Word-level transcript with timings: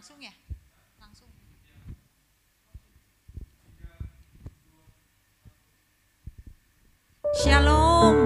Langsung 0.00 0.16
ya? 0.16 0.32
Langsung. 0.96 1.28
Shalom. 7.36 8.16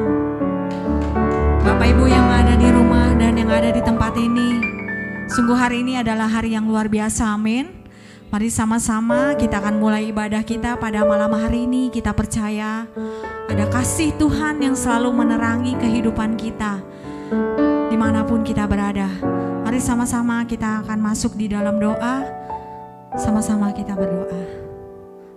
Bapak 1.67 1.87
Ibu 1.91 2.07
yang 2.07 2.31
ada 2.31 2.55
di 2.55 2.71
rumah 2.71 3.19
dan 3.19 3.35
yang 3.35 3.51
ada 3.51 3.75
di 3.75 3.83
tempat 3.83 4.15
ini. 4.15 4.63
Sungguh 5.27 5.59
hari 5.59 5.83
ini 5.83 5.99
adalah 5.99 6.31
hari 6.31 6.55
yang 6.55 6.71
luar 6.71 6.87
biasa, 6.87 7.35
amin. 7.35 7.67
Mari 8.31 8.55
sama-sama 8.55 9.35
kita 9.35 9.59
akan 9.59 9.83
mulai 9.83 10.15
ibadah 10.15 10.47
kita 10.47 10.79
pada 10.79 11.03
malam 11.03 11.35
hari 11.35 11.67
ini. 11.67 11.91
Kita 11.91 12.15
percaya 12.15 12.87
ada 13.51 13.67
kasih 13.67 14.15
Tuhan 14.15 14.63
yang 14.63 14.79
selalu 14.79 15.11
menerangi 15.11 15.75
kehidupan 15.75 16.39
kita 16.39 16.79
di 17.91 17.99
mana 17.99 18.23
pun 18.23 18.47
kita 18.47 18.63
berada. 18.71 19.34
Mari 19.75 19.91
sama-sama 19.91 20.47
kita 20.47 20.87
akan 20.87 21.03
masuk 21.03 21.35
di 21.35 21.51
dalam 21.51 21.83
doa. 21.83 22.23
Sama-sama 23.19 23.75
kita 23.75 23.99
berdoa. 23.99 24.47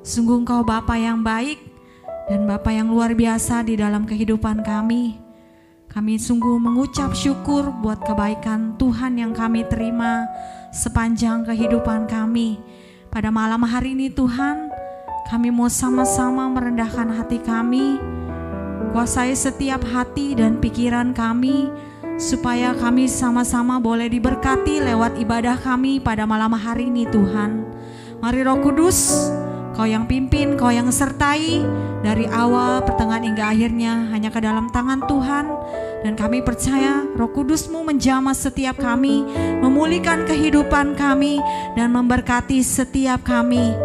Sungguh 0.05 0.45
engkau 0.45 0.61
Bapa 0.61 0.93
yang 0.93 1.25
baik 1.25 1.57
dan 2.29 2.45
Bapa 2.45 2.69
yang 2.69 2.93
luar 2.93 3.17
biasa 3.17 3.65
di 3.65 3.73
dalam 3.73 4.05
kehidupan 4.05 4.61
kami. 4.61 5.17
Kami 5.89 6.21
sungguh 6.21 6.53
mengucap 6.61 7.17
syukur 7.17 7.73
buat 7.81 7.97
kebaikan 8.05 8.77
Tuhan 8.77 9.17
yang 9.17 9.33
kami 9.33 9.65
terima 9.65 10.29
sepanjang 10.69 11.41
kehidupan 11.41 12.05
kami. 12.05 12.61
Pada 13.09 13.33
malam 13.33 13.65
hari 13.65 13.97
ini 13.97 14.13
Tuhan, 14.13 14.69
kami 15.33 15.49
mau 15.49 15.65
sama-sama 15.65 16.45
merendahkan 16.45 17.09
hati 17.09 17.41
kami, 17.41 17.97
kuasai 18.93 19.33
setiap 19.33 19.81
hati 19.81 20.37
dan 20.37 20.61
pikiran 20.61 21.09
kami, 21.17 21.73
supaya 22.17 22.73
kami 22.73 23.05
sama-sama 23.05 23.77
boleh 23.77 24.09
diberkati 24.09 24.81
lewat 24.81 25.21
ibadah 25.21 25.53
kami 25.61 26.01
pada 26.01 26.25
malam 26.25 26.49
hari 26.57 26.89
ini 26.89 27.05
Tuhan. 27.05 27.61
Mari 28.17 28.41
Roh 28.41 28.57
Kudus, 28.65 29.29
Kau 29.77 29.85
yang 29.85 30.09
pimpin, 30.09 30.57
Kau 30.57 30.73
yang 30.73 30.89
sertai 30.89 31.61
dari 32.01 32.25
awal, 32.25 32.81
pertengahan 32.81 33.21
hingga 33.29 33.53
akhirnya 33.53 34.09
hanya 34.09 34.33
ke 34.33 34.41
dalam 34.41 34.73
tangan 34.73 35.05
Tuhan. 35.05 35.45
Dan 36.01 36.17
kami 36.17 36.41
percaya 36.41 37.05
Roh 37.13 37.29
Kudusmu 37.29 37.85
menjamah 37.85 38.33
setiap 38.33 38.81
kami, 38.81 39.21
memulihkan 39.61 40.25
kehidupan 40.25 40.97
kami, 40.97 41.37
dan 41.77 41.93
memberkati 41.93 42.65
setiap 42.65 43.21
kami 43.21 43.77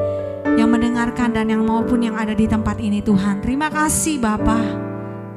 yang 0.56 0.72
mendengarkan 0.72 1.32
dan 1.36 1.52
yang 1.52 1.64
maupun 1.64 2.04
yang 2.04 2.16
ada 2.16 2.32
di 2.32 2.48
tempat 2.48 2.80
ini 2.80 3.04
Tuhan. 3.04 3.44
Terima 3.44 3.68
kasih 3.68 4.20
Bapa. 4.20 4.91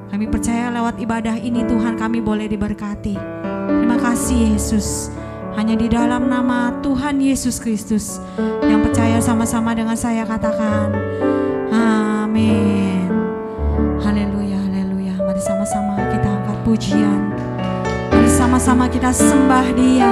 Kami 0.10 0.26
percaya 0.30 0.70
lewat 0.70 1.02
ibadah 1.02 1.36
ini 1.40 1.66
Tuhan 1.66 1.98
kami 1.98 2.22
boleh 2.22 2.46
diberkati. 2.46 3.18
Terima 3.66 3.98
kasih 3.98 4.54
Yesus. 4.54 5.10
Hanya 5.56 5.80
di 5.80 5.88
dalam 5.88 6.28
nama 6.28 6.76
Tuhan 6.84 7.24
Yesus 7.24 7.64
Kristus 7.64 8.20
yang 8.68 8.84
percaya 8.84 9.24
sama-sama 9.24 9.72
dengan 9.72 9.96
saya 9.96 10.28
katakan 10.28 10.92
amin. 11.72 13.08
Haleluya, 14.04 14.60
haleluya. 14.60 15.16
Mari 15.24 15.42
sama-sama 15.42 15.96
kita 16.12 16.28
angkat 16.28 16.58
pujian. 16.68 17.22
Mari 18.12 18.30
sama-sama 18.30 18.86
kita 18.92 19.16
sembah 19.16 19.68
dia. 19.74 20.12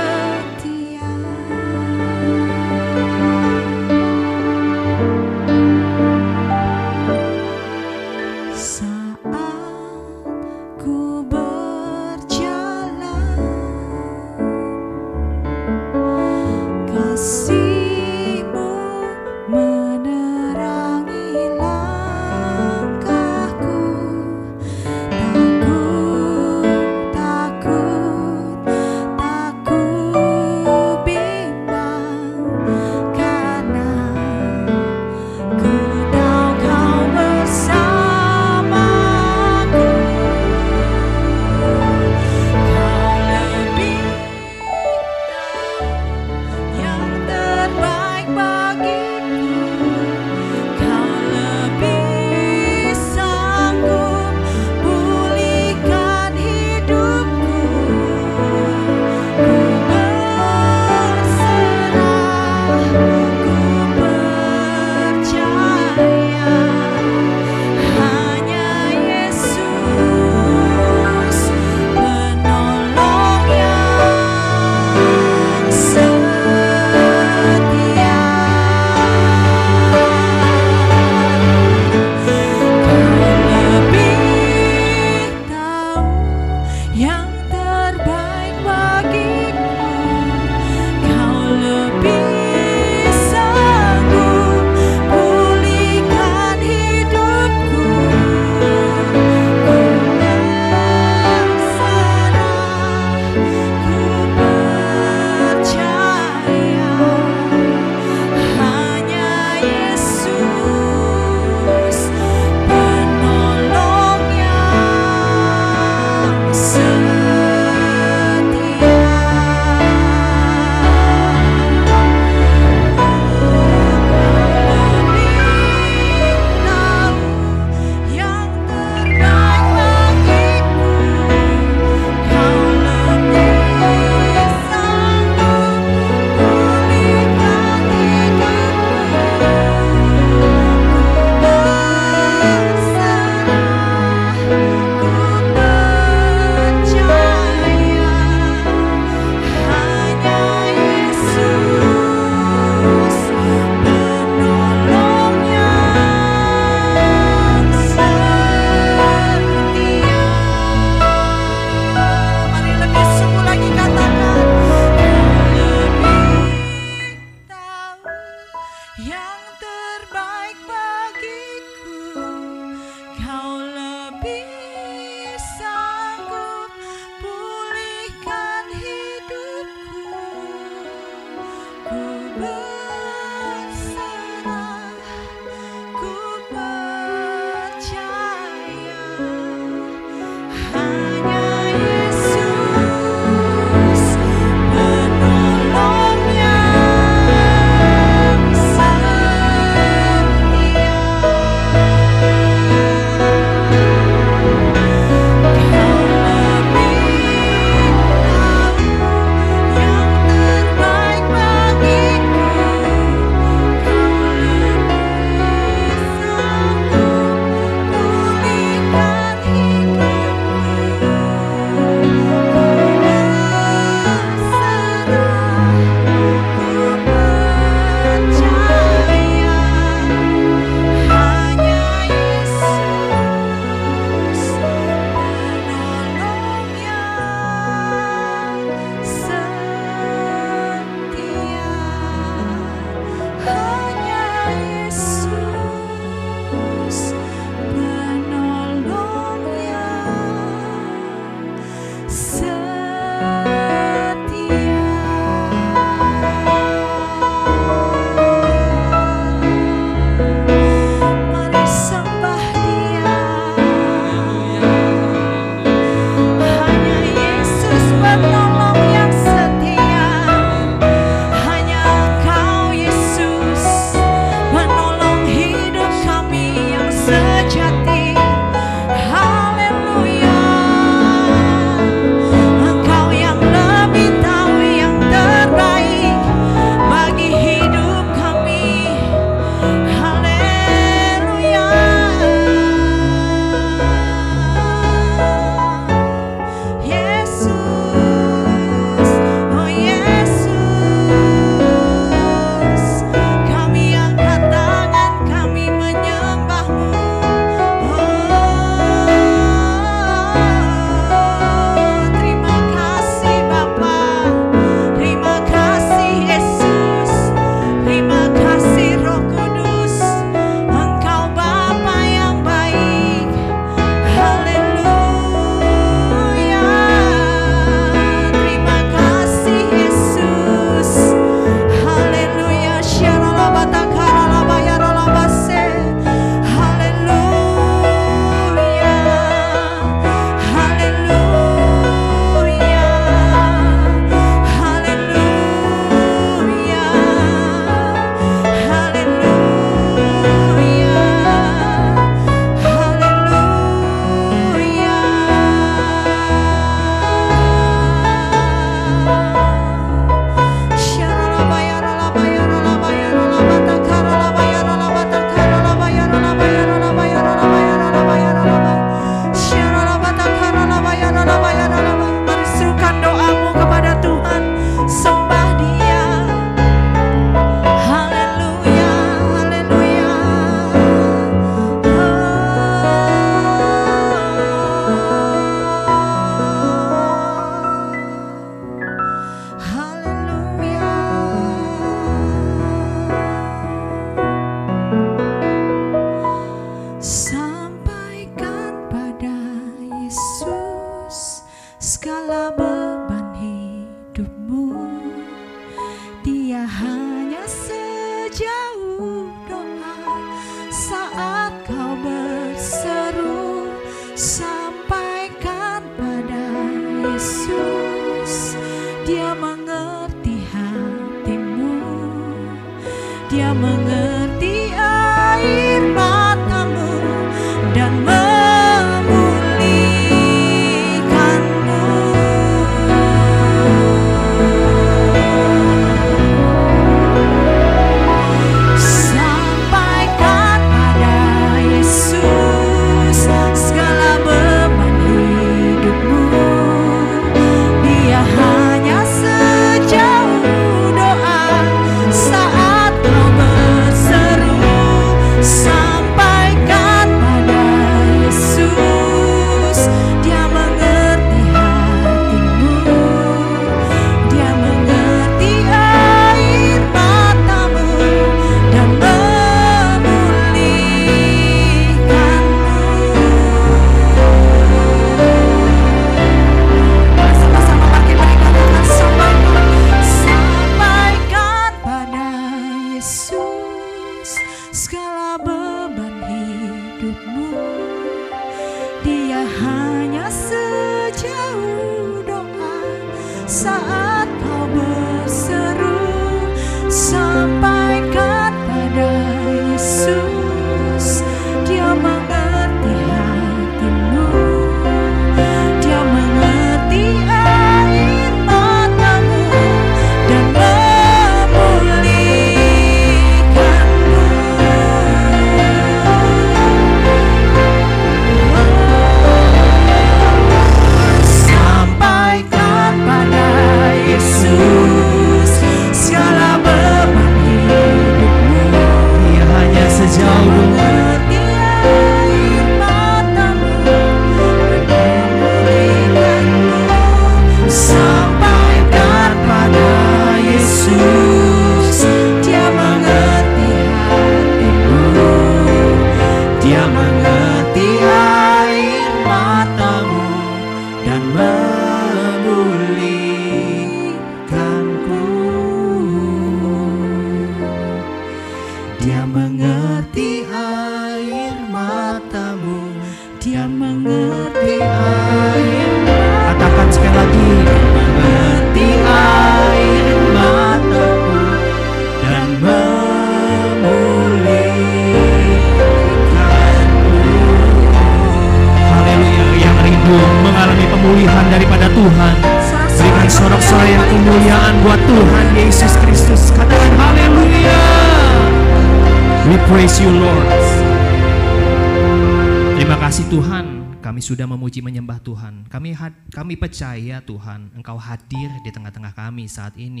Engkau 597.84 598.00
hadir 598.00 598.48
di 598.64 598.72
tengah-tengah 598.72 599.12
kami 599.12 599.44
saat 599.44 599.76
ini. 599.76 600.00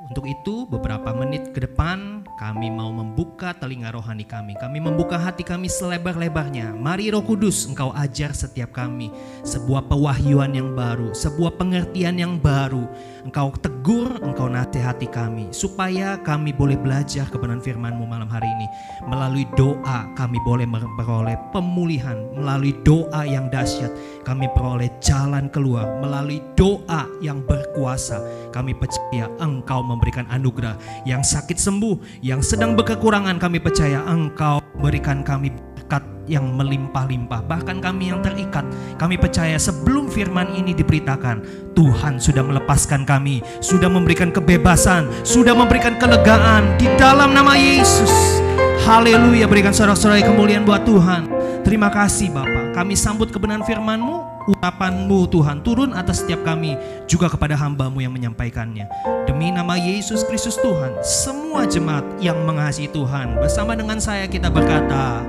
Untuk 0.00 0.24
itu, 0.24 0.64
beberapa 0.64 1.12
menit 1.12 1.52
ke 1.52 1.60
depan 1.60 2.24
kami 2.40 2.72
mau 2.72 2.88
membuka 2.88 3.52
telinga 3.52 3.92
rohani 3.92 4.24
kami. 4.24 4.56
Kami 4.56 4.80
membuka 4.80 5.20
hati 5.20 5.44
kami 5.44 5.68
selebar-lebarnya. 5.68 6.72
Mari 6.72 7.12
Roh 7.12 7.20
Kudus, 7.20 7.68
Engkau 7.68 7.92
ajar 7.92 8.32
setiap 8.32 8.72
kami 8.72 9.12
sebuah 9.44 9.92
pewahyuan 9.92 10.56
yang 10.56 10.72
baru, 10.72 11.12
sebuah 11.12 11.60
pengertian 11.60 12.16
yang 12.16 12.40
baru. 12.40 12.88
Engkau 13.28 13.52
tegur, 13.60 14.08
Engkau 14.24 14.48
nasihati 14.48 15.04
kami 15.04 15.52
supaya 15.52 16.16
kami 16.24 16.56
boleh 16.56 16.80
belajar 16.80 17.28
kebenaran 17.28 17.60
firman-Mu 17.60 18.08
malam 18.08 18.32
hari 18.32 18.48
ini. 18.56 18.72
Melalui 19.04 19.44
doa 19.52 20.08
kami 20.16 20.40
boleh 20.48 20.64
memperoleh 20.64 21.36
pemulihan, 21.52 22.16
melalui 22.32 22.72
doa 22.88 23.28
yang 23.28 23.52
dahsyat 23.52 23.92
kami 24.24 24.48
peroleh 24.56 24.88
jalan 25.04 25.52
keluar, 25.52 25.84
melalui 26.00 26.40
doa 26.56 27.04
yang 27.20 27.44
berkuasa 27.44 28.16
kami 28.48 28.72
percaya 28.72 29.28
Engkau 29.36 29.89
memberikan 29.90 30.30
anugerah 30.30 30.78
yang 31.02 31.26
sakit 31.26 31.58
sembuh, 31.58 32.22
yang 32.22 32.38
sedang 32.38 32.78
berkekurangan 32.78 33.42
kami 33.42 33.58
percaya 33.58 34.06
Engkau 34.06 34.62
berikan 34.78 35.26
kami 35.26 35.50
berkat 35.50 36.06
yang 36.30 36.54
melimpah-limpah. 36.54 37.42
Bahkan 37.42 37.82
kami 37.82 38.14
yang 38.14 38.22
terikat, 38.22 38.62
kami 38.94 39.18
percaya 39.18 39.58
sebelum 39.58 40.06
firman 40.06 40.54
ini 40.54 40.70
diberitakan, 40.70 41.42
Tuhan 41.74 42.22
sudah 42.22 42.46
melepaskan 42.46 43.02
kami, 43.02 43.42
sudah 43.58 43.90
memberikan 43.90 44.30
kebebasan, 44.30 45.10
sudah 45.26 45.52
memberikan 45.58 45.98
kelegaan 45.98 46.78
di 46.78 46.86
dalam 46.94 47.34
nama 47.34 47.58
Yesus. 47.58 48.38
Haleluya, 48.86 49.50
berikan 49.50 49.74
sorak-sorai 49.74 50.22
kemuliaan 50.22 50.62
buat 50.62 50.86
Tuhan. 50.86 51.26
Terima 51.66 51.92
kasih 51.92 52.32
Bapak, 52.32 52.59
kami 52.80 52.96
sambut 52.96 53.28
kebenaran 53.28 53.60
firman-Mu, 53.60 54.48
urapan-Mu 54.56 55.28
Tuhan 55.28 55.60
turun 55.60 55.92
atas 55.92 56.24
setiap 56.24 56.40
kami, 56.48 56.80
juga 57.04 57.28
kepada 57.28 57.52
hamba-Mu 57.52 58.00
yang 58.00 58.08
menyampaikannya. 58.08 58.88
Demi 59.28 59.52
nama 59.52 59.76
Yesus 59.76 60.24
Kristus 60.24 60.56
Tuhan, 60.56 60.96
semua 61.04 61.68
jemaat 61.68 62.08
yang 62.24 62.40
mengasihi 62.40 62.88
Tuhan, 62.88 63.36
bersama 63.36 63.76
dengan 63.76 64.00
saya 64.00 64.24
kita 64.24 64.48
berkata, 64.48 65.20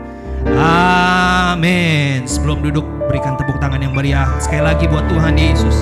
Amin. 1.52 2.24
Sebelum 2.24 2.64
duduk, 2.64 2.88
berikan 3.12 3.36
tepuk 3.36 3.60
tangan 3.60 3.84
yang 3.84 3.92
meriah 3.92 4.32
sekali 4.40 4.64
lagi 4.64 4.88
buat 4.88 5.04
Tuhan 5.12 5.36
Yesus. 5.36 5.76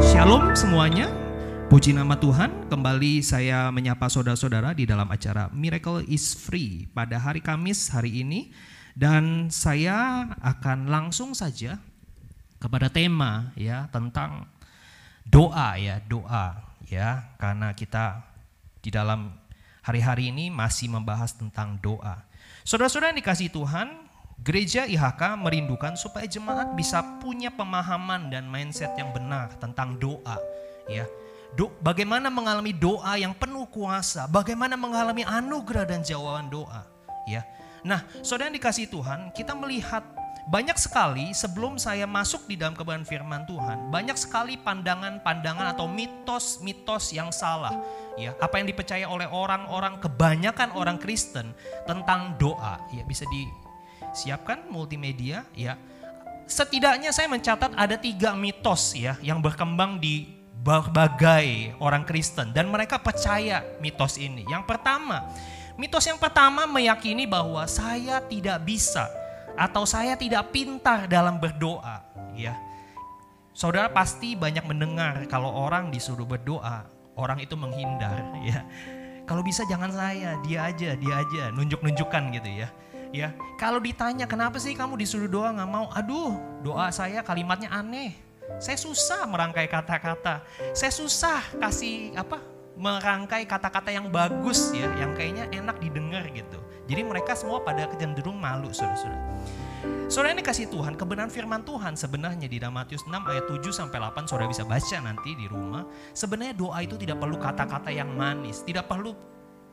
Shalom 0.00 0.56
semuanya. 0.56 1.12
Puji 1.68 1.92
nama 1.92 2.16
Tuhan, 2.16 2.72
kembali 2.72 3.20
saya 3.20 3.68
menyapa 3.68 4.08
saudara-saudara 4.08 4.72
di 4.72 4.88
dalam 4.88 5.04
acara 5.12 5.52
Miracle 5.52 6.00
is 6.08 6.32
Free 6.32 6.88
pada 6.96 7.20
hari 7.20 7.44
Kamis 7.44 7.92
hari 7.92 8.24
ini 8.24 8.48
dan 8.98 9.46
saya 9.54 10.26
akan 10.42 10.90
langsung 10.90 11.30
saja 11.30 11.78
kepada 12.58 12.90
tema 12.90 13.54
ya 13.54 13.86
tentang 13.94 14.50
doa 15.22 15.78
ya, 15.78 16.02
doa 16.02 16.58
ya 16.90 17.30
karena 17.38 17.70
kita 17.78 18.26
di 18.82 18.90
dalam 18.90 19.38
hari-hari 19.86 20.34
ini 20.34 20.50
masih 20.50 20.90
membahas 20.90 21.30
tentang 21.38 21.78
doa. 21.78 22.26
Saudara-saudara 22.66 23.14
yang 23.14 23.22
dikasih 23.22 23.54
Tuhan, 23.54 23.88
gereja 24.42 24.82
IHK 24.90 25.38
merindukan 25.38 25.94
supaya 25.94 26.26
jemaat 26.26 26.74
bisa 26.74 26.98
punya 27.22 27.54
pemahaman 27.54 28.34
dan 28.34 28.50
mindset 28.50 28.98
yang 28.98 29.14
benar 29.14 29.54
tentang 29.62 29.94
doa, 29.94 30.42
ya. 30.90 31.06
Do, 31.56 31.72
bagaimana 31.80 32.28
mengalami 32.28 32.76
doa 32.76 33.16
yang 33.16 33.32
penuh 33.32 33.64
kuasa, 33.72 34.28
bagaimana 34.28 34.76
mengalami 34.76 35.24
anugerah 35.24 35.88
dan 35.88 36.04
jawaban 36.04 36.52
doa, 36.52 36.84
ya. 37.24 37.40
Nah, 37.88 38.04
saudara 38.20 38.52
yang 38.52 38.60
dikasih 38.60 38.92
Tuhan, 38.92 39.32
kita 39.32 39.56
melihat 39.56 40.04
banyak 40.48 40.76
sekali 40.76 41.32
sebelum 41.32 41.80
saya 41.80 42.04
masuk 42.04 42.44
di 42.44 42.60
dalam 42.60 42.76
kebenaran 42.76 43.08
firman 43.08 43.48
Tuhan, 43.48 43.88
banyak 43.88 44.16
sekali 44.16 44.60
pandangan-pandangan 44.60 45.72
atau 45.72 45.88
mitos-mitos 45.88 47.16
yang 47.16 47.32
salah 47.32 47.72
ya. 48.20 48.36
Apa 48.36 48.60
yang 48.60 48.68
dipercaya 48.68 49.08
oleh 49.08 49.24
orang-orang 49.24 49.96
kebanyakan 50.00 50.72
orang 50.76 51.00
Kristen 51.00 51.56
tentang 51.88 52.36
doa 52.36 52.76
ya. 52.92 53.04
Bisa 53.08 53.24
disiapkan 53.28 54.68
multimedia 54.68 55.48
ya. 55.56 55.80
Setidaknya 56.48 57.12
saya 57.12 57.28
mencatat 57.28 57.76
ada 57.76 57.96
tiga 58.00 58.32
mitos 58.32 58.96
ya 58.96 59.20
yang 59.20 59.40
berkembang 59.40 60.00
di 60.00 60.32
berbagai 60.64 61.76
orang 61.76 62.08
Kristen 62.08 62.56
dan 62.56 62.72
mereka 62.72 62.96
percaya 62.96 63.64
mitos 63.84 64.16
ini. 64.16 64.48
Yang 64.48 64.64
pertama 64.64 65.28
mitos 65.78 66.04
yang 66.04 66.18
pertama 66.18 66.66
meyakini 66.66 67.24
bahwa 67.24 67.62
saya 67.70 68.18
tidak 68.26 68.60
bisa 68.66 69.06
atau 69.54 69.86
saya 69.86 70.18
tidak 70.18 70.50
pintar 70.50 71.06
dalam 71.06 71.38
berdoa 71.38 72.02
ya 72.34 72.52
saudara 73.54 73.88
pasti 73.88 74.34
banyak 74.34 74.66
mendengar 74.66 75.24
kalau 75.30 75.48
orang 75.48 75.88
disuruh 75.94 76.26
berdoa 76.26 76.98
orang 77.18 77.42
itu 77.42 77.58
menghindar 77.58 78.22
ya. 78.46 78.62
Kalau 79.28 79.44
bisa 79.44 79.60
jangan 79.68 79.92
saya, 79.92 80.40
dia 80.40 80.72
aja, 80.72 80.96
dia 80.96 81.14
aja, 81.20 81.52
nunjuk-nunjukkan 81.52 82.22
gitu 82.40 82.48
ya. 82.64 82.68
Ya, 83.12 83.28
kalau 83.60 83.76
ditanya 83.80 84.24
kenapa 84.24 84.56
sih 84.56 84.72
kamu 84.72 84.96
disuruh 84.96 85.28
doa 85.28 85.52
nggak 85.52 85.68
mau? 85.68 85.92
Aduh, 85.92 86.40
doa 86.64 86.88
saya 86.88 87.20
kalimatnya 87.20 87.68
aneh. 87.68 88.16
Saya 88.56 88.80
susah 88.80 89.28
merangkai 89.28 89.68
kata-kata. 89.68 90.40
Saya 90.72 90.92
susah 90.92 91.44
kasih 91.60 92.16
apa? 92.16 92.40
Merangkai 92.78 93.42
kata-kata 93.44 93.90
yang 93.90 94.08
bagus 94.08 94.70
ya, 94.70 94.86
yang 94.94 95.12
kayaknya 95.18 95.50
enak 95.50 95.82
didengar 95.82 96.22
gitu. 96.30 96.62
Jadi 96.86 97.02
mereka 97.04 97.34
semua 97.34 97.60
pada 97.60 97.90
kecenderung 97.90 98.38
malu, 98.38 98.70
saudara-saudara. 98.70 99.20
Saudara 100.08 100.32
ini 100.32 100.40
kasih 100.40 100.72
Tuhan, 100.72 100.96
kebenaran 100.96 101.28
firman 101.28 101.60
Tuhan 101.60 101.92
sebenarnya 101.92 102.48
di 102.48 102.56
dalam 102.56 102.80
Matius 102.80 103.04
6 103.04 103.12
ayat 103.12 103.44
7 103.44 103.60
sampai 103.68 104.00
8 104.00 104.24
saudara 104.24 104.48
bisa 104.48 104.64
baca 104.64 104.96
nanti 105.04 105.36
di 105.36 105.44
rumah. 105.44 105.84
Sebenarnya 106.16 106.56
doa 106.56 106.80
itu 106.80 106.96
tidak 106.96 107.20
perlu 107.20 107.36
kata-kata 107.36 107.92
yang 107.92 108.08
manis, 108.16 108.64
tidak 108.64 108.88
perlu 108.88 109.12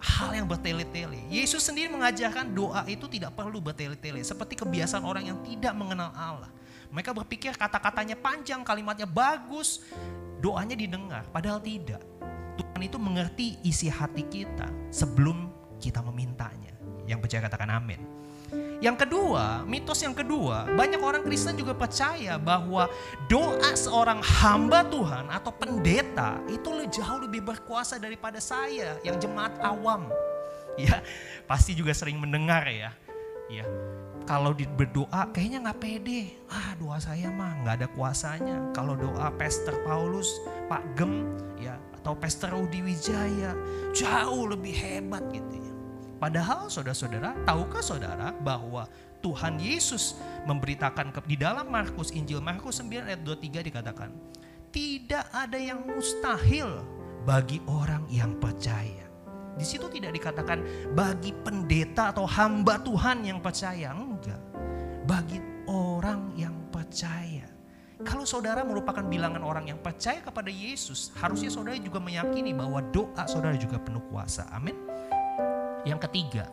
hal 0.04 0.36
yang 0.36 0.44
bertele-tele. 0.44 1.24
Yesus 1.32 1.64
sendiri 1.64 1.88
mengajarkan 1.88 2.52
doa 2.52 2.84
itu 2.86 3.08
tidak 3.08 3.32
perlu 3.32 3.64
bertele-tele 3.64 4.20
seperti 4.28 4.60
kebiasaan 4.60 5.08
orang 5.08 5.24
yang 5.32 5.40
tidak 5.40 5.72
mengenal 5.72 6.12
Allah. 6.12 6.52
Mereka 6.92 7.16
berpikir 7.16 7.56
kata-katanya 7.56 8.20
panjang, 8.20 8.62
kalimatnya 8.62 9.08
bagus, 9.08 9.82
doanya 10.44 10.78
didengar, 10.78 11.26
padahal 11.32 11.64
tidak. 11.64 12.04
Tuhan 12.56 12.82
itu 12.84 12.98
mengerti 13.00 13.60
isi 13.64 13.92
hati 13.92 14.24
kita 14.28 14.68
sebelum 14.92 15.52
kita 15.80 16.00
memintanya. 16.04 16.74
Yang 17.06 17.20
percaya 17.28 17.42
katakan 17.46 17.70
amin. 17.72 18.02
Yang 18.84 19.08
kedua, 19.08 19.64
mitos 19.64 20.04
yang 20.04 20.12
kedua, 20.12 20.68
banyak 20.76 21.00
orang 21.00 21.24
Kristen 21.24 21.56
juga 21.56 21.72
percaya 21.72 22.36
bahwa 22.36 22.92
doa 23.32 23.72
seorang 23.72 24.20
hamba 24.20 24.84
Tuhan 24.84 25.32
atau 25.32 25.52
pendeta 25.56 26.44
itu 26.52 26.76
jauh 26.92 27.20
lebih 27.26 27.44
berkuasa 27.44 27.98
daripada 27.98 28.38
saya 28.40 28.96
yang 29.02 29.18
jemaat 29.18 29.58
awam. 29.60 30.08
Ya, 30.76 31.02
pasti 31.50 31.72
juga 31.74 31.96
sering 31.96 32.20
mendengar 32.20 32.68
ya. 32.68 32.92
Ya, 33.46 33.64
kalau 34.26 34.52
berdoa 34.54 35.30
kayaknya 35.30 35.70
nggak 35.70 35.80
pede. 35.80 36.34
Ah, 36.50 36.74
doa 36.82 36.98
saya 36.98 37.30
mah 37.30 37.62
nggak 37.62 37.76
ada 37.84 37.88
kuasanya. 37.94 38.58
Kalau 38.74 38.98
doa 38.98 39.30
Pastor 39.38 39.78
Paulus, 39.86 40.28
Pak 40.66 40.84
Gem, 40.98 41.30
ya 41.62 41.78
atau 42.06 42.14
Pastor 42.14 42.54
Rudi 42.54 42.86
Wijaya 42.86 43.58
jauh 43.90 44.46
lebih 44.46 44.78
hebat 44.78 45.26
gitu 45.34 45.58
ya. 45.58 45.74
Padahal 46.22 46.70
saudara-saudara, 46.70 47.34
tahukah 47.50 47.82
saudara 47.82 48.30
bahwa 48.46 48.86
Tuhan 49.26 49.58
Yesus 49.58 50.14
memberitakan 50.46 51.10
di 51.26 51.34
dalam 51.34 51.66
Markus 51.66 52.14
Injil 52.14 52.46
Markus 52.46 52.78
9 52.78 53.10
ayat 53.10 53.26
23 53.26 53.74
dikatakan, 53.74 54.14
tidak 54.70 55.26
ada 55.34 55.58
yang 55.58 55.82
mustahil 55.82 56.86
bagi 57.26 57.58
orang 57.66 58.06
yang 58.14 58.38
percaya. 58.38 59.10
Di 59.58 59.66
situ 59.66 59.90
tidak 59.90 60.14
dikatakan 60.14 60.62
bagi 60.94 61.34
pendeta 61.34 62.14
atau 62.14 62.30
hamba 62.30 62.78
Tuhan 62.86 63.26
yang 63.26 63.42
percaya, 63.42 63.98
enggak. 63.98 64.40
Bagi 65.10 65.42
orang 65.66 66.38
yang 66.38 66.54
percaya. 66.70 67.35
Kalau 68.06 68.22
saudara 68.22 68.62
merupakan 68.62 69.02
bilangan 69.02 69.42
orang 69.42 69.74
yang 69.74 69.82
percaya 69.82 70.22
kepada 70.22 70.54
Yesus, 70.54 71.10
harusnya 71.18 71.50
saudara 71.50 71.74
juga 71.82 71.98
meyakini 71.98 72.54
bahwa 72.54 72.78
doa 72.94 73.26
saudara 73.26 73.58
juga 73.58 73.82
penuh 73.82 74.06
kuasa. 74.14 74.46
Amin. 74.54 74.78
Yang 75.90 76.06
ketiga, 76.10 76.50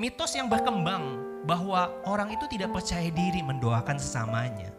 mitos 0.00 0.32
yang 0.32 0.48
berkembang 0.48 1.20
bahwa 1.44 1.92
orang 2.08 2.32
itu 2.32 2.48
tidak 2.48 2.72
percaya 2.72 3.12
diri 3.12 3.44
mendoakan 3.44 4.00
sesamanya. 4.00 4.72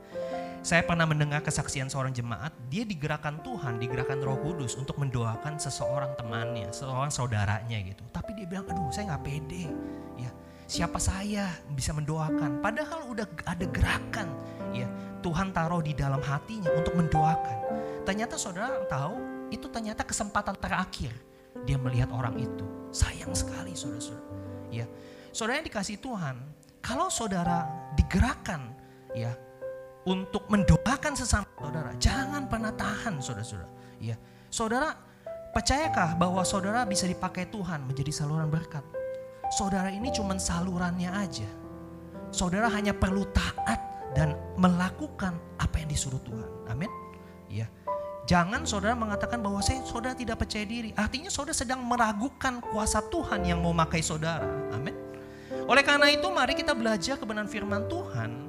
Saya 0.65 0.81
pernah 0.81 1.05
mendengar 1.05 1.45
kesaksian 1.45 1.93
seorang 1.93 2.09
jemaat, 2.09 2.49
dia 2.73 2.81
digerakkan 2.81 3.37
Tuhan, 3.45 3.77
digerakkan 3.77 4.17
Roh 4.17 4.41
Kudus 4.41 4.73
untuk 4.73 4.97
mendoakan 4.97 5.61
seseorang 5.61 6.17
temannya, 6.17 6.73
seorang 6.73 7.13
saudaranya 7.13 7.77
gitu. 7.85 8.01
Tapi 8.09 8.33
dia 8.33 8.49
bilang, 8.49 8.65
aduh 8.65 8.89
saya 8.89 9.13
nggak 9.13 9.23
pede, 9.29 9.69
ya 10.17 10.33
siapa 10.65 10.97
saya 10.97 11.49
bisa 11.73 11.93
mendoakan. 11.93 12.61
Padahal 12.61 13.09
udah 13.09 13.25
ada 13.45 13.65
gerakan, 13.69 14.27
ya 14.73 14.89
Tuhan 15.21 15.53
taruh 15.53 15.81
di 15.81 15.93
dalam 15.93 16.21
hatinya 16.21 16.69
untuk 16.73 16.93
mendoakan. 16.97 17.57
Ternyata 18.05 18.37
saudara 18.37 18.85
tahu, 18.85 19.17
itu 19.49 19.65
ternyata 19.69 20.05
kesempatan 20.05 20.57
terakhir 20.57 21.13
dia 21.65 21.77
melihat 21.77 22.13
orang 22.13 22.37
itu. 22.37 22.65
Sayang 22.93 23.33
sekali 23.33 23.73
saudara-saudara. 23.73 24.25
Ya, 24.69 24.85
saudara 25.31 25.61
yang 25.61 25.67
dikasih 25.69 25.97
Tuhan, 26.01 26.35
kalau 26.81 27.07
saudara 27.09 27.65
digerakkan 27.97 28.73
ya 29.15 29.33
untuk 30.05 30.45
mendoakan 30.51 31.13
sesama 31.17 31.49
saudara, 31.57 31.91
jangan 31.97 32.45
pernah 32.45 32.73
tahan 32.73 33.17
saudara-saudara. 33.21 33.71
Ya, 33.97 34.19
saudara 34.53 34.93
percayakah 35.55 36.19
bahwa 36.19 36.43
saudara 36.43 36.83
bisa 36.83 37.09
dipakai 37.09 37.49
Tuhan 37.49 37.87
menjadi 37.87 38.11
saluran 38.11 38.51
berkat? 38.51 38.83
Saudara 39.53 39.89
ini 39.93 40.09
cuma 40.09 40.37
salurannya 40.37 41.09
aja. 41.11 41.47
Saudara 42.33 42.67
hanya 42.71 42.91
perlu 42.91 43.23
taat 43.31 43.79
dan 44.15 44.35
melakukan 44.55 45.35
apa 45.59 45.75
yang 45.79 45.89
disuruh 45.91 46.19
Tuhan. 46.23 46.49
Amin. 46.71 46.91
Ya. 47.47 47.67
Jangan 48.25 48.65
saudara 48.65 48.97
mengatakan 48.97 49.37
bahwa 49.37 49.61
saya 49.61 49.85
saudara 49.85 50.17
tidak 50.17 50.41
percaya 50.41 50.65
diri. 50.65 50.89
Artinya 50.97 51.29
saudara 51.29 51.53
sedang 51.53 51.85
meragukan 51.85 52.57
kuasa 52.57 53.05
Tuhan 53.13 53.45
yang 53.45 53.61
mau 53.61 53.69
memakai 53.69 54.01
saudara. 54.01 54.49
Amin. 54.73 54.97
Oleh 55.69 55.85
karena 55.85 56.09
itu 56.09 56.25
mari 56.33 56.57
kita 56.57 56.73
belajar 56.73 57.21
kebenaran 57.21 57.49
firman 57.49 57.85
Tuhan. 57.85 58.44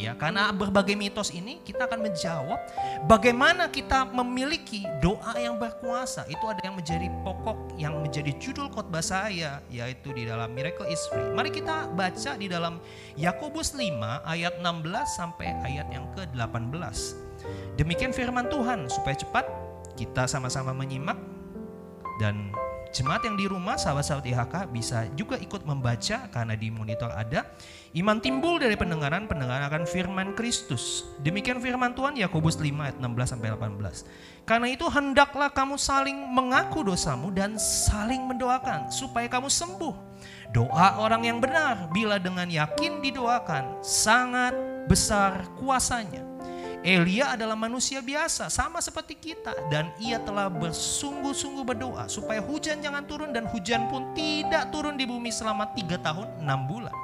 Ya, 0.00 0.16
karena 0.16 0.48
berbagai 0.48 0.96
mitos 0.96 1.28
ini 1.28 1.60
kita 1.60 1.84
akan 1.84 2.00
menjawab 2.00 2.56
bagaimana 3.04 3.68
kita 3.68 4.08
memiliki 4.08 4.88
doa 5.04 5.36
yang 5.36 5.60
berkuasa. 5.60 6.24
Itu 6.24 6.48
ada 6.48 6.64
yang 6.64 6.80
menjadi 6.80 7.12
pokok 7.20 7.76
yang 7.76 8.00
menjadi 8.00 8.32
judul 8.40 8.72
khotbah 8.72 9.04
saya 9.04 9.60
yaitu 9.68 10.16
di 10.16 10.24
dalam 10.24 10.56
Miracle 10.56 10.88
is 10.88 11.04
Free. 11.12 11.28
Mari 11.36 11.52
kita 11.52 11.92
baca 11.92 12.32
di 12.40 12.48
dalam 12.48 12.80
Yakobus 13.20 13.76
5 13.76 14.24
ayat 14.24 14.56
16 14.64 14.88
sampai 15.04 15.52
ayat 15.68 15.92
yang 15.92 16.08
ke-18. 16.16 16.80
Demikian 17.76 18.16
firman 18.16 18.48
Tuhan 18.48 18.88
supaya 18.88 19.20
cepat 19.20 19.44
kita 20.00 20.24
sama-sama 20.24 20.72
menyimak 20.72 21.20
dan 22.16 22.48
jemaat 22.90 23.22
yang 23.22 23.38
di 23.38 23.46
rumah 23.46 23.78
sahabat-sahabat 23.78 24.26
IHK 24.26 24.54
bisa 24.70 25.06
juga 25.14 25.38
ikut 25.38 25.62
membaca 25.62 26.26
karena 26.30 26.54
di 26.58 26.70
monitor 26.70 27.10
ada 27.14 27.46
iman 27.94 28.18
timbul 28.18 28.58
dari 28.58 28.74
pendengaran 28.78 29.26
pendengaran 29.26 29.86
firman 29.86 30.34
Kristus. 30.38 31.06
Demikian 31.22 31.58
firman 31.58 31.94
Tuhan 31.94 32.18
Yakobus 32.18 32.58
5 32.58 32.70
ayat 32.78 32.96
16 32.98 33.32
sampai 33.36 33.48
18. 33.54 34.46
Karena 34.46 34.66
itu 34.70 34.86
hendaklah 34.90 35.50
kamu 35.50 35.78
saling 35.78 36.18
mengaku 36.30 36.86
dosamu 36.86 37.30
dan 37.34 37.58
saling 37.58 38.26
mendoakan 38.26 38.90
supaya 38.90 39.26
kamu 39.26 39.50
sembuh. 39.50 39.94
Doa 40.50 40.98
orang 40.98 41.26
yang 41.26 41.38
benar 41.38 41.90
bila 41.94 42.18
dengan 42.18 42.50
yakin 42.50 42.98
didoakan 42.98 43.82
sangat 43.86 44.54
besar 44.90 45.46
kuasanya 45.58 46.29
Elia 46.80 47.36
adalah 47.36 47.60
manusia 47.60 48.00
biasa, 48.00 48.48
sama 48.48 48.80
seperti 48.80 49.12
kita. 49.12 49.52
Dan 49.68 49.92
ia 50.00 50.16
telah 50.16 50.48
bersungguh-sungguh 50.48 51.60
berdoa 51.60 52.08
supaya 52.08 52.40
hujan 52.40 52.80
jangan 52.80 53.04
turun 53.04 53.36
dan 53.36 53.44
hujan 53.52 53.84
pun 53.92 54.16
tidak 54.16 54.72
turun 54.72 54.96
di 54.96 55.04
bumi 55.04 55.28
selama 55.28 55.68
tiga 55.76 56.00
tahun 56.00 56.40
enam 56.40 56.64
bulan. 56.64 56.96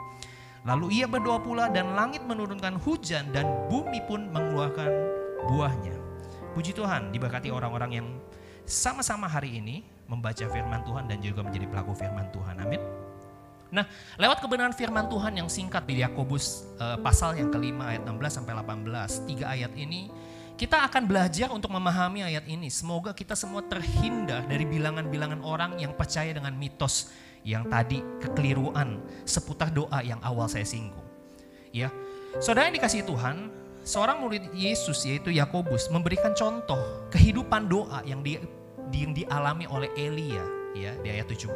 Lalu 0.64 0.98
ia 0.98 1.06
berdoa 1.06 1.38
pula 1.44 1.68
dan 1.68 1.92
langit 1.92 2.24
menurunkan 2.24 2.80
hujan 2.82 3.30
dan 3.36 3.46
bumi 3.68 4.00
pun 4.08 4.32
mengeluarkan 4.32 4.90
buahnya. 5.46 5.94
Puji 6.56 6.72
Tuhan 6.72 7.12
diberkati 7.12 7.52
orang-orang 7.52 7.90
yang 8.00 8.08
sama-sama 8.64 9.28
hari 9.28 9.60
ini 9.60 9.84
membaca 10.08 10.42
firman 10.48 10.82
Tuhan 10.88 11.04
dan 11.04 11.20
juga 11.20 11.44
menjadi 11.44 11.68
pelaku 11.68 11.92
firman 11.94 12.26
Tuhan. 12.32 12.64
Amin. 12.64 12.95
Nah, 13.70 13.84
lewat 14.14 14.38
kebenaran 14.38 14.74
firman 14.74 15.10
Tuhan 15.10 15.34
yang 15.34 15.50
singkat 15.50 15.82
di 15.90 15.98
Yakobus 15.98 16.66
uh, 16.78 16.96
pasal 17.02 17.34
yang 17.34 17.50
kelima 17.50 17.90
ayat 17.90 18.06
16 18.06 18.38
sampai 18.42 18.54
18, 18.54 19.26
tiga 19.26 19.50
ayat 19.50 19.72
ini 19.74 20.06
kita 20.56 20.88
akan 20.88 21.04
belajar 21.04 21.52
untuk 21.52 21.68
memahami 21.68 22.24
ayat 22.24 22.48
ini. 22.48 22.72
Semoga 22.72 23.12
kita 23.12 23.36
semua 23.36 23.60
terhindar 23.60 24.48
dari 24.48 24.64
bilangan-bilangan 24.64 25.44
orang 25.44 25.76
yang 25.76 25.92
percaya 25.92 26.32
dengan 26.32 26.56
mitos 26.56 27.12
yang 27.44 27.68
tadi 27.68 28.00
kekeliruan 28.24 28.98
seputar 29.28 29.68
doa 29.68 30.00
yang 30.00 30.18
awal 30.24 30.48
saya 30.48 30.64
singgung. 30.64 31.04
Ya, 31.70 31.92
saudara 32.40 32.72
yang 32.72 32.80
dikasih 32.80 33.04
Tuhan, 33.04 33.52
seorang 33.84 34.24
murid 34.24 34.48
Yesus 34.56 35.04
yaitu 35.04 35.28
Yakobus 35.30 35.92
memberikan 35.92 36.32
contoh 36.32 36.80
kehidupan 37.12 37.68
doa 37.68 38.00
yang 38.08 38.24
di, 38.24 38.40
yang 38.96 39.12
dialami 39.12 39.68
oleh 39.68 39.92
Elia 39.94 40.42
ya 40.72 40.92
di 41.04 41.08
ayat 41.12 41.28
17. 41.28 41.52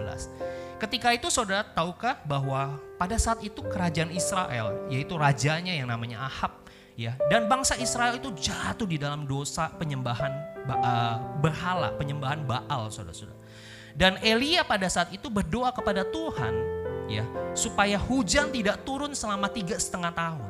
Ketika 0.80 1.12
itu 1.12 1.28
saudara 1.28 1.60
tahukah 1.60 2.24
bahwa 2.24 2.80
pada 2.96 3.12
saat 3.20 3.44
itu 3.44 3.60
kerajaan 3.60 4.08
Israel 4.16 4.88
yaitu 4.88 5.12
rajanya 5.12 5.76
yang 5.76 5.92
namanya 5.92 6.24
Ahab 6.24 6.56
ya 6.96 7.20
dan 7.28 7.52
bangsa 7.52 7.76
Israel 7.76 8.16
itu 8.16 8.32
jatuh 8.32 8.88
di 8.88 8.96
dalam 8.96 9.28
dosa 9.28 9.68
penyembahan 9.76 10.32
uh, 10.64 11.20
berhala, 11.44 11.92
penyembahan 12.00 12.48
Baal 12.48 12.88
saudara-saudara. 12.88 13.36
Dan 13.92 14.16
Elia 14.24 14.64
pada 14.64 14.88
saat 14.88 15.12
itu 15.12 15.28
berdoa 15.28 15.68
kepada 15.68 16.00
Tuhan 16.08 16.54
ya 17.12 17.28
supaya 17.52 18.00
hujan 18.00 18.48
tidak 18.48 18.80
turun 18.80 19.12
selama 19.12 19.52
tiga 19.52 19.76
setengah 19.76 20.16
tahun. 20.16 20.48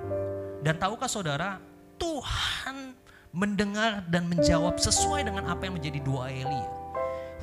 Dan 0.63 0.79
tahukah 0.79 1.11
saudara 1.11 1.59
Tuhan 1.99 2.95
mendengar 3.35 4.07
dan 4.07 4.31
menjawab 4.31 4.79
sesuai 4.79 5.27
dengan 5.27 5.51
apa 5.51 5.67
yang 5.67 5.75
menjadi 5.75 5.99
doa 6.07 6.31
Elia 6.31 6.80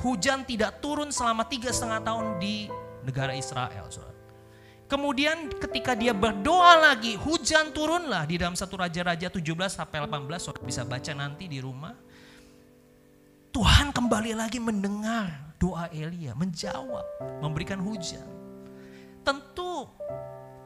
hujan 0.07 0.47
tidak 0.47 0.79
turun 0.79 1.11
selama 1.11 1.43
tiga 1.43 1.67
setengah 1.67 1.99
tahun 1.99 2.39
di 2.39 2.71
negara 3.03 3.35
Israel. 3.35 3.91
Kemudian 4.87 5.51
ketika 5.51 5.99
dia 5.99 6.15
berdoa 6.15 6.79
lagi, 6.79 7.19
hujan 7.19 7.75
turunlah 7.75 8.23
di 8.23 8.39
dalam 8.39 8.55
satu 8.55 8.79
Raja-Raja 8.79 9.27
17 9.27 9.43
sampai 9.67 10.07
18, 10.07 10.39
saudara 10.39 10.63
bisa 10.63 10.87
baca 10.87 11.11
nanti 11.11 11.51
di 11.51 11.59
rumah. 11.59 11.91
Tuhan 13.51 13.91
kembali 13.91 14.31
lagi 14.31 14.63
mendengar 14.63 15.51
doa 15.59 15.91
Elia, 15.91 16.31
menjawab, 16.39 17.03
memberikan 17.43 17.83
hujan. 17.83 18.23
Tentu 19.27 19.91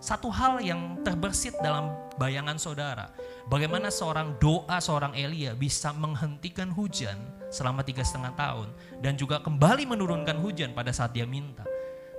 satu 0.01 0.33
hal 0.33 0.57
yang 0.65 0.97
terbersit 1.05 1.53
dalam 1.61 1.93
bayangan 2.17 2.57
saudara, 2.57 3.13
bagaimana 3.45 3.93
seorang 3.93 4.33
doa 4.41 4.81
seorang 4.81 5.13
Elia 5.13 5.53
bisa 5.53 5.93
menghentikan 5.93 6.73
hujan 6.73 7.21
selama 7.53 7.85
tiga 7.85 8.01
setengah 8.01 8.33
tahun 8.33 8.73
dan 9.05 9.13
juga 9.13 9.45
kembali 9.45 9.85
menurunkan 9.85 10.41
hujan 10.41 10.73
pada 10.73 10.89
saat 10.89 11.13
dia 11.13 11.29
minta. 11.29 11.61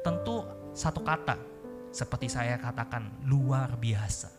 Tentu 0.07 0.47
satu 0.71 1.03
kata 1.03 1.35
seperti 1.91 2.31
saya 2.31 2.55
katakan 2.55 3.11
luar 3.27 3.75
biasa. 3.75 4.31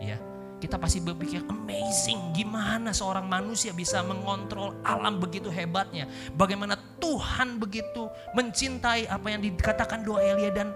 Ya, 0.00 0.16
kita 0.56 0.80
pasti 0.80 1.04
berpikir 1.04 1.44
amazing 1.44 2.32
gimana 2.32 2.96
seorang 2.96 3.28
manusia 3.28 3.76
bisa 3.76 4.00
mengontrol 4.00 4.72
alam 4.80 5.20
begitu 5.20 5.52
hebatnya. 5.52 6.08
Bagaimana 6.32 6.80
Tuhan 6.96 7.60
begitu 7.60 8.08
mencintai 8.32 9.12
apa 9.12 9.28
yang 9.28 9.44
dikatakan 9.44 10.08
doa 10.08 10.24
Elia 10.24 10.56
dan 10.56 10.72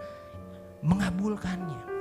mengabulkannya. 0.84 1.91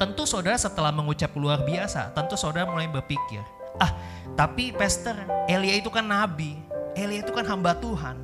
Tentu 0.00 0.26
saudara 0.26 0.58
setelah 0.58 0.90
mengucap 0.90 1.30
luar 1.38 1.62
biasa, 1.62 2.12
tentu 2.12 2.34
saudara 2.34 2.66
mulai 2.66 2.90
berpikir, 2.90 3.40
Ah, 3.82 3.90
tapi 4.38 4.70
pastor, 4.70 5.18
Elia 5.50 5.78
itu 5.78 5.90
kan 5.90 6.06
nabi. 6.06 6.54
Elia 6.94 7.26
itu 7.26 7.34
kan 7.34 7.42
hamba 7.42 7.74
Tuhan. 7.74 8.22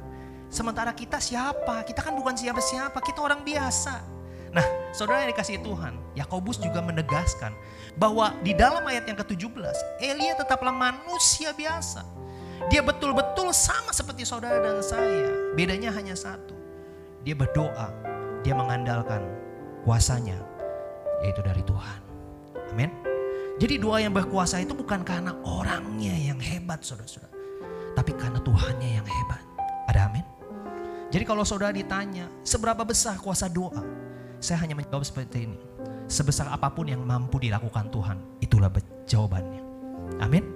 Sementara 0.50 0.94
kita 0.94 1.18
siapa? 1.18 1.83
Kita 1.87 2.03
kan 2.03 2.14
bukan 2.14 2.35
siapa-siapa, 2.38 2.98
kita 3.03 3.22
orang 3.22 3.42
biasa. 3.42 4.03
Nah, 4.50 4.66
saudara 4.90 5.22
yang 5.22 5.31
dikasih 5.31 5.62
Tuhan, 5.62 5.94
Yakobus 6.18 6.59
juga 6.59 6.83
menegaskan 6.83 7.55
bahwa 7.94 8.35
di 8.42 8.50
dalam 8.55 8.83
ayat 8.83 9.07
yang 9.07 9.18
ke-17, 9.22 10.03
Elia 10.03 10.35
tetaplah 10.35 10.74
manusia 10.74 11.55
biasa. 11.55 12.03
Dia 12.66 12.83
betul-betul 12.83 13.55
sama 13.55 13.94
seperti 13.94 14.26
saudara 14.26 14.59
dan 14.59 14.83
saya. 14.83 15.55
Bedanya 15.55 15.94
hanya 15.94 16.18
satu. 16.18 16.55
Dia 17.22 17.35
berdoa, 17.38 17.94
dia 18.42 18.55
mengandalkan 18.59 19.22
kuasanya, 19.87 20.38
yaitu 21.25 21.41
dari 21.45 21.63
Tuhan. 21.65 22.01
Amin. 22.73 22.91
Jadi 23.61 23.77
doa 23.77 24.01
yang 24.01 24.17
berkuasa 24.17 24.57
itu 24.65 24.73
bukan 24.73 25.05
karena 25.05 25.37
orangnya 25.45 26.17
yang 26.17 26.41
hebat 26.41 26.81
saudara-saudara. 26.81 27.29
Tapi 27.93 28.17
karena 28.17 28.41
Tuhannya 28.41 28.91
yang 28.97 29.05
hebat. 29.05 29.43
Ada 29.91 30.09
amin? 30.09 30.25
Jadi 31.11 31.25
kalau 31.27 31.43
saudara 31.43 31.75
ditanya 31.75 32.31
seberapa 32.41 32.81
besar 32.87 33.21
kuasa 33.21 33.51
doa. 33.51 33.85
Saya 34.41 34.65
hanya 34.65 34.73
menjawab 34.73 35.05
seperti 35.05 35.45
ini. 35.45 35.59
Sebesar 36.09 36.49
apa 36.49 36.73
pun 36.73 36.89
yang 36.89 37.05
mampu 37.05 37.37
dilakukan 37.37 37.93
Tuhan. 37.93 38.41
Itulah 38.41 38.73
jawabannya. 39.05 39.61
Amin? 40.25 40.47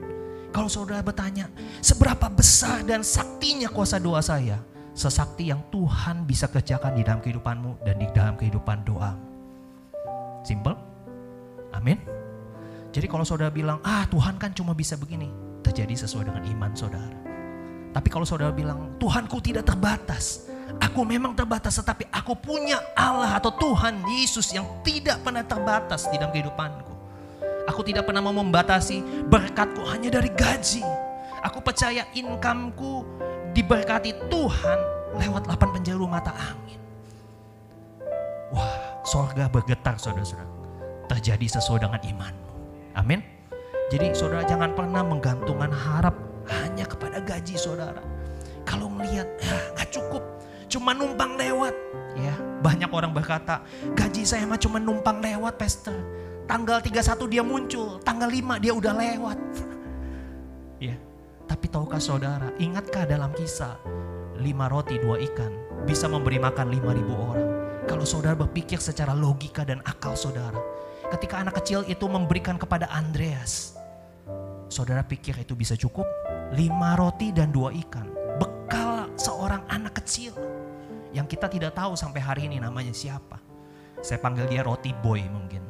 Kalau 0.55 0.71
saudara 0.71 1.03
bertanya 1.03 1.51
seberapa 1.83 2.31
besar 2.31 2.87
dan 2.87 3.05
saktinya 3.05 3.69
kuasa 3.69 4.01
doa 4.01 4.23
saya. 4.25 4.63
Sesakti 4.95 5.51
yang 5.51 5.61
Tuhan 5.75 6.23
bisa 6.23 6.47
kerjakan 6.47 6.95
di 6.95 7.03
dalam 7.03 7.19
kehidupanmu 7.19 7.83
dan 7.83 7.99
di 7.99 8.07
dalam 8.15 8.39
kehidupan 8.39 8.87
doa. 8.87 9.34
Simple? 10.45 10.77
Amin? 11.73 11.99
Jadi 12.95 13.11
kalau 13.11 13.27
saudara 13.27 13.51
bilang, 13.51 13.83
ah 13.83 14.07
Tuhan 14.07 14.39
kan 14.39 14.55
cuma 14.55 14.77
bisa 14.77 14.95
begini. 14.95 15.33
Terjadi 15.65 16.07
sesuai 16.07 16.31
dengan 16.31 16.45
iman 16.45 16.71
saudara. 16.77 17.17
Tapi 17.91 18.09
kalau 18.13 18.29
saudara 18.29 18.53
bilang, 18.53 18.95
Tuhanku 19.01 19.41
tidak 19.41 19.67
terbatas. 19.67 20.47
Aku 20.79 21.03
memang 21.03 21.35
terbatas 21.35 21.79
tetapi 21.79 22.07
aku 22.11 22.35
punya 22.39 22.79
Allah 22.95 23.39
atau 23.39 23.51
Tuhan 23.55 24.05
Yesus 24.21 24.53
yang 24.55 24.67
tidak 24.87 25.23
pernah 25.23 25.43
terbatas 25.43 26.07
di 26.13 26.21
dalam 26.21 26.31
kehidupanku. 26.31 26.93
Aku 27.65 27.81
tidak 27.81 28.05
pernah 28.05 28.21
mau 28.21 28.35
membatasi 28.37 29.27
berkatku 29.27 29.83
hanya 29.89 30.21
dari 30.21 30.29
gaji. 30.35 30.85
Aku 31.45 31.65
percaya 31.65 32.05
incomeku 32.13 33.07
diberkati 33.57 34.29
Tuhan 34.29 34.79
lewat 35.17 35.49
lapan 35.49 35.69
penjuru 35.73 36.05
mata 36.11 36.35
angin. 36.35 36.81
Wah, 38.53 38.84
sorga 39.05 39.47
bergetar 39.53 40.01
saudara-saudara. 40.01 40.49
Terjadi 41.13 41.61
sesuai 41.61 41.85
dengan 41.85 42.01
iman. 42.17 42.35
Amin. 42.97 43.21
Jadi 43.93 44.17
saudara 44.17 44.43
jangan 44.49 44.73
pernah 44.73 45.05
menggantungkan 45.05 45.69
harap 45.69 46.17
hanya 46.49 46.89
kepada 46.89 47.21
gaji 47.21 47.55
saudara. 47.55 48.01
Kalau 48.65 48.89
melihat 48.89 49.29
ya 49.45 49.57
gak 49.77 49.93
cukup, 49.93 50.25
cuma 50.73 50.97
numpang 50.97 51.37
lewat. 51.37 51.77
Ya 52.17 52.33
banyak 52.65 52.89
orang 52.89 53.13
berkata 53.13 53.61
gaji 53.93 54.25
saya 54.25 54.49
mah 54.49 54.57
cuma 54.57 54.81
numpang 54.81 55.21
lewat 55.21 55.61
pastor. 55.61 55.95
Tanggal 56.49 56.81
31 56.81 57.33
dia 57.33 57.41
muncul, 57.45 58.01
tanggal 58.05 58.29
5 58.29 58.61
dia 58.61 58.73
udah 58.73 58.93
lewat. 58.93 59.39
ya, 60.77 60.97
tapi 61.49 61.73
tahukah 61.73 62.01
saudara, 62.01 62.53
ingatkah 62.61 63.09
dalam 63.09 63.33
kisah 63.33 63.81
lima 64.37 64.69
roti 64.69 65.01
dua 65.01 65.17
ikan 65.25 65.53
bisa 65.89 66.05
memberi 66.11 66.37
makan 66.37 66.69
lima 66.69 66.91
ribu 66.93 67.15
orang. 67.17 67.54
Kalau 67.85 68.09
saudara 68.09 68.33
berpikir 68.33 68.81
secara 68.81 69.13
logika 69.13 69.61
dan 69.61 69.85
akal 69.85 70.17
saudara, 70.17 70.57
ketika 71.13 71.37
anak 71.41 71.61
kecil 71.61 71.85
itu 71.85 72.09
memberikan 72.09 72.57
kepada 72.57 72.89
Andreas. 72.89 73.77
Saudara 74.73 75.05
pikir 75.05 75.37
itu 75.39 75.53
bisa 75.53 75.77
cukup? 75.77 76.09
Lima 76.57 76.97
roti 76.97 77.31
dan 77.31 77.53
dua 77.53 77.71
ikan. 77.85 78.09
Bekal 78.41 79.13
seorang 79.21 79.63
anak 79.69 80.01
kecil. 80.01 80.33
Yang 81.15 81.37
kita 81.39 81.47
tidak 81.47 81.73
tahu 81.77 81.95
sampai 81.95 82.19
hari 82.19 82.43
ini 82.49 82.59
namanya 82.59 82.91
siapa. 82.91 83.39
Saya 84.03 84.19
panggil 84.19 84.49
dia 84.51 84.65
roti 84.67 84.91
boy 84.91 85.23
mungkin. 85.31 85.63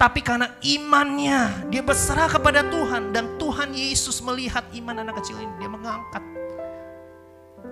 Tapi 0.00 0.18
karena 0.18 0.50
imannya, 0.66 1.70
dia 1.70 1.78
berserah 1.78 2.26
kepada 2.26 2.66
Tuhan. 2.66 3.14
Dan 3.14 3.38
Tuhan 3.38 3.70
Yesus 3.70 4.18
melihat 4.18 4.66
iman 4.74 4.98
anak 5.06 5.22
kecil 5.22 5.38
ini. 5.38 5.54
Dia 5.62 5.70
mengangkat. 5.70 6.24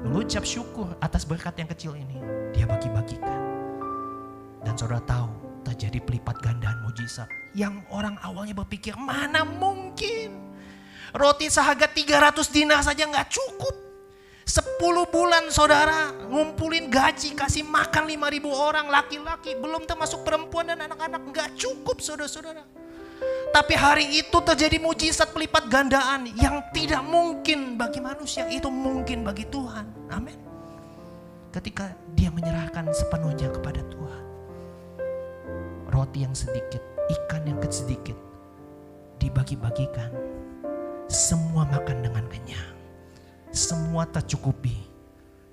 Mengucap 0.01 0.49
syukur 0.49 0.97
atas 1.05 1.29
berkat 1.29 1.61
yang 1.61 1.69
kecil 1.69 1.93
ini. 1.93 2.17
Dia 2.57 2.65
bagi-bagikan. 2.65 3.41
Dan 4.65 4.73
saudara 4.77 5.05
tahu, 5.05 5.29
terjadi 5.65 6.01
pelipat 6.01 6.41
gandaan 6.41 6.81
mujizat. 6.85 7.29
Yang 7.53 7.85
orang 7.93 8.17
awalnya 8.25 8.57
berpikir 8.57 8.97
mana 8.97 9.45
mungkin. 9.45 10.37
Roti 11.13 11.53
seharga 11.53 11.91
300 11.91 12.49
dinar 12.49 12.81
saja 12.81 13.05
nggak 13.05 13.29
cukup. 13.29 13.75
10 14.51 14.83
bulan 15.15 15.47
saudara 15.53 16.11
ngumpulin 16.27 16.91
gaji 16.91 17.39
kasih 17.39 17.63
makan 17.63 18.11
5000 18.11 18.51
orang 18.51 18.91
laki-laki 18.91 19.55
belum 19.55 19.87
termasuk 19.87 20.27
perempuan 20.27 20.67
dan 20.67 20.91
anak-anak 20.91 21.23
nggak 21.31 21.49
cukup 21.55 22.03
saudara-saudara. 22.03 22.67
Tapi 23.51 23.75
hari 23.75 24.07
itu 24.15 24.39
terjadi 24.39 24.79
mujizat 24.79 25.35
pelipat 25.35 25.67
gandaan 25.67 26.31
yang 26.39 26.63
tidak 26.71 27.03
mungkin 27.03 27.75
bagi 27.75 27.99
manusia 27.99 28.47
itu 28.47 28.71
mungkin 28.71 29.27
bagi 29.27 29.43
Tuhan. 29.51 29.87
Amin. 30.15 30.39
Ketika 31.51 31.91
dia 32.15 32.31
menyerahkan 32.31 32.87
sepenuhnya 32.95 33.51
kepada 33.51 33.83
Tuhan 33.91 34.23
roti 35.91 36.23
yang 36.23 36.33
sedikit, 36.33 36.81
ikan 37.11 37.43
yang 37.45 37.59
sedikit 37.69 38.15
dibagi-bagikan. 39.19 40.09
Semua 41.11 41.67
makan 41.67 42.07
dengan 42.07 42.23
kenyang. 42.31 42.71
Semua 43.51 44.07
tercukupi 44.07 44.79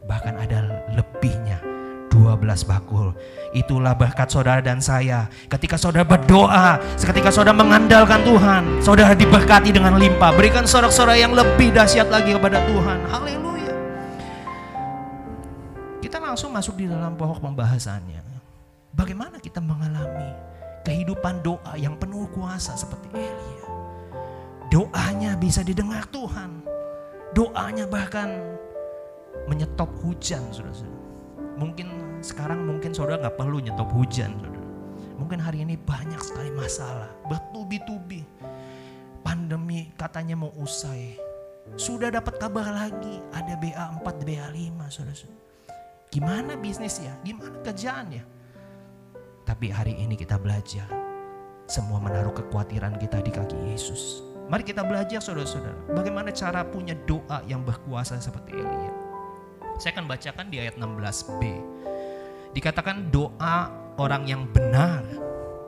bahkan 0.06 0.38
ada 0.38 0.86
lebihnya 0.94 1.58
12 2.18 2.66
bakul. 2.66 3.14
Itulah 3.54 3.94
berkat 3.94 4.28
saudara 4.34 4.60
dan 4.60 4.82
saya. 4.82 5.30
Ketika 5.46 5.78
saudara 5.78 6.04
berdoa, 6.04 6.82
ketika 6.98 7.30
saudara 7.30 7.54
mengandalkan 7.54 8.26
Tuhan, 8.26 8.64
saudara 8.82 9.14
diberkati 9.14 9.70
dengan 9.70 10.02
limpah. 10.02 10.34
Berikan 10.34 10.66
sorak-sorak 10.66 11.16
yang 11.16 11.38
lebih 11.38 11.70
dahsyat 11.70 12.10
lagi 12.10 12.34
kepada 12.34 12.66
Tuhan. 12.66 12.98
Haleluya. 13.08 13.74
Kita 16.02 16.18
langsung 16.18 16.50
masuk 16.50 16.82
di 16.82 16.90
dalam 16.90 17.14
pokok 17.14 17.46
pembahasannya. 17.46 18.26
Bagaimana 18.98 19.38
kita 19.38 19.62
mengalami 19.62 20.34
kehidupan 20.82 21.46
doa 21.46 21.78
yang 21.78 21.94
penuh 22.02 22.26
kuasa 22.34 22.74
seperti 22.74 23.14
Elia. 23.14 23.68
Doanya 24.74 25.38
bisa 25.38 25.62
didengar 25.62 26.04
Tuhan. 26.10 26.66
Doanya 27.36 27.86
bahkan 27.88 28.58
menyetop 29.48 29.88
hujan, 30.02 30.44
saudara-saudara. 30.50 30.98
Mungkin 31.58 32.07
sekarang 32.28 32.68
mungkin 32.68 32.92
saudara 32.92 33.24
nggak 33.24 33.40
perlu 33.40 33.64
nyetop 33.64 33.88
hujan, 33.96 34.36
saudara. 34.36 34.60
Mungkin 35.16 35.40
hari 35.40 35.64
ini 35.64 35.80
banyak 35.80 36.20
sekali 36.20 36.52
masalah, 36.52 37.08
bertubi-tubi. 37.32 38.28
Pandemi 39.24 39.90
katanya 39.96 40.36
mau 40.36 40.52
usai. 40.60 41.16
Sudah 41.80 42.12
dapat 42.12 42.40
kabar 42.40 42.68
lagi, 42.68 43.20
ada 43.32 43.56
BA4, 43.60 44.08
BA5, 44.24 44.78
saudara-saudara. 44.88 45.44
Gimana 46.08 46.56
bisnis 46.56 47.00
ya? 47.04 47.12
Gimana 47.24 47.60
kerjaan 47.64 48.08
ya? 48.12 48.24
Tapi 49.44 49.72
hari 49.72 49.96
ini 49.96 50.16
kita 50.16 50.40
belajar. 50.40 50.88
Semua 51.68 52.00
menaruh 52.00 52.32
kekhawatiran 52.32 52.96
kita 52.96 53.20
di 53.20 53.32
kaki 53.32 53.60
Yesus. 53.72 54.24
Mari 54.48 54.64
kita 54.64 54.88
belajar 54.88 55.20
saudara-saudara. 55.20 55.76
Bagaimana 55.92 56.32
cara 56.32 56.64
punya 56.64 56.96
doa 57.04 57.44
yang 57.44 57.68
berkuasa 57.68 58.16
seperti 58.24 58.56
Elia. 58.56 58.94
Saya 59.76 60.00
akan 60.00 60.08
bacakan 60.08 60.48
di 60.48 60.64
ayat 60.64 60.80
16b. 60.80 61.42
Dikatakan 62.58 63.14
doa 63.14 63.70
orang 64.02 64.26
yang 64.26 64.50
benar. 64.50 65.06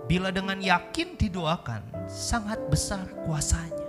Bila 0.09 0.33
dengan 0.33 0.57
yakin 0.57 1.21
didoakan, 1.21 2.09
sangat 2.09 2.57
besar 2.65 3.05
kuasanya. 3.29 3.85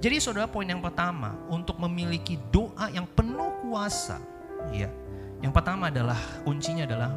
Jadi 0.00 0.16
saudara 0.16 0.48
poin 0.48 0.64
yang 0.64 0.80
pertama 0.80 1.36
untuk 1.52 1.76
memiliki 1.76 2.40
doa 2.48 2.88
yang 2.88 3.04
penuh 3.12 3.52
kuasa, 3.60 4.16
ya. 4.72 4.88
Yang 5.44 5.52
pertama 5.52 5.92
adalah 5.92 6.16
kuncinya 6.48 6.88
adalah 6.88 7.12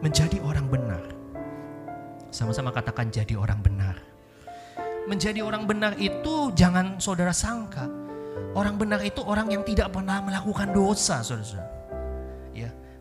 menjadi 0.00 0.40
orang 0.40 0.64
benar. 0.64 1.04
Sama-sama 2.32 2.72
katakan 2.72 3.12
jadi 3.12 3.36
orang 3.36 3.60
benar. 3.60 4.00
Menjadi 5.12 5.44
orang 5.44 5.68
benar 5.68 5.92
itu 6.00 6.48
jangan 6.56 6.96
saudara 6.96 7.36
sangka. 7.36 7.84
Orang 8.56 8.80
benar 8.80 9.04
itu 9.04 9.20
orang 9.28 9.52
yang 9.52 9.60
tidak 9.60 9.92
pernah 9.92 10.24
melakukan 10.24 10.72
dosa, 10.72 11.20
saudara. 11.20 11.81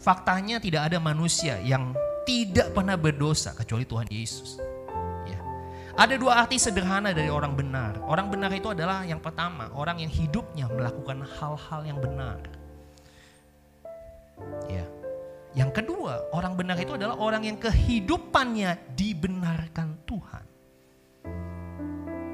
Ya, 0.01 0.09
faktanya 0.09 0.57
tidak 0.57 0.89
ada 0.89 0.97
manusia 0.97 1.61
yang 1.61 1.93
tidak 2.25 2.73
pernah 2.73 2.97
berdosa 2.97 3.53
kecuali 3.53 3.85
Tuhan 3.85 4.09
Yesus. 4.09 4.57
Ya. 5.29 5.37
Ada 5.93 6.17
dua 6.17 6.41
arti 6.41 6.57
sederhana 6.57 7.13
dari 7.13 7.29
orang 7.29 7.53
benar. 7.53 8.01
Orang 8.09 8.33
benar 8.33 8.49
itu 8.49 8.73
adalah 8.73 9.05
yang 9.05 9.21
pertama, 9.21 9.69
orang 9.77 10.01
yang 10.01 10.09
hidupnya 10.09 10.65
melakukan 10.73 11.21
hal-hal 11.37 11.81
yang 11.85 12.01
benar. 12.01 12.41
Ya. 14.65 14.85
Yang 15.53 15.83
kedua, 15.83 16.31
orang 16.33 16.57
benar 16.57 16.79
itu 16.79 16.95
adalah 16.95 17.19
orang 17.19 17.45
yang 17.45 17.57
kehidupannya 17.59 18.97
dibenarkan 18.97 20.01
Tuhan. 20.07 20.43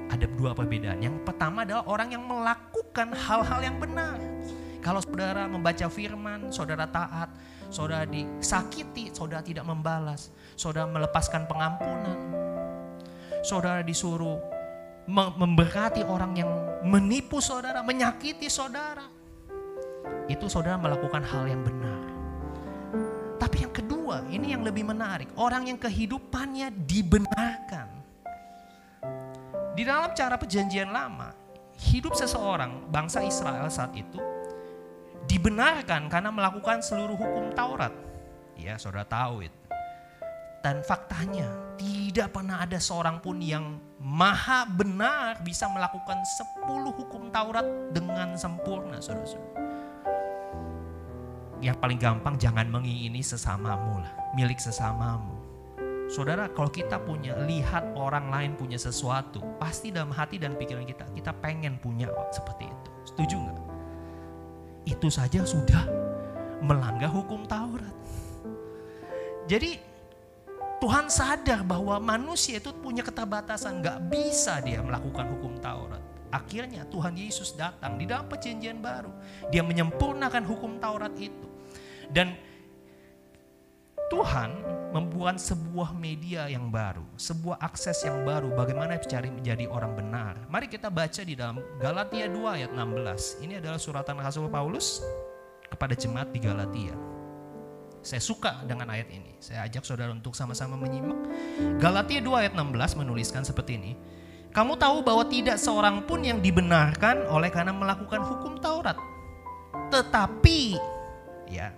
Ada 0.07 0.25
dua 0.37 0.55
perbedaan. 0.55 1.01
Yang 1.03 1.25
pertama 1.25 1.65
adalah 1.65 1.83
orang 1.89 2.13
yang 2.13 2.23
melakukan 2.23 3.11
hal-hal 3.11 3.59
yang 3.59 3.75
benar. 3.81 4.15
Kalau 4.85 5.01
saudara 5.01 5.49
membaca 5.49 5.89
firman, 5.89 6.53
saudara 6.53 6.85
taat, 6.87 7.27
saudara 7.67 8.07
disakiti, 8.07 9.11
saudara 9.11 9.43
tidak 9.43 9.67
membalas, 9.67 10.31
saudara 10.55 10.87
melepaskan 10.87 11.45
pengampunan, 11.45 12.17
saudara 13.43 13.83
disuruh 13.83 14.39
memberkati 15.07 16.03
orang 16.03 16.35
yang 16.35 16.51
menipu 16.83 17.39
saudara, 17.39 17.79
menyakiti 17.79 18.51
saudara. 18.51 19.07
Itu 20.27 20.51
saudara 20.51 20.75
melakukan 20.75 21.23
hal 21.23 21.47
yang 21.47 21.63
benar. 21.63 21.99
Tapi 23.39 23.63
yang 23.63 23.71
kedua, 23.71 24.27
ini 24.27 24.51
yang 24.51 24.67
lebih 24.67 24.83
menarik. 24.83 25.31
Orang 25.39 25.71
yang 25.71 25.79
kehidupannya 25.79 26.67
dibenarkan. 26.83 27.87
Di 29.77 29.85
dalam 29.87 30.11
cara 30.11 30.35
perjanjian 30.35 30.91
lama, 30.91 31.31
hidup 31.79 32.11
seseorang, 32.17 32.91
bangsa 32.91 33.23
Israel 33.23 33.71
saat 33.71 33.95
itu, 33.95 34.19
dibenarkan 35.27 36.07
karena 36.07 36.31
melakukan 36.33 36.81
seluruh 36.81 37.19
hukum 37.19 37.51
Taurat. 37.53 37.93
Ya, 38.57 38.79
saudara 38.81 39.05
tahu 39.05 39.45
itu. 39.45 39.59
Dan 40.65 40.81
faktanya, 40.81 41.77
tidak 41.77 42.33
pernah 42.33 42.65
ada 42.65 42.81
seorang 42.81 43.21
pun 43.21 43.37
yang 43.39 43.77
maha 44.01 44.65
benar 44.65 45.39
bisa 45.45 45.69
melakukan 45.69 46.17
10 46.65 46.97
hukum 46.97 47.29
Taurat 47.29 47.63
dengan 47.93 48.33
sempurna, 48.35 48.97
saudara-saudara 48.97 49.67
yang 51.61 51.77
paling 51.81 51.97
gampang 51.97 52.37
jangan 52.37 52.69
mengingini 52.69 53.21
sesamamu 53.25 54.01
lah, 54.01 54.13
milik 54.37 54.61
sesamamu. 54.61 55.33
Saudara, 56.07 56.47
kalau 56.47 56.71
kita 56.71 57.03
punya 57.03 57.35
lihat 57.43 57.91
orang 57.99 58.31
lain 58.31 58.55
punya 58.55 58.79
sesuatu, 58.79 59.43
pasti 59.59 59.91
dalam 59.91 60.13
hati 60.13 60.39
dan 60.39 60.55
pikiran 60.55 60.87
kita, 60.87 61.03
kita 61.11 61.35
pengen 61.43 61.75
punya 61.83 62.07
seperti 62.31 62.63
itu. 62.63 62.89
Setuju 63.11 63.35
nggak? 63.35 63.66
Itu 64.87 65.11
saja 65.11 65.43
sudah 65.43 65.83
melanggar 66.63 67.11
hukum 67.11 67.43
Taurat. 67.43 67.91
Jadi 69.51 69.75
Tuhan 70.79 71.11
sadar 71.11 71.67
bahwa 71.67 71.99
manusia 71.99 72.61
itu 72.61 72.71
punya 72.71 73.03
keterbatasan, 73.03 73.83
nggak 73.83 74.07
bisa 74.07 74.63
dia 74.63 74.79
melakukan 74.79 75.27
hukum 75.35 75.59
Taurat. 75.59 75.99
Akhirnya 76.31 76.87
Tuhan 76.87 77.19
Yesus 77.19 77.55
datang 77.59 77.99
di 77.99 78.07
dalam 78.07 78.31
perjanjian 78.31 78.79
baru. 78.79 79.11
Dia 79.51 79.63
menyempurnakan 79.63 80.43
hukum 80.47 80.79
Taurat 80.79 81.11
itu. 81.19 81.47
Dan 82.07 82.35
Tuhan 84.07 84.67
membuat 84.95 85.35
sebuah 85.35 85.91
media 85.91 86.47
yang 86.47 86.71
baru, 86.71 87.03
sebuah 87.19 87.59
akses 87.59 88.07
yang 88.07 88.23
baru 88.23 88.55
bagaimana 88.55 88.95
cari 89.03 89.27
menjadi 89.27 89.67
orang 89.67 89.99
benar. 89.99 90.39
Mari 90.47 90.71
kita 90.71 90.87
baca 90.87 91.21
di 91.27 91.35
dalam 91.35 91.59
Galatia 91.75 92.31
2 92.31 92.55
ayat 92.55 92.71
16. 92.71 93.43
Ini 93.43 93.59
adalah 93.59 93.75
suratan 93.75 94.15
Rasul 94.15 94.47
Paulus 94.47 95.03
kepada 95.67 95.91
jemaat 95.91 96.31
di 96.31 96.39
Galatia. 96.39 96.95
Saya 97.99 98.23
suka 98.23 98.63
dengan 98.63 98.87
ayat 98.87 99.11
ini. 99.11 99.35
Saya 99.43 99.67
ajak 99.67 99.83
saudara 99.83 100.15
untuk 100.15 100.31
sama-sama 100.31 100.79
menyimak. 100.79 101.19
Galatia 101.83 102.23
2 102.23 102.41
ayat 102.47 102.53
16 102.55 103.03
menuliskan 103.03 103.43
seperti 103.43 103.75
ini. 103.75 103.91
Kamu 104.55 104.79
tahu 104.79 105.03
bahwa 105.03 105.27
tidak 105.27 105.59
seorang 105.59 106.07
pun 106.07 106.23
yang 106.23 106.39
dibenarkan 106.39 107.27
oleh 107.27 107.51
karena 107.51 107.75
melakukan 107.75 108.23
hukum 108.23 108.55
Taurat. 108.63 108.95
Tetapi 109.91 110.79
ya 111.51 111.75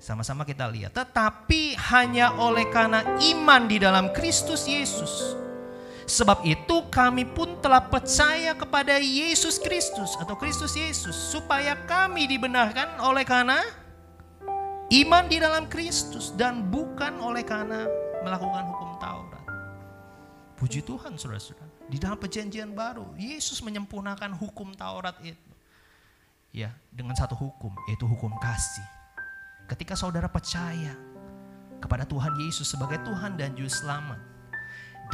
sama-sama 0.00 0.48
kita 0.48 0.64
lihat. 0.66 0.96
Tetapi 0.96 1.76
hanya 1.92 2.32
oleh 2.40 2.64
karena 2.72 3.04
iman 3.20 3.68
di 3.68 3.76
dalam 3.76 4.08
Kristus 4.16 4.64
Yesus. 4.64 5.36
Sebab 6.10 6.42
itu 6.42 6.90
kami 6.90 7.22
pun 7.22 7.62
telah 7.62 7.86
percaya 7.86 8.56
kepada 8.56 8.98
Yesus 8.98 9.62
Kristus 9.62 10.18
atau 10.18 10.34
Kristus 10.34 10.74
Yesus. 10.74 11.14
Supaya 11.14 11.76
kami 11.86 12.26
dibenarkan 12.26 12.98
oleh 12.98 13.22
karena 13.22 13.62
iman 14.90 15.24
di 15.28 15.38
dalam 15.38 15.68
Kristus. 15.70 16.34
Dan 16.34 16.66
bukan 16.72 17.20
oleh 17.20 17.44
karena 17.46 17.86
melakukan 18.24 18.66
hukum 18.74 18.90
Taurat. 18.98 19.44
Puji 20.58 20.80
Tuhan 20.82 21.14
saudara-saudara. 21.14 21.70
Di 21.86 22.00
dalam 22.00 22.18
perjanjian 22.18 22.72
baru, 22.72 23.06
Yesus 23.20 23.60
menyempurnakan 23.62 24.34
hukum 24.34 24.74
Taurat 24.74 25.14
itu. 25.22 25.50
Ya, 26.50 26.74
dengan 26.90 27.14
satu 27.14 27.38
hukum, 27.38 27.70
yaitu 27.86 28.10
hukum 28.10 28.34
kasih 28.42 28.99
Ketika 29.70 29.94
saudara 29.94 30.26
percaya 30.26 30.98
kepada 31.78 32.02
Tuhan 32.02 32.34
Yesus 32.42 32.66
sebagai 32.66 32.98
Tuhan 33.06 33.38
dan 33.38 33.54
Juru 33.54 33.70
Selamat, 33.70 34.18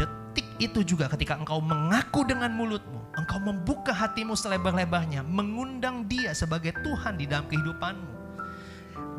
detik 0.01 0.49
itu 0.57 0.81
juga 0.81 1.13
ketika 1.13 1.37
engkau 1.37 1.61
mengaku 1.61 2.25
dengan 2.25 2.57
mulutmu, 2.57 3.05
engkau 3.21 3.37
membuka 3.37 3.93
hatimu 3.93 4.33
selebar-lebarnya, 4.33 5.21
mengundang 5.29 6.09
dia 6.09 6.33
sebagai 6.33 6.73
Tuhan 6.81 7.21
di 7.21 7.29
dalam 7.29 7.45
kehidupanmu. 7.53 8.17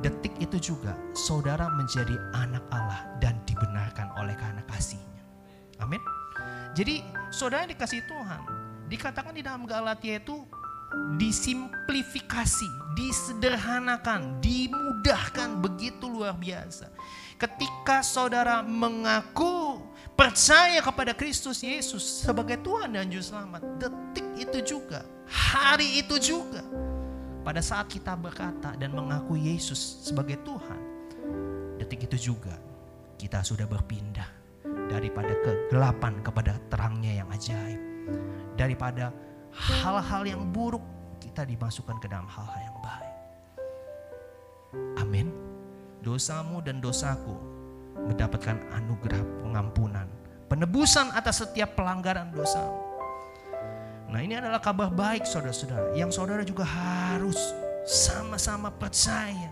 Detik 0.01 0.33
itu 0.41 0.73
juga 0.73 0.97
saudara 1.13 1.69
menjadi 1.69 2.17
anak 2.33 2.65
Allah 2.73 3.05
dan 3.21 3.37
dibenarkan 3.45 4.17
oleh 4.17 4.33
karena 4.33 4.65
kasihnya. 4.65 5.21
Amin. 5.77 6.01
Jadi 6.73 7.05
saudara 7.29 7.69
dikasih 7.69 8.01
Tuhan. 8.09 8.41
Dikatakan 8.89 9.37
di 9.37 9.45
dalam 9.45 9.69
Galatia 9.69 10.17
itu 10.17 10.49
disimplifikasi, 11.19 12.69
disederhanakan, 12.95 14.39
dimudahkan 14.39 15.59
begitu 15.59 16.07
luar 16.07 16.35
biasa. 16.35 16.89
Ketika 17.37 18.01
saudara 18.01 18.65
mengaku 18.65 19.83
percaya 20.17 20.81
kepada 20.81 21.13
Kristus 21.13 21.61
Yesus 21.61 22.25
sebagai 22.25 22.57
Tuhan 22.65 22.97
dan 22.97 23.11
Juru 23.13 23.21
Selamat, 23.21 23.61
detik 23.77 24.25
itu 24.41 24.59
juga, 24.77 25.05
hari 25.29 26.01
itu 26.01 26.17
juga, 26.17 26.65
pada 27.45 27.61
saat 27.61 27.87
kita 27.87 28.17
berkata 28.17 28.73
dan 28.75 28.91
mengaku 28.91 29.37
Yesus 29.37 30.01
sebagai 30.01 30.41
Tuhan, 30.41 30.81
detik 31.77 32.09
itu 32.09 32.33
juga 32.33 32.57
kita 33.21 33.45
sudah 33.45 33.69
berpindah 33.69 34.27
daripada 34.89 35.31
kegelapan 35.45 36.19
kepada 36.25 36.57
terangnya 36.73 37.21
yang 37.21 37.29
ajaib. 37.29 37.81
Daripada 38.57 39.13
hal-hal 39.53 40.23
yang 40.25 40.43
buruk 40.51 40.83
kita 41.21 41.45
dimasukkan 41.45 41.97
ke 42.01 42.07
dalam 42.09 42.25
hal-hal 42.25 42.59
yang 42.59 42.77
baik. 42.81 43.15
Amin. 45.01 45.27
Dosamu 46.01 46.63
dan 46.63 46.79
dosaku 46.79 47.35
mendapatkan 47.97 48.57
anugerah 48.73 49.21
pengampunan, 49.43 50.07
penebusan 50.47 51.11
atas 51.13 51.43
setiap 51.43 51.75
pelanggaran 51.75 52.29
dosamu. 52.31 52.87
Nah 54.07 54.23
ini 54.23 54.39
adalah 54.39 54.63
kabar 54.63 54.87
baik 54.87 55.27
saudara-saudara. 55.27 55.91
Yang 55.97 56.15
saudara 56.15 56.41
juga 56.47 56.63
harus 56.63 57.37
sama-sama 57.83 58.71
percaya 58.71 59.51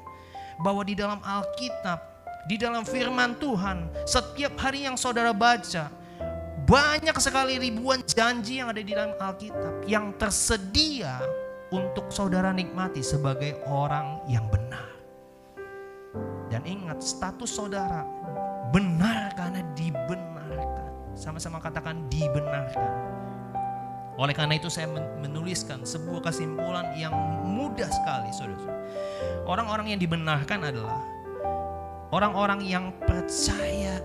bahwa 0.63 0.83
di 0.87 0.95
dalam 0.95 1.19
Alkitab, 1.19 1.99
di 2.47 2.55
dalam 2.55 2.87
firman 2.87 3.35
Tuhan, 3.35 3.91
setiap 4.07 4.55
hari 4.55 4.87
yang 4.87 4.95
saudara 4.95 5.35
baca, 5.35 5.91
banyak 6.65 7.13
sekali 7.21 7.61
ribuan 7.61 8.01
janji 8.01 8.57
yang 8.57 8.73
ada 8.73 8.81
di 8.81 8.89
dalam 8.89 9.13
Alkitab 9.21 9.85
yang 9.85 10.17
tersedia 10.17 11.21
untuk 11.69 12.09
saudara 12.09 12.49
nikmati 12.49 13.05
sebagai 13.05 13.61
orang 13.69 14.25
yang 14.25 14.49
benar. 14.49 14.89
Dan 16.49 16.65
ingat 16.65 17.05
status 17.05 17.53
saudara 17.53 18.01
benar 18.73 19.33
karena 19.37 19.61
dibenarkan. 19.77 21.13
Sama-sama 21.13 21.61
katakan 21.61 22.09
dibenarkan. 22.09 22.91
Oleh 24.15 24.31
karena 24.31 24.55
itu 24.55 24.71
saya 24.71 24.87
menuliskan 25.21 25.83
sebuah 25.83 26.31
kesimpulan 26.31 26.95
yang 26.95 27.13
mudah 27.43 27.87
sekali 27.91 28.31
saudara. 28.33 28.73
Orang-orang 29.45 29.93
yang 29.93 29.99
dibenarkan 29.99 30.71
adalah 30.71 31.03
orang-orang 32.09 32.63
yang 32.63 32.95
percaya 33.03 33.99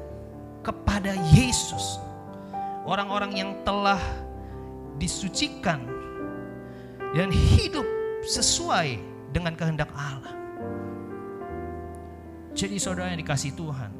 kepada 0.60 1.14
Yesus. 1.30 2.09
Orang-orang 2.84 3.32
yang 3.36 3.50
telah 3.62 4.00
disucikan 4.96 5.84
dan 7.16 7.28
hidup 7.32 7.84
sesuai 8.24 9.00
dengan 9.32 9.56
kehendak 9.56 9.90
Allah. 9.96 10.36
Jadi 12.52 12.76
saudara 12.82 13.14
yang 13.14 13.22
dikasih 13.22 13.54
Tuhan, 13.54 13.90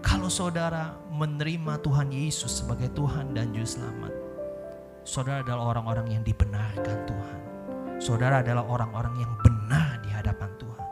kalau 0.00 0.32
saudara 0.32 0.96
menerima 1.12 1.78
Tuhan 1.84 2.08
Yesus 2.10 2.64
sebagai 2.64 2.88
Tuhan 2.96 3.36
dan 3.36 3.52
Juru 3.52 3.68
Selamat, 3.68 4.12
saudara 5.04 5.44
adalah 5.44 5.76
orang-orang 5.76 6.06
yang 6.18 6.22
dibenarkan 6.24 6.98
Tuhan. 7.04 7.38
Saudara 8.00 8.40
adalah 8.40 8.64
orang-orang 8.64 9.12
yang 9.20 9.32
benar 9.44 10.00
di 10.00 10.08
hadapan 10.08 10.50
Tuhan. 10.56 10.88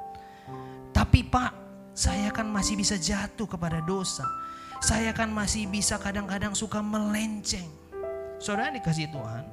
Tapi 0.92 1.24
Pak, 1.24 1.52
saya 1.96 2.28
kan 2.30 2.44
masih 2.52 2.76
bisa 2.76 3.00
jatuh 3.00 3.48
kepada 3.48 3.80
dosa. 3.80 4.28
Saya 4.78 5.10
kan 5.10 5.28
masih 5.34 5.66
bisa 5.66 5.98
kadang-kadang 5.98 6.54
suka 6.54 6.78
melenceng. 6.78 7.66
Saudara 8.38 8.70
dikasih 8.70 9.10
Tuhan, 9.10 9.44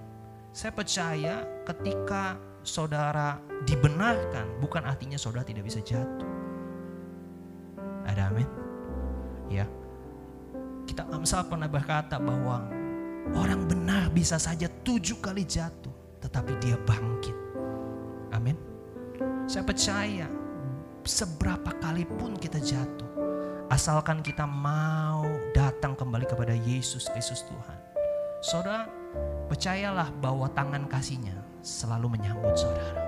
saya 0.53 0.71
percaya 0.71 1.35
ketika 1.65 2.37
saudara 2.61 3.41
dibenarkan 3.65 4.61
bukan 4.61 4.85
artinya 4.85 5.17
saudara 5.17 5.41
tidak 5.41 5.65
bisa 5.65 5.81
jatuh. 5.81 6.29
Ada 8.05 8.29
amin? 8.29 8.49
Ya. 9.49 9.65
Kita 10.85 11.09
Amsal 11.09 11.49
pernah 11.49 11.65
berkata 11.65 12.21
bahwa 12.21 12.69
Orang 13.33 13.65
benar 13.65 14.13
bisa 14.13 14.37
saja 14.37 14.69
tujuh 14.85 15.17
kali 15.17 15.49
jatuh, 15.49 15.89
tetapi 16.21 16.53
dia 16.61 16.77
bangkit. 16.85 17.33
Amin. 18.29 18.53
Saya 19.49 19.65
percaya 19.65 20.29
seberapa 21.01 21.73
kali 21.81 22.05
pun 22.05 22.37
kita 22.37 22.61
jatuh, 22.61 23.09
asalkan 23.69 24.21
kita 24.21 24.45
mau 24.45 25.25
datang 25.53 25.97
kembali 25.97 26.25
kepada 26.29 26.53
Yesus 26.53 27.09
Kristus 27.11 27.45
Tuhan. 27.47 27.79
Saudara, 28.45 28.85
percayalah 29.49 30.13
bahwa 30.21 30.45
tangan 30.53 30.85
kasihnya 30.85 31.35
selalu 31.65 32.17
menyambut 32.17 32.53
saudara. 32.53 33.01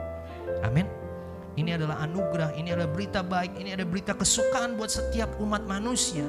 Amin. 0.66 0.90
Ini 1.58 1.78
adalah 1.78 2.06
anugerah, 2.06 2.54
ini 2.54 2.70
adalah 2.74 2.90
berita 2.90 3.26
baik, 3.26 3.58
ini 3.58 3.74
adalah 3.74 3.90
berita 3.90 4.14
kesukaan 4.14 4.78
buat 4.78 4.94
setiap 4.94 5.42
umat 5.42 5.66
manusia 5.66 6.26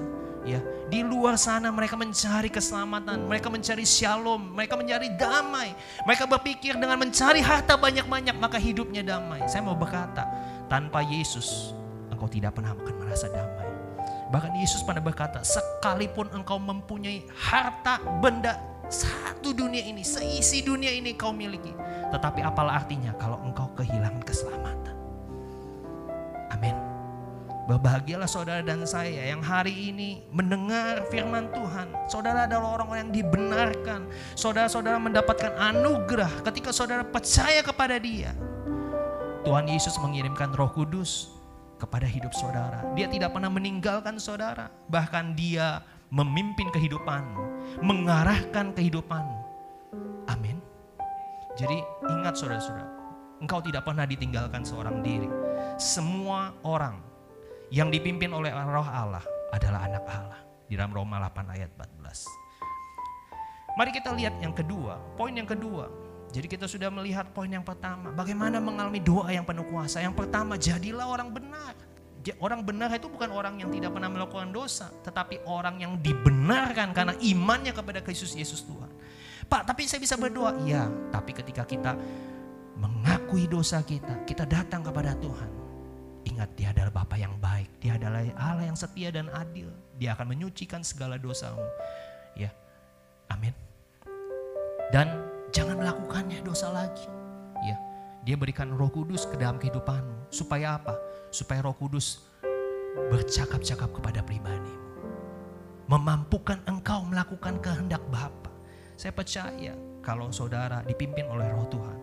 Ya, 0.49 0.64
di 0.89 1.05
luar 1.05 1.37
sana 1.37 1.68
mereka 1.68 1.93
mencari 1.93 2.49
keselamatan, 2.49 3.29
mereka 3.29 3.53
mencari 3.53 3.85
shalom, 3.85 4.57
mereka 4.57 4.81
mencari 4.81 5.12
damai. 5.18 5.76
Mereka 6.09 6.24
berpikir 6.24 6.79
dengan 6.81 6.97
mencari 6.97 7.45
harta 7.45 7.76
banyak-banyak 7.76 8.33
maka 8.41 8.57
hidupnya 8.57 9.05
damai. 9.05 9.45
Saya 9.45 9.61
mau 9.66 9.76
berkata, 9.76 10.24
tanpa 10.72 11.05
Yesus 11.05 11.76
engkau 12.09 12.33
tidak 12.33 12.57
pernah 12.57 12.72
akan 12.72 12.95
merasa 12.97 13.29
damai. 13.29 13.67
Bahkan 14.29 14.53
Yesus 14.61 14.85
pernah 14.85 15.01
berkata, 15.01 15.41
sekalipun 15.41 16.29
engkau 16.37 16.61
mempunyai 16.61 17.24
harta 17.33 17.97
benda 18.20 18.61
satu 18.89 19.53
dunia 19.53 19.85
ini, 19.85 20.01
seisi 20.01 20.64
dunia 20.64 20.93
ini 20.93 21.16
kau 21.16 21.33
miliki. 21.33 21.72
Tetapi 22.09 22.41
apalah 22.41 22.81
artinya 22.81 23.12
kalau 23.16 23.41
engkau 23.45 23.68
kehilangan 23.76 24.20
keselamatan. 24.24 24.97
Amin. 26.53 26.76
Berbahagialah 27.68 28.24
saudara 28.24 28.64
dan 28.64 28.89
saya 28.89 29.29
yang 29.29 29.45
hari 29.45 29.93
ini 29.93 30.24
mendengar 30.33 31.05
firman 31.12 31.53
Tuhan. 31.53 31.93
Saudara 32.09 32.49
adalah 32.49 32.81
orang-orang 32.81 33.12
yang 33.12 33.24
dibenarkan. 33.24 34.09
Saudara-saudara 34.33 34.97
mendapatkan 34.97 35.53
anugerah 35.53 36.49
ketika 36.49 36.72
saudara 36.72 37.05
percaya 37.05 37.61
kepada 37.61 38.01
dia. 38.01 38.33
Tuhan 39.45 39.68
Yesus 39.68 40.01
mengirimkan 40.01 40.57
roh 40.57 40.72
kudus 40.72 41.38
kepada 41.79 42.05
hidup 42.05 42.35
saudara. 42.35 42.83
Dia 42.99 43.07
tidak 43.07 43.33
pernah 43.33 43.49
meninggalkan 43.49 44.18
saudara. 44.18 44.68
Bahkan 44.91 45.39
dia 45.39 45.81
memimpin 46.11 46.68
kehidupanmu. 46.74 47.43
Mengarahkan 47.81 48.74
kehidupanmu. 48.74 49.39
Amin. 50.29 50.59
Jadi 51.55 51.79
ingat 52.11 52.35
saudara-saudara. 52.37 52.91
Engkau 53.39 53.62
tidak 53.62 53.87
pernah 53.87 54.03
ditinggalkan 54.03 54.66
seorang 54.66 54.99
diri. 55.01 55.31
Semua 55.79 56.51
orang 56.66 56.99
yang 57.70 57.89
dipimpin 57.95 58.35
oleh 58.35 58.51
roh 58.51 58.83
Allah 58.83 59.22
adalah 59.55 59.87
anak 59.87 60.05
Allah. 60.11 60.41
Di 60.68 60.76
dalam 60.76 60.93
Roma 60.93 61.22
8 61.22 61.55
ayat 61.55 61.70
14. 61.79 62.26
Mari 63.79 63.91
kita 63.95 64.11
lihat 64.11 64.35
yang 64.43 64.51
kedua, 64.53 64.99
poin 65.14 65.31
yang 65.31 65.47
kedua. 65.47 65.87
Jadi 66.29 66.47
kita 66.47 66.68
sudah 66.68 66.93
melihat 66.93 67.33
poin 67.33 67.49
yang 67.49 67.64
pertama, 67.64 68.12
bagaimana 68.12 68.61
mengalami 68.61 69.01
doa 69.01 69.33
yang 69.33 69.49
penuh 69.49 69.64
kuasa. 69.64 70.05
Yang 70.05 70.24
pertama, 70.24 70.61
jadilah 70.61 71.09
orang 71.09 71.33
benar. 71.33 71.72
Orang 72.45 72.61
benar 72.61 72.93
itu 72.93 73.09
bukan 73.09 73.33
orang 73.33 73.57
yang 73.57 73.72
tidak 73.72 73.97
pernah 73.97 74.12
melakukan 74.12 74.53
dosa, 74.53 74.93
tetapi 75.01 75.41
orang 75.49 75.81
yang 75.81 75.97
dibenarkan 75.97 76.93
karena 76.93 77.16
imannya 77.24 77.72
kepada 77.72 78.05
Kristus 78.05 78.37
Yesus 78.37 78.61
Tuhan. 78.68 78.91
Pak, 79.49 79.64
tapi 79.64 79.89
saya 79.89 79.97
bisa 79.97 80.20
berdoa. 80.20 80.53
Iya, 80.61 80.93
tapi 81.09 81.33
ketika 81.33 81.64
kita 81.64 81.97
mengakui 82.76 83.49
dosa 83.49 83.81
kita, 83.81 84.29
kita 84.29 84.45
datang 84.45 84.85
kepada 84.85 85.16
Tuhan. 85.16 85.51
Ingat 86.29 86.53
dia 86.53 86.68
adalah 86.76 86.93
Bapa 86.93 87.16
yang 87.16 87.33
baik. 87.41 87.81
Dia 87.81 87.97
adalah 87.97 88.20
Allah 88.37 88.68
yang 88.68 88.76
setia 88.76 89.09
dan 89.09 89.33
adil. 89.33 89.72
Dia 89.97 90.12
akan 90.12 90.29
menyucikan 90.29 90.85
segala 90.85 91.16
dosamu. 91.16 91.64
Ya. 92.37 92.53
Amin. 93.33 93.57
Dan 94.93 95.38
jangan 95.55 95.80
melakukannya 95.80 96.40
dosa 96.44 96.72
lagi. 96.72 97.07
Ya. 97.64 97.76
Dia 98.26 98.36
berikan 98.36 98.68
Roh 98.74 98.92
Kudus 98.92 99.24
ke 99.24 99.40
dalam 99.40 99.57
kehidupanmu 99.57 100.28
supaya 100.28 100.76
apa? 100.76 100.94
Supaya 101.32 101.64
Roh 101.64 101.76
Kudus 101.76 102.28
bercakap-cakap 103.09 103.88
kepada 103.94 104.20
pribadimu. 104.20 104.86
Memampukan 105.88 106.61
engkau 106.68 107.09
melakukan 107.09 107.57
kehendak 107.64 108.05
Bapa. 108.12 108.53
Saya 108.99 109.14
percaya 109.16 109.72
kalau 110.05 110.28
saudara 110.28 110.84
dipimpin 110.84 111.24
oleh 111.30 111.49
Roh 111.49 111.64
Tuhan, 111.72 111.99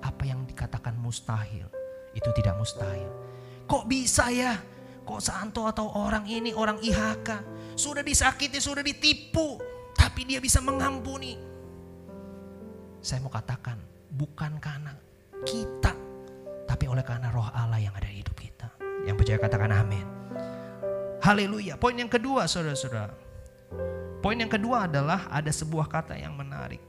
apa 0.00 0.22
yang 0.24 0.48
dikatakan 0.48 0.96
mustahil 0.96 1.68
itu 2.16 2.30
tidak 2.32 2.56
mustahil 2.56 3.26
Kok 3.66 3.84
bisa 3.90 4.30
ya? 4.30 4.54
Kok 5.06 5.22
Santo 5.22 5.66
atau 5.66 5.90
orang 5.98 6.26
ini, 6.26 6.54
orang 6.54 6.78
IHK, 6.82 7.28
sudah 7.78 8.02
disakiti, 8.02 8.58
sudah 8.58 8.82
ditipu, 8.82 9.58
tapi 9.94 10.26
dia 10.26 10.42
bisa 10.42 10.62
mengampuni. 10.62 11.38
Saya 13.06 13.22
mau 13.22 13.30
katakan, 13.30 13.78
bukan 14.18 14.58
karena 14.58 14.90
kita, 15.46 15.94
tapi 16.66 16.90
oleh 16.90 17.06
karena 17.06 17.30
roh 17.30 17.46
Allah 17.54 17.78
yang 17.78 17.94
ada 17.94 18.10
di 18.10 18.18
hidup 18.18 18.34
kita. 18.34 18.66
Yang 19.06 19.22
percaya 19.22 19.38
katakan 19.38 19.70
amin. 19.70 20.02
Haleluya. 21.22 21.78
Poin 21.78 21.94
yang 21.94 22.10
kedua 22.10 22.50
saudara-saudara. 22.50 23.14
Poin 24.18 24.34
yang 24.34 24.50
kedua 24.50 24.90
adalah 24.90 25.30
ada 25.30 25.54
sebuah 25.54 25.86
kata 25.86 26.18
yang 26.18 26.34
menarik. 26.34 26.82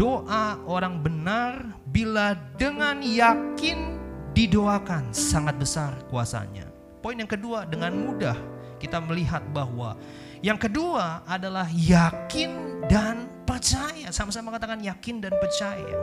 Doa 0.00 0.64
orang 0.64 1.04
benar 1.04 1.76
bila 1.84 2.32
dengan 2.56 3.04
yakin 3.04 4.00
didoakan 4.32 5.12
sangat 5.12 5.60
besar 5.60 5.92
kuasanya. 6.08 6.72
Poin 7.04 7.20
yang 7.20 7.28
kedua 7.28 7.68
dengan 7.68 7.92
mudah 7.92 8.40
kita 8.80 8.96
melihat 9.04 9.44
bahwa 9.52 9.92
yang 10.40 10.56
kedua 10.56 11.20
adalah 11.28 11.68
yakin 11.68 12.80
dan 12.88 13.37
percaya. 13.48 14.12
Sama-sama 14.12 14.52
katakan 14.52 14.84
yakin 14.84 15.24
dan 15.24 15.32
percaya. 15.40 15.96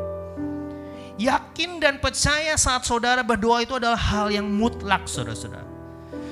Yakin 1.15 1.77
dan 1.77 2.01
percaya 2.01 2.57
saat 2.57 2.83
saudara 2.83 3.21
berdoa 3.21 3.61
itu 3.61 3.77
adalah 3.77 3.95
hal 3.95 4.33
yang 4.33 4.49
mutlak 4.49 5.05
saudara-saudara. 5.05 5.69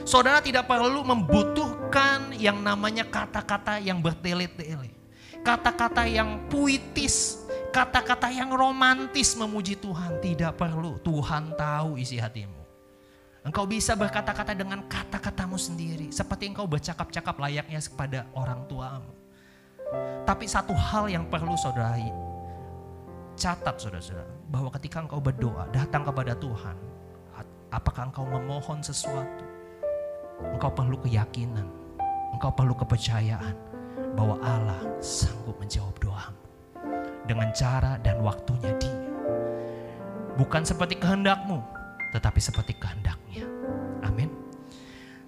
Saudara 0.04 0.44
tidak 0.44 0.68
perlu 0.68 1.06
membutuhkan 1.06 2.36
yang 2.36 2.60
namanya 2.60 3.08
kata-kata 3.08 3.80
yang 3.80 4.04
bertele-tele. 4.04 4.92
Kata-kata 5.40 6.04
yang 6.04 6.52
puitis, 6.52 7.40
kata-kata 7.72 8.28
yang 8.28 8.52
romantis 8.52 9.40
memuji 9.40 9.80
Tuhan. 9.80 10.20
Tidak 10.20 10.60
perlu, 10.60 11.00
Tuhan 11.00 11.56
tahu 11.56 11.96
isi 11.96 12.20
hatimu. 12.20 12.60
Engkau 13.48 13.64
bisa 13.64 13.96
berkata-kata 13.96 14.52
dengan 14.56 14.84
kata-katamu 14.88 15.56
sendiri. 15.56 16.12
Seperti 16.12 16.52
engkau 16.52 16.68
bercakap-cakap 16.68 17.36
layaknya 17.40 17.80
kepada 17.80 18.28
orang 18.36 18.68
tuamu. 18.68 19.23
Tapi 20.24 20.48
satu 20.48 20.72
hal 20.72 21.12
yang 21.12 21.28
perlu 21.28 21.54
saudara 21.60 22.00
catat 23.34 23.76
saudara-saudara. 23.82 24.30
Bahwa 24.50 24.70
ketika 24.78 25.02
engkau 25.02 25.20
berdoa 25.20 25.68
datang 25.74 26.06
kepada 26.06 26.38
Tuhan. 26.38 26.78
Apakah 27.74 28.14
engkau 28.14 28.22
memohon 28.30 28.86
sesuatu? 28.86 29.46
Engkau 30.46 30.70
perlu 30.70 30.94
keyakinan. 31.02 31.66
Engkau 32.38 32.54
perlu 32.54 32.78
kepercayaan. 32.78 33.58
Bahwa 34.14 34.38
Allah 34.46 34.78
sanggup 35.02 35.58
menjawab 35.58 35.98
doamu. 35.98 36.44
Dengan 37.26 37.50
cara 37.58 37.98
dan 38.06 38.22
waktunya 38.22 38.78
dia. 38.78 38.94
Bukan 40.38 40.62
seperti 40.62 41.02
kehendakmu. 41.02 41.66
Tetapi 42.14 42.38
seperti 42.38 42.78
kehendaknya. 42.78 43.23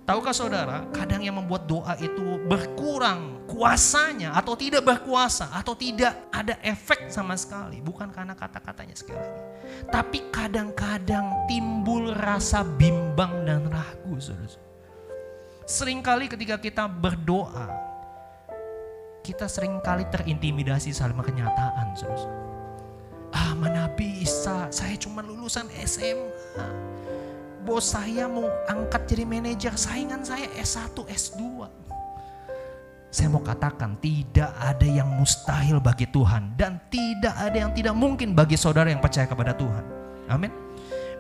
Tahukah 0.06 0.38
saudara, 0.38 0.86
kadang 0.94 1.26
yang 1.26 1.34
membuat 1.42 1.66
doa 1.66 1.98
itu 1.98 2.38
berkurang 2.46 3.42
kuasanya 3.50 4.38
atau 4.38 4.54
tidak 4.54 4.86
berkuasa 4.86 5.50
atau 5.50 5.74
tidak 5.74 6.30
ada 6.30 6.62
efek 6.62 7.10
sama 7.10 7.34
sekali. 7.34 7.82
Bukan 7.82 8.14
karena 8.14 8.38
kata-katanya 8.38 8.94
sekali 8.94 9.18
lagi. 9.18 9.42
Tapi 9.90 10.30
kadang-kadang 10.30 11.50
timbul 11.50 12.14
rasa 12.14 12.62
bimbang 12.62 13.50
dan 13.50 13.66
ragu. 13.66 14.14
Saudara. 14.22 14.62
Seringkali 15.66 16.30
ketika 16.30 16.62
kita 16.62 16.86
berdoa, 16.86 17.66
kita 19.26 19.50
sering 19.50 19.82
kali 19.82 20.06
terintimidasi 20.14 20.94
sama 20.94 21.26
kenyataan. 21.26 21.98
Saudara. 21.98 22.30
Ah 23.34 23.58
mana 23.58 23.90
bisa, 23.98 24.70
saya 24.70 24.94
cuma 25.02 25.26
lulusan 25.26 25.66
SMA 25.82 26.94
bos 27.66 27.98
saya 27.98 28.30
mau 28.30 28.46
angkat 28.70 29.10
jadi 29.10 29.26
manajer, 29.26 29.74
saingan 29.74 30.22
saya 30.22 30.46
S1, 30.54 30.94
S2. 30.94 31.66
Saya 33.10 33.28
mau 33.34 33.42
katakan 33.42 33.98
tidak 33.98 34.54
ada 34.62 34.86
yang 34.86 35.10
mustahil 35.10 35.82
bagi 35.82 36.06
Tuhan 36.14 36.54
dan 36.54 36.78
tidak 36.94 37.34
ada 37.34 37.58
yang 37.58 37.72
tidak 37.74 37.96
mungkin 37.98 38.38
bagi 38.38 38.54
saudara 38.54 38.94
yang 38.94 39.02
percaya 39.02 39.26
kepada 39.26 39.58
Tuhan. 39.58 39.82
Amin. 40.30 40.54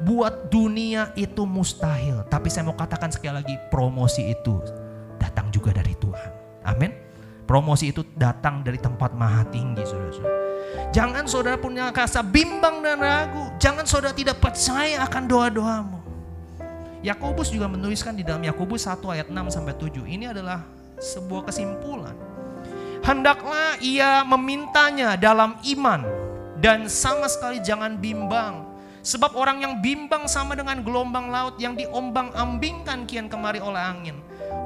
Buat 0.05 0.51
dunia 0.53 1.15
itu 1.17 1.47
mustahil, 1.47 2.21
tapi 2.29 2.51
saya 2.51 2.67
mau 2.67 2.75
katakan 2.75 3.09
sekali 3.09 3.41
lagi 3.41 3.55
promosi 3.71 4.29
itu 4.29 4.59
datang 5.17 5.49
juga 5.49 5.73
dari 5.73 5.97
Tuhan. 5.97 6.31
Amin. 6.67 6.91
Promosi 7.47 7.89
itu 7.89 8.03
datang 8.19 8.61
dari 8.61 8.77
tempat 8.77 9.15
maha 9.15 9.47
tinggi 9.49 9.81
saudara-saudara. 9.87 10.35
Jangan 10.91 11.23
saudara 11.25 11.57
punya 11.57 11.95
rasa 11.95 12.19
bimbang 12.19 12.83
dan 12.83 12.99
ragu. 12.99 13.49
Jangan 13.55 13.87
saudara 13.87 14.11
tidak 14.11 14.43
percaya 14.43 14.99
akan 15.07 15.23
doa-doamu. 15.31 16.04
Yakobus 17.05 17.53
juga 17.53 17.69
menuliskan 17.69 18.17
di 18.17 18.25
dalam 18.25 18.41
Yakobus 18.41 18.89
1 18.89 18.97
ayat 19.13 19.27
6 19.29 19.53
sampai 19.53 19.77
7. 19.77 20.09
Ini 20.09 20.33
adalah 20.33 20.65
sebuah 20.97 21.45
kesimpulan. 21.45 22.17
Hendaklah 23.05 23.77
ia 23.77 24.25
memintanya 24.25 25.13
dalam 25.13 25.53
iman 25.77 26.01
dan 26.57 26.89
sama 26.89 27.29
sekali 27.29 27.61
jangan 27.61 28.01
bimbang. 28.01 28.65
Sebab 29.05 29.37
orang 29.37 29.61
yang 29.61 29.85
bimbang 29.85 30.25
sama 30.25 30.57
dengan 30.57 30.81
gelombang 30.81 31.29
laut 31.29 31.61
yang 31.61 31.77
diombang-ambingkan 31.77 33.05
kian 33.05 33.29
kemari 33.29 33.61
oleh 33.61 33.77
angin. 33.77 34.17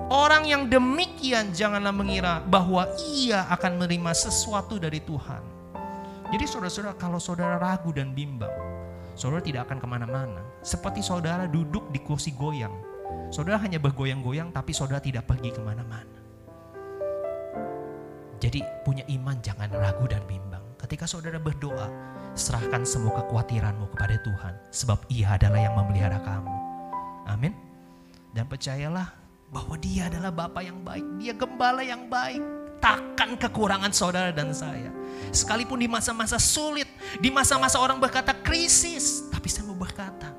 Orang 0.07 0.47
yang 0.47 0.71
demikian 0.71 1.51
janganlah 1.51 1.91
mengira 1.91 2.39
bahwa 2.47 2.87
ia 3.19 3.43
akan 3.51 3.83
menerima 3.83 4.15
sesuatu 4.15 4.79
dari 4.79 5.03
Tuhan. 5.03 5.43
Jadi 6.31 6.45
saudara-saudara 6.47 6.95
kalau 6.95 7.19
saudara 7.19 7.59
ragu 7.59 7.91
dan 7.91 8.15
bimbang, 8.15 8.53
saudara 9.19 9.43
tidak 9.43 9.67
akan 9.67 9.83
ke 9.83 9.87
mana-mana. 9.91 10.39
Seperti 10.63 11.03
saudara 11.03 11.43
duduk 11.43 11.91
di 11.91 11.99
kursi 11.99 12.31
goyang. 12.31 12.71
Saudara 13.27 13.59
hanya 13.59 13.75
bergoyang-goyang 13.75 14.55
tapi 14.55 14.71
saudara 14.71 15.03
tidak 15.03 15.27
pergi 15.27 15.51
ke 15.51 15.59
mana-mana. 15.59 16.23
Jadi 18.39 18.63
punya 18.87 19.03
iman 19.11 19.35
jangan 19.43 19.67
ragu 19.75 20.07
dan 20.07 20.23
bimbang. 20.23 20.63
Ketika 20.79 21.03
saudara 21.03 21.35
berdoa, 21.35 21.91
serahkan 22.39 22.87
semua 22.87 23.19
kekhawatiranmu 23.19 23.91
kepada 23.91 24.15
Tuhan. 24.23 24.55
Sebab 24.71 25.03
ia 25.11 25.35
adalah 25.35 25.59
yang 25.59 25.75
memelihara 25.75 26.23
kamu. 26.23 26.55
Amin. 27.27 27.51
Dan 28.31 28.47
percayalah 28.47 29.11
bahwa 29.51 29.75
dia 29.75 30.07
adalah 30.07 30.31
Bapa 30.31 30.63
yang 30.63 30.79
baik. 30.87 31.03
Dia 31.19 31.35
gembala 31.35 31.83
yang 31.83 32.07
baik. 32.07 32.58
Takkan 32.79 33.35
kekurangan 33.35 33.91
saudara 33.91 34.31
dan 34.31 34.55
saya. 34.55 34.91
Sekalipun 35.29 35.83
di 35.83 35.87
masa-masa 35.91 36.39
sulit, 36.39 36.87
di 37.19 37.27
masa-masa 37.29 37.77
orang 37.77 37.99
berkata 37.99 38.31
krisis. 38.31 39.27
Tapi 39.29 39.47
saya 39.51 39.67
mau 39.67 39.77
berkata, 39.77 40.31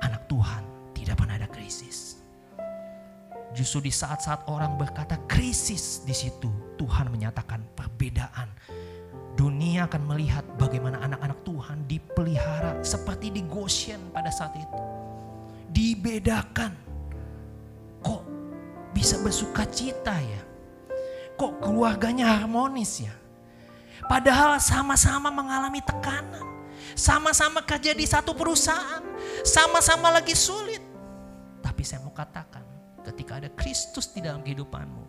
anak 0.00 0.24
Tuhan 0.26 0.64
tidak 0.96 1.20
pernah 1.20 1.36
ada 1.36 1.48
krisis. 1.48 2.18
Justru 3.52 3.88
di 3.88 3.92
saat-saat 3.92 4.48
orang 4.48 4.80
berkata 4.80 5.20
krisis 5.28 6.02
di 6.08 6.16
situ, 6.16 6.48
Tuhan 6.80 7.12
menyatakan 7.12 7.60
perbedaan. 7.76 8.48
Dunia 9.38 9.86
akan 9.86 10.02
melihat 10.02 10.42
bagaimana 10.58 10.98
anak-anak 11.04 11.46
Tuhan 11.46 11.86
dipelihara 11.86 12.82
seperti 12.82 13.30
di 13.30 13.46
Goshen 13.46 14.10
pada 14.10 14.34
saat 14.34 14.50
itu. 14.58 14.80
Dibedakan. 15.70 16.74
Kok 18.02 18.22
bisa 18.90 19.22
bersuka 19.22 19.62
cita 19.70 20.18
ya? 20.18 20.47
Kok 21.38 21.62
keluarganya 21.62 22.42
harmonis 22.42 23.06
ya? 23.06 23.14
Padahal 24.10 24.58
sama-sama 24.58 25.30
mengalami 25.30 25.78
tekanan. 25.78 26.42
Sama-sama 26.98 27.62
kerja 27.62 27.94
di 27.94 28.02
satu 28.02 28.34
perusahaan. 28.34 29.04
Sama-sama 29.46 30.10
lagi 30.10 30.34
sulit. 30.34 30.82
Tapi 31.62 31.82
saya 31.86 32.02
mau 32.02 32.10
katakan, 32.10 32.66
ketika 33.06 33.38
ada 33.38 33.46
Kristus 33.54 34.10
di 34.10 34.18
dalam 34.18 34.42
kehidupanmu, 34.42 35.04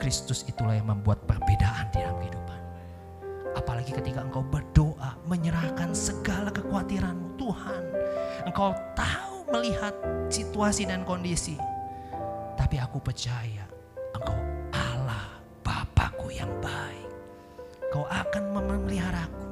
Kristus 0.00 0.48
itulah 0.48 0.72
yang 0.72 0.88
membuat 0.88 1.28
perbedaan 1.28 1.92
di 1.92 2.00
dalam 2.00 2.16
kehidupan. 2.16 2.60
Apalagi 3.52 3.92
ketika 3.92 4.24
engkau 4.24 4.44
berdoa, 4.48 5.20
menyerahkan 5.28 5.92
segala 5.92 6.48
kekhawatiranmu. 6.48 7.36
Tuhan, 7.36 7.82
engkau 8.48 8.72
tahu 8.96 9.44
melihat 9.52 9.92
situasi 10.32 10.88
dan 10.88 11.04
kondisi. 11.04 11.60
Tapi 12.56 12.80
aku 12.80 12.96
percaya 13.00 13.68
engkau 14.16 14.36
Bapakku 15.96 16.28
yang 16.28 16.52
baik. 16.60 17.08
Kau 17.88 18.04
akan 18.04 18.44
memeliharaku. 18.52 19.48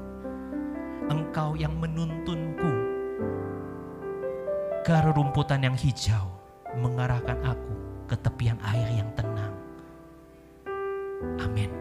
Engkau 1.09 1.57
yang 1.57 1.73
menuntunku 1.73 2.73
ke 4.85 4.93
rerumputan 4.93 5.65
yang 5.65 5.73
hijau. 5.73 6.37
Mengarahkan 6.77 7.41
aku 7.49 7.73
ke 8.13 8.17
tepian 8.21 8.61
air 8.61 8.85
yang 8.93 9.09
tenang. 9.17 9.57
Amin. 11.41 11.73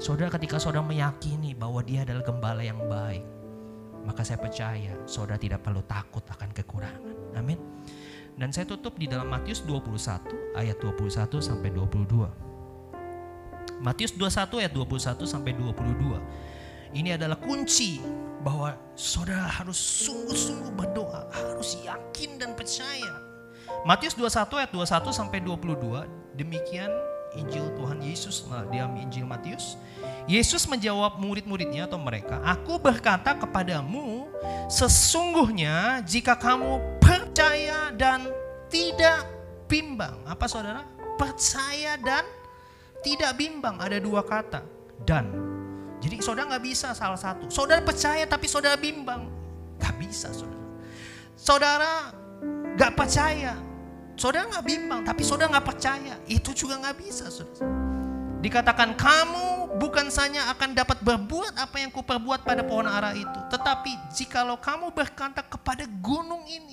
Saudara 0.00 0.32
ketika 0.32 0.56
saudara 0.56 0.88
meyakini 0.88 1.52
bahwa 1.52 1.84
dia 1.84 2.08
adalah 2.08 2.24
gembala 2.24 2.64
yang 2.64 2.80
baik. 2.88 3.28
Maka 4.08 4.24
saya 4.24 4.40
percaya 4.40 4.96
saudara 5.04 5.36
tidak 5.36 5.60
perlu 5.60 5.84
takut 5.84 6.24
akan 6.24 6.56
kekurangan. 6.56 7.36
Amin. 7.36 7.60
Dan 8.32 8.48
saya 8.48 8.64
tutup 8.64 8.96
di 8.96 9.04
dalam 9.04 9.28
Matius 9.28 9.60
21 9.68 10.56
ayat 10.56 10.80
21 10.80 11.36
sampai 11.36 11.68
22. 11.68 12.47
Matius 13.78 14.10
21 14.14 14.58
ayat 14.58 14.72
21 14.74 15.22
sampai 15.22 15.54
22. 15.54 16.18
Ini 16.98 17.14
adalah 17.14 17.38
kunci 17.38 18.02
bahwa 18.42 18.74
saudara 18.98 19.44
harus 19.44 19.76
sungguh-sungguh 19.76 20.72
berdoa, 20.74 21.28
harus 21.30 21.78
yakin 21.84 22.40
dan 22.40 22.56
percaya. 22.58 23.12
Matius 23.84 24.16
21 24.16 24.58
ayat 24.58 24.70
21 24.72 25.12
sampai 25.14 25.38
22, 25.44 26.08
demikian 26.34 26.90
Injil 27.36 27.68
Tuhan 27.76 28.00
Yesus 28.00 28.48
di 28.72 28.80
dalam 28.80 28.96
Injil 28.96 29.28
Matius. 29.28 29.76
Yesus 30.24 30.64
menjawab 30.64 31.20
murid-muridnya 31.20 31.84
atau 31.84 32.00
mereka, 32.00 32.40
"Aku 32.40 32.80
berkata 32.80 33.36
kepadamu, 33.36 34.26
sesungguhnya 34.72 36.00
jika 36.08 36.34
kamu 36.34 36.80
percaya 36.98 37.92
dan 37.92 38.32
tidak 38.72 39.28
bimbang." 39.68 40.16
Apa 40.24 40.48
Saudara? 40.48 40.88
Percaya 41.20 42.00
dan 42.00 42.24
tidak 43.02 43.34
bimbang. 43.38 43.78
Ada 43.78 43.98
dua 44.02 44.22
kata, 44.26 44.62
dan. 45.06 45.30
Jadi 45.98 46.22
saudara 46.22 46.54
nggak 46.54 46.64
bisa 46.64 46.94
salah 46.94 47.18
satu. 47.18 47.50
Saudara 47.50 47.82
percaya 47.82 48.22
tapi 48.28 48.46
saudara 48.46 48.78
bimbang. 48.78 49.26
Gak 49.78 49.94
bisa 49.98 50.30
saudara. 50.30 50.66
Saudara 51.34 51.92
nggak 52.78 52.92
percaya. 52.94 53.54
Saudara 54.14 54.46
nggak 54.46 54.66
bimbang 54.66 55.00
tapi 55.02 55.22
saudara 55.26 55.50
nggak 55.58 55.66
percaya. 55.66 56.14
Itu 56.30 56.54
juga 56.54 56.78
nggak 56.78 56.96
bisa 57.02 57.26
saudara. 57.30 57.66
Dikatakan 58.38 58.94
kamu 58.94 59.74
bukan 59.82 60.06
saja 60.14 60.46
akan 60.54 60.70
dapat 60.70 61.02
berbuat 61.02 61.58
apa 61.58 61.82
yang 61.82 61.90
kuperbuat 61.90 62.46
pada 62.46 62.62
pohon 62.62 62.86
ara 62.86 63.10
itu. 63.10 63.40
Tetapi 63.50 64.14
jikalau 64.14 64.54
kamu 64.54 64.94
berkata 64.94 65.42
kepada 65.42 65.82
gunung 65.98 66.46
ini, 66.46 66.70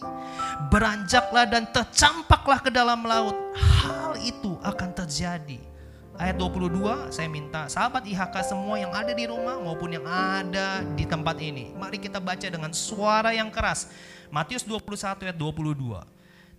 beranjaklah 0.70 1.50
dan 1.50 1.66
tercampaklah 1.74 2.62
ke 2.62 2.70
dalam 2.70 3.02
laut, 3.02 3.34
hal 3.58 4.14
itu 4.22 4.54
akan 4.62 4.94
terjadi. 4.94 5.75
Ayat 6.16 6.40
22 6.40 7.12
saya 7.12 7.28
minta 7.28 7.68
sahabat 7.68 8.08
IHK 8.08 8.36
semua 8.48 8.80
yang 8.80 8.96
ada 8.96 9.12
di 9.12 9.28
rumah 9.28 9.60
maupun 9.60 10.00
yang 10.00 10.08
ada 10.08 10.80
di 10.96 11.04
tempat 11.04 11.36
ini. 11.44 11.76
Mari 11.76 12.00
kita 12.00 12.24
baca 12.24 12.48
dengan 12.48 12.72
suara 12.72 13.36
yang 13.36 13.52
keras. 13.52 13.92
Matius 14.32 14.64
21 14.64 15.28
ayat 15.28 15.36
22. 15.36 16.08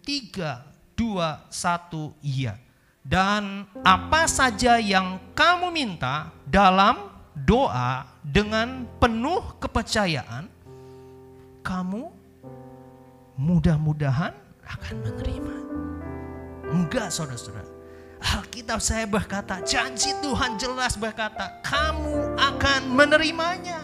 3, 0.05 0.61
2, 0.93 1.41
1, 1.49 2.21
iya. 2.21 2.61
Dan 3.01 3.65
apa 3.81 4.29
saja 4.29 4.77
yang 4.77 5.17
kamu 5.33 5.73
minta 5.73 6.29
dalam 6.45 7.09
doa 7.33 8.05
dengan 8.21 8.85
penuh 9.01 9.57
kepercayaan, 9.57 10.53
kamu 11.65 12.13
mudah-mudahan 13.41 14.37
akan 14.69 14.95
menerima. 15.01 15.55
Enggak 16.77 17.09
saudara-saudara. 17.09 17.66
Alkitab 18.27 18.83
saya 18.83 19.07
berkata, 19.07 19.63
janji 19.63 20.11
Tuhan 20.19 20.59
jelas 20.59 20.99
berkata, 20.99 21.63
kamu 21.63 22.35
akan 22.35 22.81
menerimanya. 22.91 23.79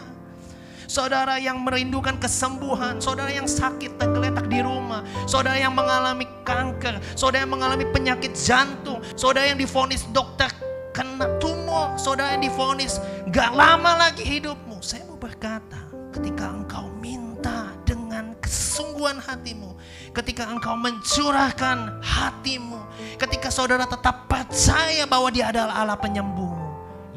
Saudara 0.83 1.39
yang 1.39 1.63
merindukan 1.63 2.19
kesembuhan, 2.19 2.99
saudara 2.99 3.31
yang 3.31 3.47
sakit 3.47 3.95
tergeletak 3.97 4.45
di 4.51 4.59
rumah, 4.59 5.01
saudara 5.25 5.55
yang 5.55 5.71
mengalami 5.71 6.27
kanker, 6.43 6.99
saudara 7.15 7.47
yang 7.47 7.53
mengalami 7.55 7.87
penyakit 7.89 8.35
jantung, 8.35 8.99
saudara 9.15 9.49
yang 9.49 9.57
difonis 9.57 10.05
dokter 10.11 10.51
kena 10.93 11.39
tumor, 11.41 11.97
saudara 11.97 12.37
yang 12.37 12.45
difonis 12.45 13.01
gak 13.33 13.49
lama 13.55 13.97
lagi 14.05 14.21
hidupmu. 14.21 14.83
Saya 14.83 15.07
mau 15.09 15.17
berkata, 15.17 15.89
ketika 16.13 16.51
engkau 16.53 16.91
minta 17.01 17.73
dengan 17.87 18.37
kesungguhan 18.37 19.17
hatimu, 19.17 19.73
ketika 20.13 20.45
engkau 20.45 20.77
mencurahkan 20.77 21.99
hatimu, 21.99 22.85
ketika 23.17 23.49
saudara 23.49 23.89
tetap 23.89 24.29
percaya 24.29 25.09
bahwa 25.09 25.33
dia 25.33 25.49
adalah 25.49 25.73
Allah 25.81 25.97
penyembuh, 25.97 26.53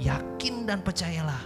yakin 0.00 0.64
dan 0.64 0.80
percayalah 0.80 1.44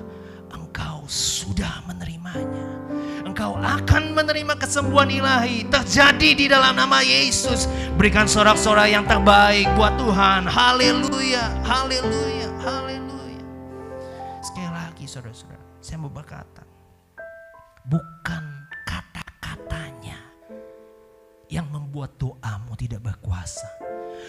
engkau 0.54 1.02
sudah 1.10 1.82
menerimanya. 1.90 2.78
Engkau 3.26 3.58
akan 3.58 4.14
menerima 4.14 4.54
kesembuhan 4.58 5.10
ilahi 5.10 5.66
terjadi 5.66 6.30
di 6.34 6.46
dalam 6.46 6.74
nama 6.78 7.02
Yesus. 7.02 7.66
Berikan 7.98 8.30
sorak-sorak 8.30 8.90
yang 8.90 9.04
terbaik 9.06 9.66
buat 9.74 9.94
Tuhan. 9.98 10.46
Haleluya, 10.46 11.44
haleluya, 11.66 12.48
haleluya. 12.62 13.44
Sekali 14.40 14.70
lagi 14.70 15.04
saudara-saudara, 15.04 15.62
saya 15.78 15.98
mau 16.00 16.10
berkata, 16.10 16.62
bukan 17.86 18.19
yang 21.50 21.66
membuat 21.68 22.16
doamu 22.16 22.78
tidak 22.78 23.02
berkuasa. 23.02 23.66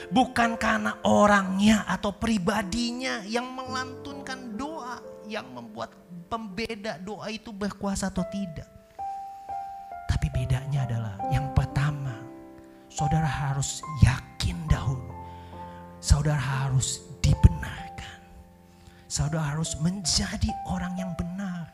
Bukan 0.10 0.58
karena 0.58 0.98
orangnya 1.06 1.86
atau 1.86 2.12
pribadinya 2.12 3.22
yang 3.30 3.54
melantunkan 3.54 4.58
doa 4.58 4.98
yang 5.30 5.46
membuat 5.54 5.94
pembeda 6.28 6.98
doa 7.00 7.30
itu 7.30 7.54
berkuasa 7.54 8.10
atau 8.10 8.26
tidak. 8.34 8.68
Tapi 10.10 10.28
bedanya 10.34 10.84
adalah 10.90 11.16
yang 11.30 11.54
pertama, 11.56 12.18
saudara 12.90 13.30
harus 13.30 13.80
yakin 14.02 14.58
dahulu. 14.68 15.08
Saudara 16.02 16.42
harus 16.42 17.00
dibenarkan. 17.22 18.20
Saudara 19.06 19.56
harus 19.56 19.78
menjadi 19.80 20.50
orang 20.66 20.98
yang 20.98 21.12
benar. 21.14 21.70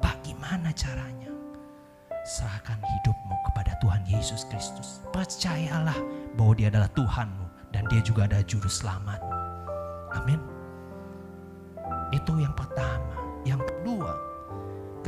Bagaimana 0.00 0.72
caranya? 0.72 1.37
Serahkan 2.28 2.76
hidupmu 2.84 3.36
kepada 3.48 3.72
Tuhan 3.80 4.04
Yesus 4.04 4.44
Kristus. 4.52 5.00
Percayalah 5.16 5.96
bahwa 6.36 6.52
dia 6.52 6.68
adalah 6.68 6.92
Tuhanmu 6.92 7.72
dan 7.72 7.88
dia 7.88 8.04
juga 8.04 8.28
ada 8.28 8.44
juru 8.44 8.68
selamatmu. 8.68 9.32
Amin. 10.12 10.36
Itu 12.12 12.36
yang 12.36 12.52
pertama. 12.52 13.16
Yang 13.48 13.64
kedua, 13.64 14.12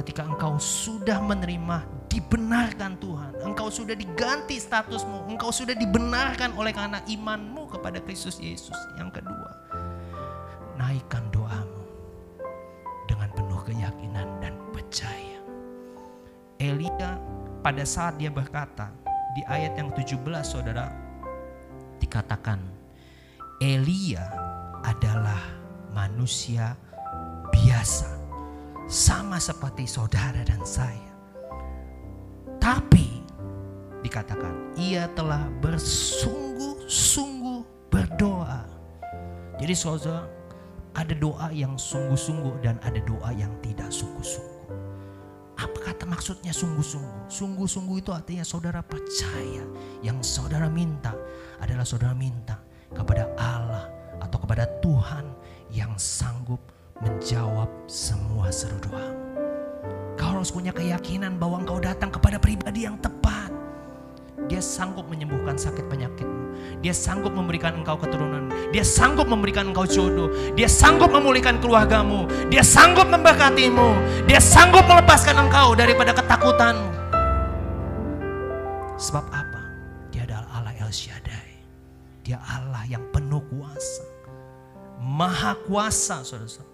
ketika 0.00 0.24
engkau 0.24 0.56
sudah 0.56 1.20
menerima 1.20 1.84
dibenarkan 2.08 2.96
Tuhan, 2.96 3.32
engkau 3.44 3.68
sudah 3.68 3.92
diganti 3.92 4.56
statusmu, 4.56 5.28
engkau 5.28 5.52
sudah 5.52 5.76
dibenarkan 5.76 6.56
oleh 6.56 6.72
karena 6.72 7.04
imanmu 7.04 7.68
kepada 7.68 8.00
Kristus 8.00 8.40
Yesus. 8.40 8.76
Yang 8.96 9.20
kedua, 9.20 9.39
Elia 16.70 17.18
pada 17.66 17.82
saat 17.82 18.22
dia 18.22 18.30
berkata 18.30 18.94
di 19.34 19.42
ayat 19.50 19.74
yang 19.74 19.90
17 19.90 20.22
saudara 20.46 20.94
dikatakan 21.98 22.62
Elia 23.58 24.22
adalah 24.86 25.42
manusia 25.90 26.78
biasa 27.50 28.06
sama 28.86 29.42
seperti 29.42 29.82
saudara 29.84 30.40
dan 30.46 30.64
saya. 30.64 31.10
Tapi 32.62 33.20
dikatakan 34.00 34.72
ia 34.78 35.10
telah 35.12 35.44
bersungguh-sungguh 35.60 37.92
berdoa. 37.92 38.64
Jadi 39.60 39.76
saudara 39.76 40.24
ada 40.96 41.12
doa 41.14 41.52
yang 41.54 41.78
sungguh-sungguh 41.78 42.58
dan 42.64 42.80
ada 42.82 42.98
doa 43.04 43.30
yang 43.36 43.52
tidak 43.60 43.92
sungguh-sungguh. 43.92 44.49
Apa 45.60 45.92
kata 45.92 46.08
maksudnya 46.08 46.56
sungguh-sungguh? 46.56 47.28
Sungguh-sungguh 47.28 48.00
itu 48.00 48.10
artinya 48.16 48.40
saudara 48.40 48.80
percaya 48.80 49.60
yang 50.00 50.24
saudara 50.24 50.72
minta 50.72 51.12
adalah 51.60 51.84
saudara 51.84 52.16
minta 52.16 52.56
kepada 52.96 53.28
Allah 53.36 53.92
atau 54.24 54.40
kepada 54.40 54.64
Tuhan 54.80 55.28
yang 55.68 55.92
sanggup 56.00 56.64
menjawab 57.04 57.68
semua 57.84 58.48
seru 58.48 58.80
doamu. 58.80 59.20
Kau 60.16 60.40
harus 60.40 60.48
punya 60.48 60.72
keyakinan 60.72 61.36
bahwa 61.36 61.60
engkau 61.60 61.76
datang 61.76 62.08
kepada 62.08 62.40
pribadi 62.40 62.88
yang 62.88 62.96
tepat. 62.96 63.52
Dia 64.48 64.64
sanggup 64.64 65.12
menyembuhkan 65.12 65.60
sakit 65.60 65.84
penyakitmu. 65.92 66.39
Dia 66.80 66.96
sanggup 66.96 67.36
memberikan 67.36 67.76
engkau 67.76 68.00
keturunan. 68.00 68.48
Dia 68.72 68.80
sanggup 68.80 69.28
memberikan 69.28 69.68
engkau 69.68 69.84
jodoh. 69.84 70.32
Dia 70.56 70.64
sanggup 70.64 71.12
memulihkan 71.12 71.60
keluargamu. 71.60 72.24
Dia 72.48 72.64
sanggup 72.64 73.12
memberkatimu. 73.12 74.24
Dia 74.24 74.40
sanggup 74.40 74.88
melepaskan 74.88 75.36
engkau 75.48 75.76
daripada 75.76 76.16
ketakutanmu. 76.16 76.90
Sebab 78.96 79.24
apa? 79.28 79.62
Dia 80.08 80.24
adalah 80.24 80.48
Allah 80.56 80.74
El 80.76 80.92
Shaddai. 80.92 81.50
Dia 82.24 82.40
Allah 82.40 82.84
yang 82.88 83.04
penuh 83.12 83.44
kuasa. 83.48 84.04
Maha 85.00 85.56
kuasa, 85.68 86.20
saudara-saudara. 86.24 86.68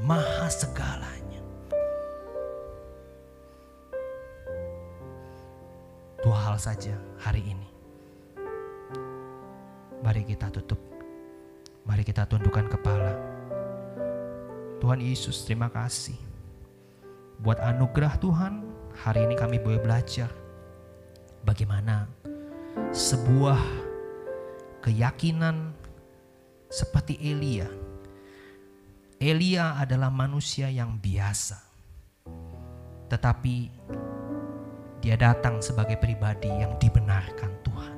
Maha 0.00 0.48
segalanya. 0.48 1.40
Dua 6.20 6.38
hal 6.38 6.56
saja 6.60 6.94
hari 7.20 7.42
ini. 7.42 7.71
Mari 10.02 10.26
kita 10.26 10.50
tutup. 10.50 10.82
Mari 11.86 12.02
kita 12.02 12.26
tundukkan 12.26 12.66
kepala. 12.66 13.14
Tuhan 14.82 14.98
Yesus, 14.98 15.46
terima 15.46 15.70
kasih. 15.70 16.18
Buat 17.38 17.62
anugerah 17.62 18.18
Tuhan, 18.18 18.66
hari 18.98 19.22
ini 19.30 19.38
kami 19.38 19.62
boleh 19.62 19.78
belajar 19.78 20.26
bagaimana 21.46 22.10
sebuah 22.90 23.62
keyakinan 24.82 25.70
seperti 26.66 27.22
Elia. 27.22 27.70
Elia 29.22 29.78
adalah 29.78 30.10
manusia 30.10 30.66
yang 30.66 30.98
biasa. 30.98 31.62
Tetapi 33.06 33.56
dia 34.98 35.14
datang 35.14 35.62
sebagai 35.62 35.94
pribadi 35.94 36.50
yang 36.50 36.74
dibenarkan 36.82 37.52
Tuhan. 37.62 37.91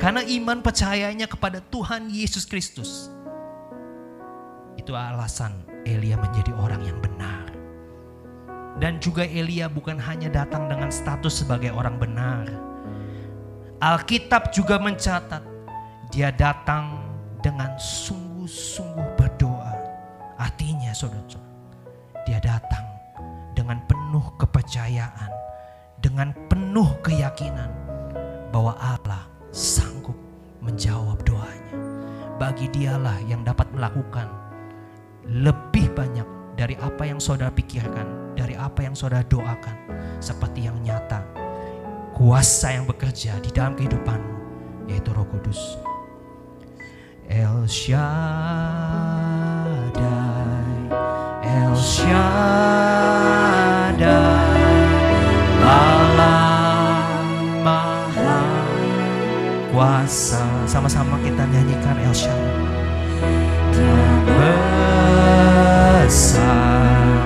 Karena 0.00 0.24
iman 0.24 0.64
percayanya 0.64 1.28
kepada 1.28 1.60
Tuhan 1.72 2.08
Yesus 2.08 2.48
Kristus. 2.48 3.12
Itu 4.76 4.96
alasan 4.96 5.52
Elia 5.84 6.16
menjadi 6.16 6.52
orang 6.56 6.82
yang 6.86 6.98
benar. 7.02 7.50
Dan 8.80 8.98
juga 8.98 9.22
Elia 9.22 9.68
bukan 9.68 10.00
hanya 10.00 10.32
datang 10.32 10.66
dengan 10.66 10.88
status 10.88 11.44
sebagai 11.44 11.70
orang 11.70 12.00
benar. 12.00 12.48
Alkitab 13.82 14.54
juga 14.54 14.78
mencatat 14.78 15.42
dia 16.14 16.30
datang 16.30 17.02
dengan 17.42 17.74
sungguh-sungguh 17.80 19.18
berdoa. 19.18 19.74
Artinya 20.38 20.94
saudara, 20.94 21.40
dia 22.22 22.38
datang 22.38 22.86
dengan 23.56 23.82
penuh 23.88 24.22
kepercayaan, 24.38 25.30
dengan 25.98 26.30
penuh 26.46 26.90
keyakinan 27.02 27.70
bahwa 28.52 28.76
Allah 28.78 29.31
sanggup 29.52 30.16
menjawab 30.64 31.20
doanya. 31.28 31.76
Bagi 32.40 32.66
dialah 32.72 33.20
yang 33.28 33.44
dapat 33.44 33.68
melakukan 33.70 34.26
lebih 35.28 35.92
banyak 35.94 36.26
dari 36.58 36.74
apa 36.80 37.06
yang 37.06 37.20
saudara 37.22 37.52
pikirkan, 37.54 38.34
dari 38.34 38.56
apa 38.58 38.82
yang 38.82 38.96
saudara 38.96 39.22
doakan, 39.28 39.76
seperti 40.18 40.66
yang 40.66 40.74
nyata, 40.82 41.22
kuasa 42.16 42.74
yang 42.74 42.88
bekerja 42.88 43.38
di 43.44 43.52
dalam 43.54 43.78
kehidupanmu, 43.78 44.34
yaitu 44.90 45.12
Roh 45.14 45.28
Kudus. 45.28 45.78
El 47.30 47.68
Shaddai, 47.70 48.02
El 51.46 51.72
Shaddai, 51.78 52.42
Kuasa. 60.12 60.44
Sama-sama 60.68 61.16
kita 61.24 61.40
nyanyikan 61.48 61.96
El 62.04 62.12
Shaddai. 62.12 62.52
Besar, 66.04 67.16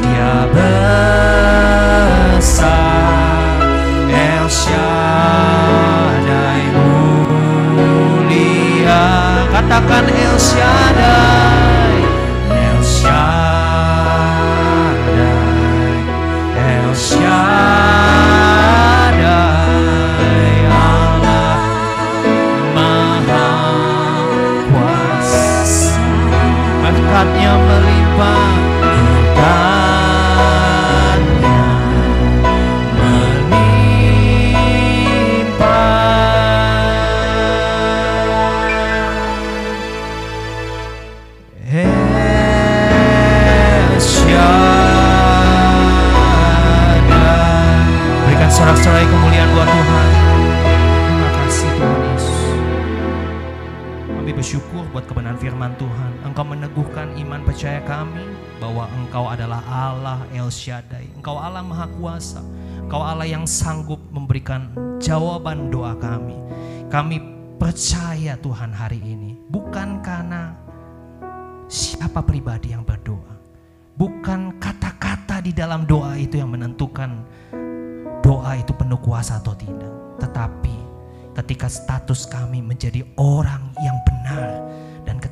Dia 0.00 0.48
besar, 0.56 1.44
El 4.08 4.48
Shaddai 4.48 6.64
mulia. 6.72 9.04
Katakan 9.52 10.08
El 10.08 10.40
Shaddai, 10.40 11.33
kami 57.84 58.24
bahwa 58.58 58.88
Engkau 58.96 59.28
adalah 59.28 59.60
Allah 59.68 60.24
El 60.32 60.48
Shaddai. 60.48 61.12
Engkau 61.20 61.36
Allah 61.36 61.60
Maha 61.60 61.86
Kuasa. 62.00 62.40
Engkau 62.80 63.00
Allah 63.04 63.28
yang 63.28 63.44
sanggup 63.44 64.00
memberikan 64.08 64.72
jawaban 64.98 65.68
doa 65.68 65.92
kami. 66.00 66.36
Kami 66.88 67.16
percaya 67.60 68.36
Tuhan 68.40 68.72
hari 68.72 69.00
ini 69.04 69.36
bukan 69.52 70.00
karena 70.00 70.56
siapa 71.68 72.24
pribadi 72.24 72.72
yang 72.72 72.82
berdoa. 72.82 73.36
Bukan 73.94 74.58
kata-kata 74.58 75.38
di 75.44 75.54
dalam 75.54 75.86
doa 75.86 76.18
itu 76.18 76.40
yang 76.40 76.50
menentukan 76.50 77.22
doa 78.24 78.58
itu 78.58 78.74
penuh 78.74 78.98
kuasa 78.98 79.38
atau 79.38 79.54
tidak. 79.54 79.92
Tetapi 80.18 80.76
ketika 81.36 81.68
status 81.70 82.26
kami 82.26 82.58
menjadi 82.64 83.06
orang 83.20 83.70
yang 83.84 83.96
benar 84.02 84.73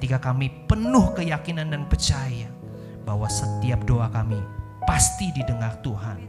ketika 0.03 0.35
kami 0.35 0.51
penuh 0.67 1.15
keyakinan 1.15 1.71
dan 1.71 1.87
percaya 1.87 2.51
bahwa 3.07 3.31
setiap 3.31 3.87
doa 3.87 4.11
kami 4.11 4.35
pasti 4.83 5.31
didengar 5.31 5.79
Tuhan. 5.79 6.27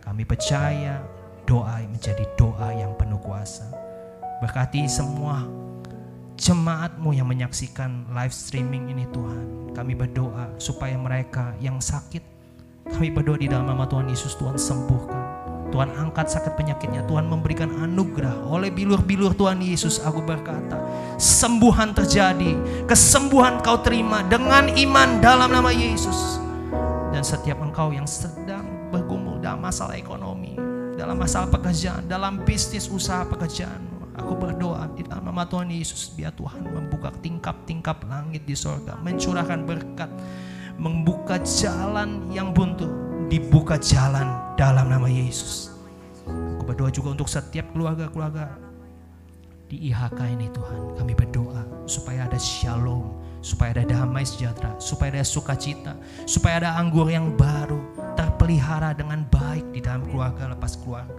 Kami 0.00 0.24
percaya 0.24 0.96
doa 1.44 1.76
menjadi 1.84 2.24
doa 2.40 2.72
yang 2.72 2.96
penuh 2.96 3.20
kuasa. 3.20 3.68
Berkati 4.40 4.88
semua 4.88 5.44
jemaatmu 6.40 7.12
yang 7.12 7.28
menyaksikan 7.28 8.08
live 8.16 8.32
streaming 8.32 8.88
ini 8.88 9.04
Tuhan. 9.12 9.76
Kami 9.76 9.92
berdoa 9.92 10.56
supaya 10.56 10.96
mereka 10.96 11.52
yang 11.60 11.84
sakit, 11.84 12.24
kami 12.96 13.12
berdoa 13.12 13.36
di 13.36 13.52
dalam 13.52 13.68
nama 13.68 13.84
Tuhan 13.84 14.08
Yesus 14.08 14.40
Tuhan 14.40 14.56
sembuhkan. 14.56 15.41
Tuhan 15.70 15.94
angkat 15.94 16.28
sakit 16.32 16.58
penyakitnya, 16.58 17.06
Tuhan 17.06 17.30
memberikan 17.30 17.70
anugerah 17.70 18.48
oleh 18.50 18.68
bilur-bilur 18.68 19.32
Tuhan 19.36 19.62
Yesus. 19.62 20.02
Aku 20.02 20.20
berkata, 20.24 20.80
sembuhan 21.16 21.94
terjadi, 21.94 22.58
kesembuhan 22.84 23.62
kau 23.62 23.80
terima 23.80 24.26
dengan 24.26 24.68
iman 24.68 25.22
dalam 25.22 25.48
nama 25.52 25.70
Yesus. 25.70 26.42
Dan 27.12 27.22
setiap 27.22 27.60
engkau 27.60 27.92
yang 27.92 28.08
sedang 28.08 28.64
bergumul 28.92 29.40
dalam 29.40 29.64
masalah 29.64 29.96
ekonomi, 29.96 30.56
dalam 30.96 31.16
masalah 31.16 31.48
pekerjaan, 31.48 32.04
dalam 32.04 32.44
bisnis 32.44 32.88
usaha 32.88 33.24
pekerjaan, 33.24 33.92
Aku 34.12 34.36
berdoa 34.36 34.92
di 34.92 35.08
dalam 35.08 35.32
nama 35.32 35.48
Tuhan 35.48 35.72
Yesus 35.72 36.12
biar 36.12 36.36
Tuhan 36.36 36.68
membuka 36.68 37.08
tingkap-tingkap 37.24 38.04
langit 38.04 38.44
di 38.44 38.52
sorga, 38.52 39.00
mencurahkan 39.00 39.64
berkat, 39.64 40.10
membuka 40.76 41.40
jalan 41.40 42.28
yang 42.28 42.52
buntu, 42.52 42.92
dibuka 43.32 43.80
jalan 43.80 44.28
dalam 44.60 44.92
nama 44.92 45.08
Yesus. 45.08 45.72
Aku 46.28 46.68
berdoa 46.68 46.92
juga 46.92 47.16
untuk 47.16 47.32
setiap 47.32 47.64
keluarga-keluarga 47.72 48.60
di 49.72 49.88
IHK 49.88 50.36
ini 50.36 50.52
Tuhan. 50.52 51.00
Kami 51.00 51.16
berdoa 51.16 51.88
supaya 51.88 52.28
ada 52.28 52.36
shalom, 52.36 53.24
supaya 53.40 53.72
ada 53.72 53.88
damai 53.88 54.28
sejahtera, 54.28 54.76
supaya 54.76 55.16
ada 55.16 55.24
sukacita, 55.24 55.96
supaya 56.28 56.60
ada 56.60 56.76
anggur 56.76 57.08
yang 57.08 57.32
baru 57.32 57.80
terpelihara 58.20 58.92
dengan 58.92 59.24
baik 59.32 59.64
di 59.72 59.80
dalam 59.80 60.04
keluarga 60.04 60.52
lepas 60.52 60.76
keluarga. 60.76 61.16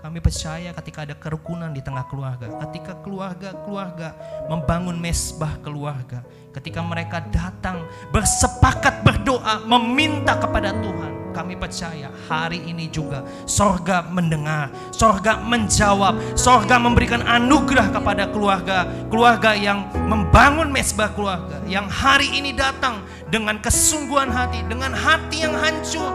Kami 0.00 0.24
percaya 0.24 0.72
ketika 0.72 1.04
ada 1.04 1.14
kerukunan 1.20 1.68
di 1.70 1.84
tengah 1.84 2.08
keluarga, 2.08 2.48
ketika 2.64 2.96
keluarga-keluarga 3.04 4.16
membangun 4.48 4.96
mesbah 4.96 5.60
keluarga, 5.60 6.24
ketika 6.56 6.80
mereka 6.80 7.22
datang 7.28 7.84
bersepakat 8.08 9.04
berdoa 9.06 9.62
meminta 9.68 10.34
kepada 10.42 10.74
Tuhan, 10.74 11.21
kami 11.32 11.56
percaya 11.56 12.12
hari 12.28 12.60
ini 12.68 12.86
juga 12.92 13.24
sorga 13.48 14.04
mendengar, 14.04 14.68
sorga 14.92 15.40
menjawab, 15.40 16.36
sorga 16.36 16.76
memberikan 16.76 17.24
anugerah 17.24 17.88
kepada 17.90 18.28
keluarga, 18.28 18.84
keluarga 19.08 19.56
yang 19.56 19.88
membangun 20.06 20.68
mesbah 20.68 21.10
keluarga, 21.16 21.64
yang 21.64 21.88
hari 21.88 22.28
ini 22.30 22.52
datang 22.52 23.02
dengan 23.32 23.58
kesungguhan 23.58 24.28
hati, 24.28 24.60
dengan 24.68 24.92
hati 24.92 25.48
yang 25.48 25.56
hancur. 25.56 26.12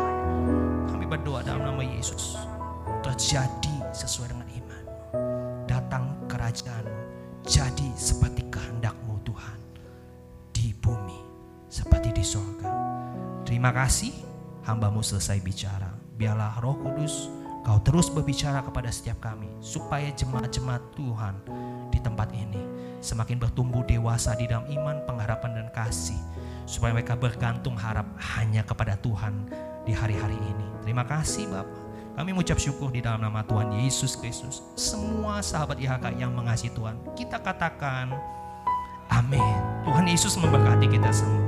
Kami 0.94 1.06
berdoa 1.10 1.42
dalam 1.42 1.66
nama 1.66 1.82
Yesus, 1.82 2.38
terjadi 3.02 3.76
sesuai 3.92 4.38
dengan 4.38 4.48
iman. 4.54 4.84
Datang 5.66 6.14
kerajaanmu, 6.30 7.02
jadi 7.42 7.90
seperti 7.98 8.46
kehendakmu 8.54 9.18
Tuhan, 9.26 9.58
di 10.54 10.78
bumi 10.78 11.20
seperti 11.68 12.14
di 12.14 12.24
sorga. 12.24 12.70
Terima 13.48 13.72
kasih 13.72 14.27
hambamu 14.68 15.00
selesai 15.00 15.40
bicara. 15.40 15.96
Biarlah 16.20 16.60
roh 16.60 16.76
kudus 16.76 17.32
kau 17.64 17.80
terus 17.84 18.12
berbicara 18.12 18.60
kepada 18.60 18.92
setiap 18.92 19.24
kami. 19.24 19.48
Supaya 19.64 20.12
jemaat-jemaat 20.12 20.84
Tuhan 21.00 21.36
di 21.90 22.00
tempat 22.04 22.36
ini 22.36 22.60
semakin 23.00 23.40
bertumbuh 23.40 23.88
dewasa 23.88 24.36
di 24.36 24.52
dalam 24.52 24.68
iman, 24.68 25.08
pengharapan 25.08 25.64
dan 25.64 25.68
kasih. 25.72 26.20
Supaya 26.68 26.92
mereka 26.92 27.16
bergantung 27.16 27.80
harap 27.80 28.06
hanya 28.36 28.68
kepada 28.68 29.00
Tuhan 29.00 29.48
di 29.88 29.96
hari-hari 29.96 30.36
ini. 30.36 30.68
Terima 30.84 31.08
kasih 31.08 31.48
Bapak. 31.48 31.88
Kami 32.18 32.34
mengucap 32.34 32.58
syukur 32.58 32.90
di 32.90 33.00
dalam 33.00 33.22
nama 33.22 33.46
Tuhan 33.46 33.78
Yesus 33.78 34.18
Kristus. 34.18 34.66
Semua 34.74 35.38
sahabat 35.40 35.78
IHK 35.78 36.18
yang 36.18 36.34
mengasihi 36.34 36.74
Tuhan, 36.74 36.98
kita 37.14 37.38
katakan 37.40 38.10
amin. 39.14 39.56
Tuhan 39.86 40.10
Yesus 40.10 40.34
memberkati 40.36 40.90
kita 40.90 41.14
semua. 41.14 41.47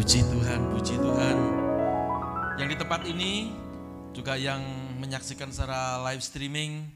Puji 0.00 0.24
Tuhan, 0.24 0.60
puji 0.72 0.96
Tuhan. 0.96 1.36
Yang 2.56 2.68
di 2.72 2.76
tempat 2.80 3.04
ini 3.04 3.52
juga 4.16 4.32
yang 4.32 4.64
menyaksikan 4.96 5.52
secara 5.52 6.00
live 6.08 6.24
streaming, 6.24 6.88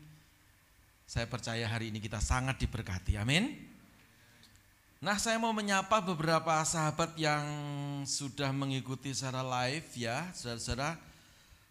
saya 1.04 1.28
percaya 1.28 1.68
hari 1.68 1.92
ini 1.92 2.00
kita 2.00 2.16
sangat 2.16 2.56
diberkati. 2.64 3.20
Amin. 3.20 3.60
Nah, 5.04 5.20
saya 5.20 5.36
mau 5.36 5.52
menyapa 5.52 6.00
beberapa 6.00 6.64
sahabat 6.64 7.12
yang 7.20 7.44
sudah 8.08 8.48
mengikuti 8.56 9.12
secara 9.12 9.44
live 9.44 9.84
ya, 10.00 10.32
saudara-saudara 10.32 10.96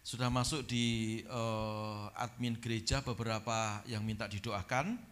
sudah 0.06 0.30
masuk 0.30 0.62
di 0.70 1.18
uh, 1.34 2.14
admin 2.14 2.54
gereja 2.62 3.02
beberapa 3.02 3.82
yang 3.90 4.06
minta 4.06 4.30
didoakan. 4.30 5.02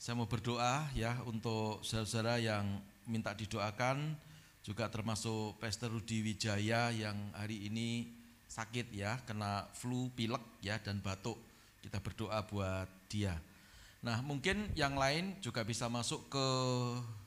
Saya 0.00 0.16
mau 0.16 0.24
berdoa 0.24 0.88
ya 0.96 1.20
untuk 1.28 1.84
saudara-saudara 1.84 2.40
yang 2.40 2.64
minta 3.04 3.36
didoakan, 3.36 4.16
juga 4.64 4.88
termasuk 4.88 5.60
Pastor 5.60 5.92
Rudi 5.92 6.24
Wijaya 6.24 6.88
yang 6.88 7.14
hari 7.36 7.68
ini 7.68 8.08
sakit 8.48 8.96
ya, 8.96 9.20
kena 9.28 9.68
flu, 9.76 10.08
pilek 10.16 10.40
ya 10.64 10.80
dan 10.80 11.04
batuk. 11.04 11.36
Kita 11.84 12.00
berdoa 12.00 12.40
buat 12.48 12.88
dia. 13.12 13.36
Nah, 14.00 14.24
mungkin 14.24 14.72
yang 14.72 14.96
lain 14.96 15.36
juga 15.44 15.60
bisa 15.68 15.84
masuk 15.92 16.32
ke 16.32 16.46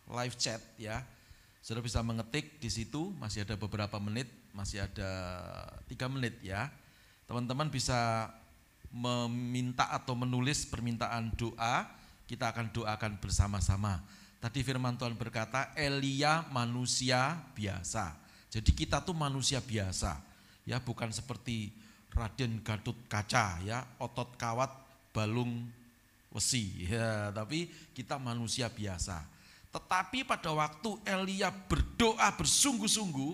live 0.10 0.34
chat 0.34 0.58
ya. 0.82 1.06
Saudara 1.62 1.86
bisa 1.86 2.02
mengetik 2.02 2.58
di 2.58 2.74
situ, 2.74 3.14
masih 3.22 3.46
ada 3.46 3.54
beberapa 3.54 4.02
menit, 4.02 4.34
masih 4.58 4.90
ada 4.90 5.12
tiga 5.86 6.10
menit 6.10 6.42
ya. 6.42 6.74
Teman-teman 7.30 7.70
bisa 7.70 8.34
meminta 8.90 9.86
atau 9.94 10.18
menulis 10.18 10.66
permintaan 10.66 11.38
doa, 11.38 11.86
kita 12.26 12.50
akan 12.50 12.74
doakan 12.74 13.22
bersama-sama. 13.22 14.02
Tadi 14.38 14.62
firman 14.62 14.94
Tuhan 14.94 15.18
berkata, 15.18 15.74
Elia 15.74 16.46
manusia 16.54 17.42
biasa. 17.58 18.14
Jadi 18.54 18.72
kita 18.72 19.02
tuh 19.02 19.18
manusia 19.18 19.58
biasa, 19.60 20.22
ya 20.64 20.78
bukan 20.80 21.10
seperti 21.12 21.74
Raden 22.14 22.64
Gatot 22.64 22.96
Kaca, 23.10 23.60
ya 23.66 23.84
otot 24.00 24.34
kawat 24.40 24.72
balung 25.12 25.68
wesi, 26.32 26.90
ya 26.90 27.34
tapi 27.34 27.68
kita 27.92 28.16
manusia 28.18 28.72
biasa. 28.72 29.26
Tetapi 29.74 30.24
pada 30.24 30.54
waktu 30.54 30.96
Elia 31.04 31.52
berdoa 31.52 32.30
bersungguh-sungguh, 32.34 33.34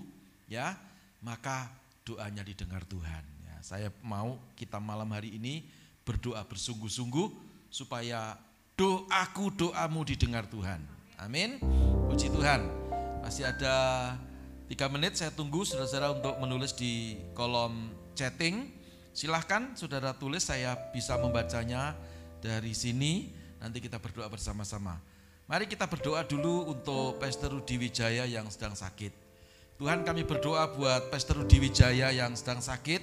ya 0.49 0.75
maka 1.21 1.71
doanya 2.03 2.43
didengar 2.43 2.83
Tuhan. 2.83 3.23
Ya, 3.47 3.55
saya 3.63 3.89
mau 4.03 4.35
kita 4.59 4.81
malam 4.81 5.07
hari 5.13 5.39
ini 5.39 5.63
berdoa 6.03 6.43
bersungguh-sungguh 6.43 7.31
supaya 7.71 8.35
doaku 8.75 9.53
doamu 9.55 10.03
didengar 10.03 10.43
Tuhan. 10.49 10.92
Amin. 11.23 11.55
Puji 12.11 12.27
Tuhan. 12.27 12.67
Masih 13.23 13.47
ada 13.47 13.75
tiga 14.67 14.91
menit 14.91 15.15
saya 15.15 15.31
tunggu 15.31 15.63
saudara-saudara 15.63 16.19
untuk 16.19 16.35
menulis 16.43 16.75
di 16.75 17.15
kolom 17.31 17.95
chatting. 18.11 18.67
Silahkan 19.15 19.71
saudara 19.79 20.11
tulis 20.11 20.43
saya 20.43 20.75
bisa 20.91 21.15
membacanya 21.15 21.95
dari 22.43 22.75
sini. 22.75 23.31
Nanti 23.63 23.79
kita 23.79 24.03
berdoa 24.03 24.27
bersama-sama. 24.27 24.99
Mari 25.47 25.71
kita 25.71 25.87
berdoa 25.87 26.27
dulu 26.27 26.75
untuk 26.75 27.15
Pastor 27.23 27.55
Rudi 27.55 27.79
Wijaya 27.79 28.27
yang 28.27 28.51
sedang 28.51 28.75
sakit. 28.75 29.15
Tuhan 29.79 30.03
kami 30.03 30.27
berdoa 30.27 30.75
buat 30.75 31.07
Pastor 31.07 31.39
Rudi 31.39 31.63
Wijaya 31.63 32.11
yang 32.11 32.35
sedang 32.35 32.59
sakit. 32.59 32.99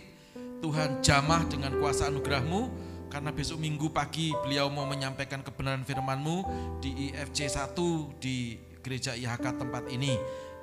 Tuhan 0.61 1.01
jamah 1.01 1.49
dengan 1.49 1.73
kuasa 1.81 2.13
anugerahmu 2.13 2.69
karena 3.11 3.35
besok 3.35 3.59
minggu 3.59 3.91
pagi 3.91 4.31
beliau 4.47 4.71
mau 4.71 4.87
menyampaikan 4.87 5.43
kebenaran 5.43 5.83
firman-Mu 5.83 6.47
di 6.79 7.11
IFC 7.11 7.51
1 7.51 7.75
di 8.23 8.57
gereja 8.81 9.19
IHK 9.19 9.61
tempat 9.61 9.91
ini. 9.91 10.15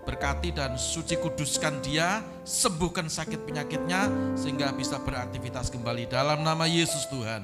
Berkati 0.08 0.56
dan 0.56 0.80
suci 0.80 1.20
kuduskan 1.20 1.84
dia, 1.84 2.24
sembuhkan 2.48 3.12
sakit 3.12 3.43
penyakitnya 3.43 4.08
sehingga 4.39 4.72
bisa 4.72 5.04
beraktivitas 5.04 5.68
kembali 5.68 6.08
dalam 6.08 6.48
nama 6.48 6.64
Yesus 6.64 7.12
Tuhan. 7.12 7.43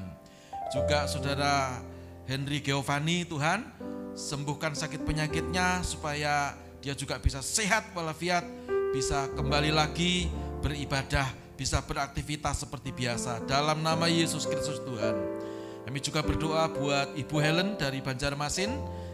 Juga 0.72 1.04
saudara 1.12 1.84
Henry 2.24 2.64
Geovani 2.64 3.28
Tuhan, 3.28 3.68
sembuhkan 4.16 4.80
sakit 4.80 5.04
penyakitnya 5.04 5.84
supaya 5.84 6.56
dia 6.80 6.96
juga 6.96 7.20
bisa 7.20 7.44
sehat 7.44 7.92
walafiat, 7.92 8.48
bisa 8.96 9.28
kembali 9.36 9.76
lagi 9.76 10.32
beribadah 10.64 11.43
bisa 11.54 11.82
beraktivitas 11.86 12.66
seperti 12.66 12.90
biasa 12.94 13.46
dalam 13.46 13.82
nama 13.82 14.10
Yesus 14.10 14.50
Kristus 14.50 14.82
Tuhan. 14.82 15.16
Kami 15.84 16.00
juga 16.00 16.24
berdoa 16.24 16.72
buat 16.72 17.14
Ibu 17.14 17.38
Helen 17.44 17.76
dari 17.76 18.00
Banjarmasin 18.00 18.72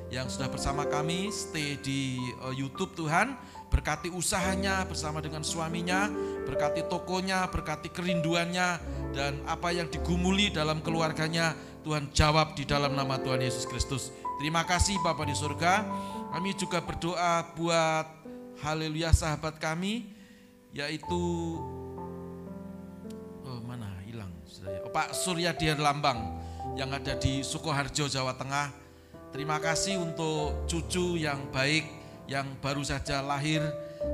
yang 0.10 0.30
sudah 0.30 0.50
bersama 0.50 0.86
kami 0.86 1.30
stay 1.30 1.78
di 1.82 2.18
uh, 2.42 2.54
YouTube 2.54 2.94
Tuhan. 2.98 3.38
Berkati 3.70 4.10
usahanya 4.10 4.82
bersama 4.90 5.22
dengan 5.22 5.46
suaminya, 5.46 6.10
berkati 6.50 6.90
tokonya, 6.90 7.46
berkati 7.54 7.94
kerinduannya, 7.94 8.82
dan 9.14 9.38
apa 9.46 9.70
yang 9.70 9.86
digumuli 9.86 10.50
dalam 10.50 10.82
keluarganya, 10.82 11.54
Tuhan 11.86 12.10
jawab 12.10 12.58
di 12.58 12.66
dalam 12.66 12.98
nama 12.98 13.22
Tuhan 13.22 13.38
Yesus 13.38 13.70
Kristus. 13.70 14.10
Terima 14.42 14.66
kasih 14.66 14.98
Bapak 15.06 15.30
di 15.30 15.38
surga. 15.38 15.86
Kami 16.34 16.58
juga 16.58 16.82
berdoa 16.82 17.46
buat 17.54 18.10
haleluya 18.66 19.14
sahabat 19.14 19.62
kami, 19.62 20.10
yaitu 20.74 21.22
Pak 24.90 25.14
Surya 25.14 25.54
Dian 25.54 25.78
Lambang 25.78 26.42
yang 26.74 26.90
ada 26.90 27.14
di 27.14 27.46
Sukoharjo, 27.46 28.10
Jawa 28.10 28.34
Tengah. 28.34 28.74
Terima 29.30 29.62
kasih 29.62 30.02
untuk 30.02 30.66
cucu 30.66 31.22
yang 31.22 31.54
baik 31.54 31.86
yang 32.26 32.58
baru 32.58 32.82
saja 32.82 33.22
lahir. 33.22 33.62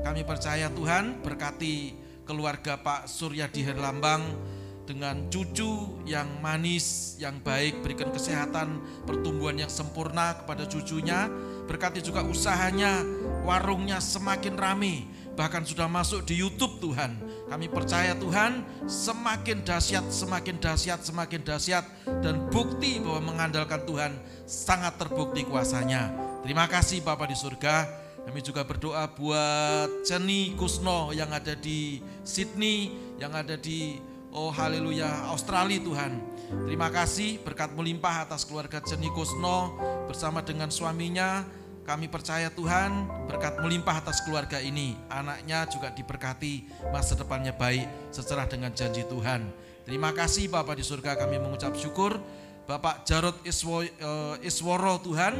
Kami 0.04 0.28
percaya 0.28 0.68
Tuhan 0.68 1.24
berkati 1.24 1.96
keluarga 2.28 2.76
Pak 2.76 3.08
Surya 3.08 3.48
Dian 3.48 3.80
Lambang 3.80 4.36
dengan 4.84 5.32
cucu 5.32 6.04
yang 6.04 6.28
manis, 6.44 7.16
yang 7.18 7.40
baik, 7.40 7.80
berikan 7.80 8.12
kesehatan, 8.12 8.84
pertumbuhan 9.08 9.56
yang 9.56 9.72
sempurna 9.72 10.36
kepada 10.44 10.68
cucunya. 10.68 11.32
Berkati 11.66 12.04
juga 12.04 12.22
usahanya, 12.22 13.02
warungnya 13.48 13.98
semakin 13.98 14.54
ramai, 14.54 15.08
bahkan 15.36 15.68
sudah 15.68 15.86
masuk 15.92 16.24
di 16.24 16.40
YouTube 16.40 16.80
Tuhan 16.80 17.36
kami 17.46 17.70
percaya 17.70 18.18
Tuhan 18.18 18.66
semakin 18.90 19.62
dahsyat, 19.62 20.10
semakin 20.10 20.58
dahsyat, 20.58 21.00
semakin 21.06 21.42
dahsyat 21.46 21.86
dan 22.26 22.50
bukti 22.50 22.98
bahwa 22.98 23.34
mengandalkan 23.34 23.86
Tuhan 23.86 24.18
sangat 24.50 24.98
terbukti 24.98 25.46
kuasanya. 25.46 26.10
Terima 26.42 26.66
kasih 26.66 27.06
Bapak 27.06 27.30
di 27.30 27.38
surga. 27.38 27.86
Kami 28.26 28.42
juga 28.42 28.66
berdoa 28.66 29.06
buat 29.14 30.02
Ceni 30.02 30.58
Kusno 30.58 31.14
yang 31.14 31.30
ada 31.30 31.54
di 31.54 32.02
Sydney, 32.26 32.98
yang 33.22 33.38
ada 33.38 33.54
di 33.54 34.02
oh 34.34 34.50
haleluya 34.50 35.30
Australia 35.30 35.78
Tuhan. 35.78 36.18
Terima 36.66 36.90
kasih 36.90 37.46
berkat 37.46 37.78
melimpah 37.78 38.26
atas 38.26 38.42
keluarga 38.42 38.82
Ceni 38.82 39.14
Kusno 39.14 39.78
bersama 40.10 40.42
dengan 40.42 40.74
suaminya, 40.74 41.46
kami 41.86 42.10
percaya 42.10 42.50
Tuhan 42.50 43.06
berkat 43.30 43.62
melimpah 43.62 44.02
atas 44.02 44.26
keluarga 44.26 44.58
ini. 44.58 44.98
Anaknya 45.08 45.70
juga 45.70 45.94
diberkati, 45.94 46.66
masa 46.90 47.14
depannya 47.14 47.54
baik 47.54 47.86
secerah 48.10 48.50
dengan 48.50 48.74
janji 48.74 49.06
Tuhan. 49.06 49.46
Terima 49.86 50.10
kasih 50.10 50.50
Bapak 50.50 50.82
di 50.82 50.84
surga 50.84 51.14
kami 51.14 51.38
mengucap 51.38 51.78
syukur. 51.78 52.18
Bapak 52.66 53.06
Jarod 53.06 53.38
uh, 53.46 54.34
Isworo 54.42 54.98
Tuhan 55.06 55.38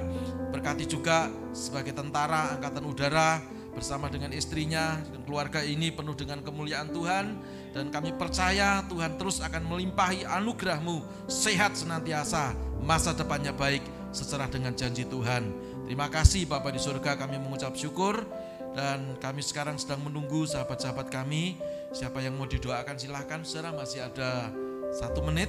berkati 0.54 0.86
juga 0.86 1.34
sebagai 1.58 1.98
tentara 1.98 2.54
angkatan 2.54 2.86
udara 2.86 3.42
bersama 3.74 4.08
dengan 4.14 4.30
istrinya 4.30 5.02
dan 5.02 5.26
keluarga 5.26 5.66
ini 5.66 5.90
penuh 5.90 6.14
dengan 6.14 6.46
kemuliaan 6.46 6.94
Tuhan 6.94 7.26
dan 7.74 7.90
kami 7.90 8.14
percaya 8.14 8.86
Tuhan 8.86 9.18
terus 9.18 9.42
akan 9.42 9.66
melimpahi 9.66 10.24
anugerahmu 10.24 11.28
sehat 11.28 11.74
senantiasa 11.74 12.54
masa 12.86 13.18
depannya 13.18 13.52
baik 13.52 13.82
secerah 14.14 14.48
dengan 14.48 14.78
janji 14.78 15.04
Tuhan 15.10 15.65
Terima 15.86 16.10
kasih 16.10 16.50
Bapak 16.50 16.74
di 16.74 16.82
surga 16.82 17.14
kami 17.14 17.38
mengucap 17.38 17.78
syukur 17.78 18.26
dan 18.74 19.14
kami 19.22 19.46
sekarang 19.46 19.78
sedang 19.78 20.02
menunggu 20.02 20.42
sahabat-sahabat 20.50 21.14
kami. 21.14 21.62
Siapa 21.94 22.26
yang 22.26 22.34
mau 22.36 22.50
didoakan 22.50 22.98
silahkan, 22.98 23.46
saudara 23.46 23.70
masih 23.78 24.02
ada 24.02 24.50
satu 24.90 25.22
menit. 25.22 25.48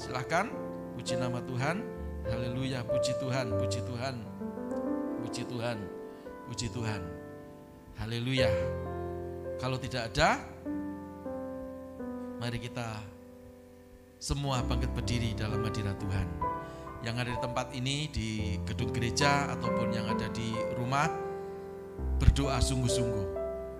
Silahkan, 0.00 0.48
puji 0.96 1.20
nama 1.20 1.44
Tuhan. 1.44 1.84
Haleluya, 2.32 2.80
puji 2.80 3.12
Tuhan, 3.20 3.46
puji 3.60 3.80
Tuhan, 3.84 4.14
puji 5.20 5.42
Tuhan, 5.44 5.78
puji 6.48 6.66
Tuhan. 6.72 7.02
Haleluya. 8.00 8.48
Kalau 9.60 9.76
tidak 9.76 10.08
ada, 10.16 10.40
mari 12.40 12.56
kita 12.56 13.04
semua 14.16 14.64
bangkit 14.64 14.90
berdiri 14.96 15.36
dalam 15.36 15.60
hadirat 15.60 16.00
Tuhan 16.00 16.47
yang 17.06 17.14
ada 17.18 17.30
di 17.30 17.40
tempat 17.40 17.70
ini 17.74 18.10
di 18.10 18.58
gedung 18.66 18.90
gereja 18.90 19.54
ataupun 19.54 19.94
yang 19.94 20.10
ada 20.10 20.26
di 20.34 20.50
rumah 20.74 21.06
berdoa 22.18 22.58
sungguh-sungguh. 22.58 23.26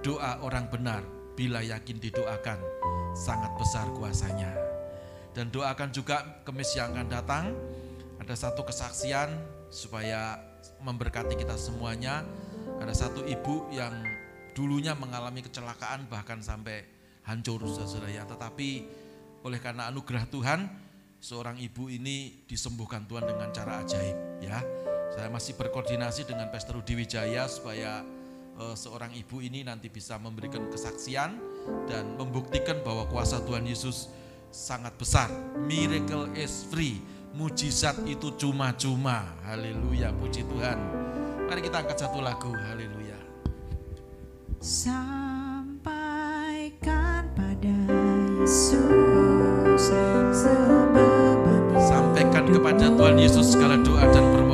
Doa 0.06 0.38
orang 0.46 0.70
benar 0.70 1.02
bila 1.34 1.58
yakin 1.58 1.98
didoakan 1.98 2.58
sangat 3.18 3.50
besar 3.58 3.90
kuasanya. 3.98 4.54
Dan 5.34 5.50
doakan 5.50 5.90
juga 5.90 6.42
kemis 6.46 6.74
yang 6.78 6.94
akan 6.94 7.08
datang 7.10 7.44
ada 8.18 8.34
satu 8.34 8.62
kesaksian 8.66 9.34
supaya 9.70 10.38
memberkati 10.82 11.34
kita 11.34 11.58
semuanya. 11.58 12.22
Ada 12.78 13.06
satu 13.06 13.26
ibu 13.26 13.66
yang 13.74 13.90
dulunya 14.54 14.94
mengalami 14.94 15.42
kecelakaan 15.42 16.06
bahkan 16.06 16.38
sampai 16.38 16.86
hancur 17.26 17.62
saudara 17.66 18.10
ya. 18.10 18.22
Tetapi 18.26 18.70
oleh 19.42 19.58
karena 19.62 19.90
anugerah 19.90 20.26
Tuhan 20.30 20.87
seorang 21.18 21.58
ibu 21.58 21.90
ini 21.90 22.46
disembuhkan 22.46 23.02
Tuhan 23.06 23.26
dengan 23.26 23.50
cara 23.50 23.82
ajaib 23.82 24.16
ya. 24.42 24.62
Saya 25.08 25.26
masih 25.32 25.58
berkoordinasi 25.58 26.30
dengan 26.30 26.46
Pastor 26.52 26.78
Rudi 26.78 26.94
Wijaya 26.94 27.48
supaya 27.50 28.06
uh, 28.60 28.76
seorang 28.78 29.10
ibu 29.18 29.42
ini 29.42 29.66
nanti 29.66 29.90
bisa 29.90 30.14
memberikan 30.20 30.70
kesaksian 30.70 31.34
dan 31.90 32.14
membuktikan 32.14 32.78
bahwa 32.86 33.08
kuasa 33.10 33.42
Tuhan 33.42 33.66
Yesus 33.66 34.12
sangat 34.54 34.94
besar. 34.94 35.26
Miracle 35.66 36.30
is 36.38 36.64
free. 36.70 37.02
Mujizat 37.36 37.98
itu 38.08 38.32
cuma-cuma. 38.40 39.36
Haleluya, 39.44 40.10
puji 40.16 40.42
Tuhan. 40.48 40.78
Mari 41.46 41.60
kita 41.64 41.84
angkat 41.84 41.98
satu 42.00 42.20
lagu. 42.24 42.50
Haleluya. 42.52 43.18
Sampaikan 44.58 45.94
pada 47.36 47.76
Yesus 48.42 48.98
kepada 52.48 52.88
Tuhan 52.92 53.16
Yesus 53.20 53.52
segala 53.52 53.76
doa 53.80 54.04
dan 54.08 54.24
permohonan. 54.32 54.47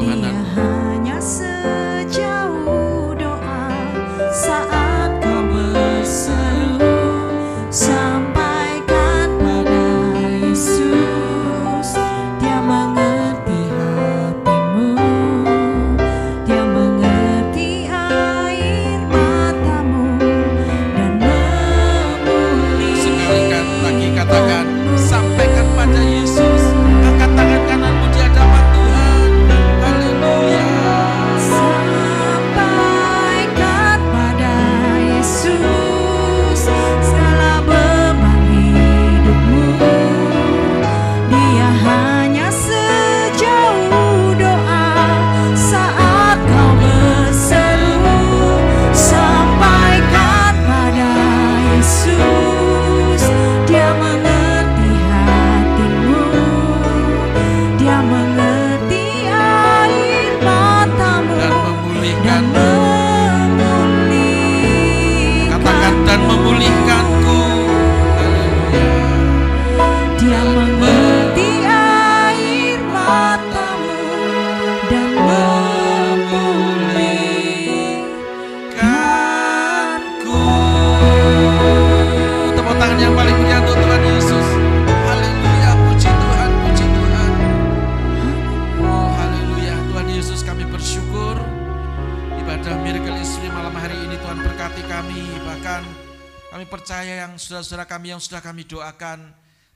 Kami 98.54 98.70
doakan. 98.70 99.18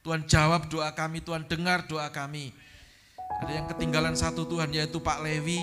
Tuhan 0.07 0.23
jawab 0.31 0.71
doa 0.71 0.95
kami, 0.95 1.19
Tuhan 1.19 1.43
dengar 1.51 1.91
doa 1.91 2.07
kami. 2.15 2.55
Ada 3.43 3.59
yang 3.59 3.67
ketinggalan 3.67 4.15
satu 4.15 4.47
Tuhan 4.47 4.71
yaitu 4.71 5.03
Pak 5.03 5.19
Lewi. 5.19 5.59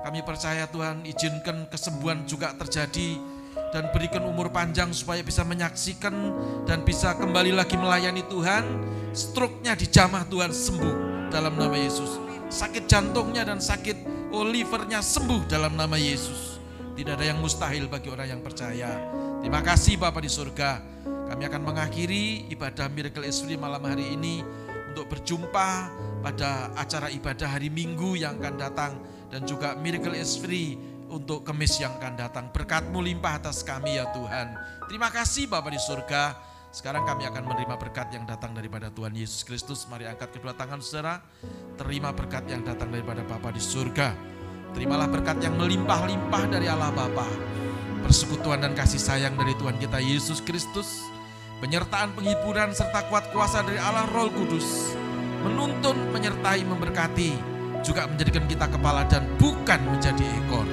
Kami 0.00 0.24
percaya 0.24 0.64
Tuhan 0.64 1.04
izinkan 1.04 1.68
kesembuhan 1.68 2.24
juga 2.24 2.56
terjadi 2.56 3.20
dan 3.68 3.92
berikan 3.92 4.24
umur 4.24 4.48
panjang 4.48 4.88
supaya 4.96 5.20
bisa 5.20 5.44
menyaksikan 5.44 6.16
dan 6.64 6.88
bisa 6.88 7.12
kembali 7.20 7.52
lagi 7.52 7.76
melayani 7.76 8.24
Tuhan. 8.32 8.64
Struknya 9.12 9.76
dijamah 9.76 10.24
Tuhan 10.32 10.48
sembuh 10.48 11.28
dalam 11.28 11.52
nama 11.52 11.76
Yesus. 11.76 12.16
Sakit 12.48 12.88
jantungnya 12.88 13.44
dan 13.44 13.60
sakit 13.60 14.32
livernya 14.32 15.04
sembuh 15.04 15.44
dalam 15.44 15.76
nama 15.76 16.00
Yesus. 16.00 16.56
Tidak 16.96 17.12
ada 17.12 17.28
yang 17.28 17.44
mustahil 17.44 17.92
bagi 17.92 18.08
orang 18.08 18.32
yang 18.32 18.40
percaya. 18.40 18.88
Terima 19.44 19.60
kasih 19.60 20.00
Bapak 20.00 20.24
di 20.24 20.32
surga. 20.32 20.96
Kami 21.28 21.44
akan 21.44 21.60
mengakhiri 21.60 22.48
ibadah 22.48 22.88
Miracle 22.88 23.28
Free 23.28 23.60
malam 23.60 23.84
hari 23.84 24.16
ini 24.16 24.40
untuk 24.88 25.12
berjumpa 25.12 25.92
pada 26.24 26.72
acara 26.72 27.12
ibadah 27.12 27.44
hari 27.44 27.68
Minggu 27.68 28.16
yang 28.16 28.40
akan 28.40 28.56
datang 28.56 28.96
dan 29.28 29.44
juga 29.44 29.76
Miracle 29.76 30.16
Free 30.24 30.80
untuk 31.12 31.44
kemis 31.44 31.76
yang 31.84 31.92
akan 32.00 32.16
datang. 32.16 32.48
Berkatmu 32.48 33.04
limpah 33.04 33.44
atas 33.44 33.60
kami 33.60 34.00
ya 34.00 34.08
Tuhan. 34.16 34.56
Terima 34.88 35.12
kasih 35.12 35.52
Bapak 35.52 35.76
di 35.76 35.80
surga. 35.80 36.32
Sekarang 36.72 37.04
kami 37.04 37.28
akan 37.28 37.44
menerima 37.44 37.76
berkat 37.76 38.08
yang 38.12 38.24
datang 38.24 38.56
daripada 38.56 38.88
Tuhan 38.88 39.12
Yesus 39.12 39.44
Kristus. 39.44 39.84
Mari 39.84 40.08
angkat 40.08 40.32
kedua 40.32 40.56
tangan 40.56 40.80
saudara. 40.80 41.20
Terima 41.76 42.08
berkat 42.16 42.48
yang 42.48 42.64
datang 42.64 42.88
daripada 42.88 43.20
Bapa 43.20 43.52
di 43.52 43.60
surga. 43.60 44.16
Terimalah 44.72 45.08
berkat 45.12 45.44
yang 45.44 45.60
melimpah-limpah 45.60 46.44
dari 46.48 46.72
Allah 46.72 46.88
Bapa. 46.88 47.28
Persekutuan 48.00 48.64
dan 48.64 48.72
kasih 48.72 49.00
sayang 49.00 49.36
dari 49.36 49.52
Tuhan 49.60 49.76
kita 49.76 50.00
Yesus 50.00 50.40
Kristus 50.40 51.17
penyertaan 51.58 52.14
penghiburan 52.14 52.70
serta 52.70 53.10
kuat 53.10 53.34
kuasa 53.34 53.66
dari 53.66 53.78
Allah 53.82 54.06
Roh 54.10 54.30
Kudus, 54.30 54.94
menuntun, 55.42 55.98
menyertai, 56.14 56.62
memberkati, 56.62 57.34
juga 57.82 58.06
menjadikan 58.06 58.46
kita 58.46 58.66
kepala 58.70 59.02
dan 59.10 59.26
bukan 59.38 59.80
menjadi 59.90 60.22
ekor. 60.44 60.66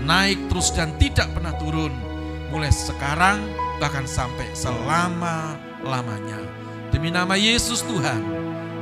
Naik 0.00 0.48
terus 0.48 0.72
dan 0.72 0.94
tidak 0.96 1.28
pernah 1.34 1.52
turun, 1.58 1.92
mulai 2.48 2.72
sekarang 2.72 3.42
bahkan 3.82 4.06
sampai 4.06 4.48
selama-lamanya. 4.54 6.40
Demi 6.90 7.10
nama 7.10 7.34
Yesus 7.38 7.82
Tuhan, 7.86 8.22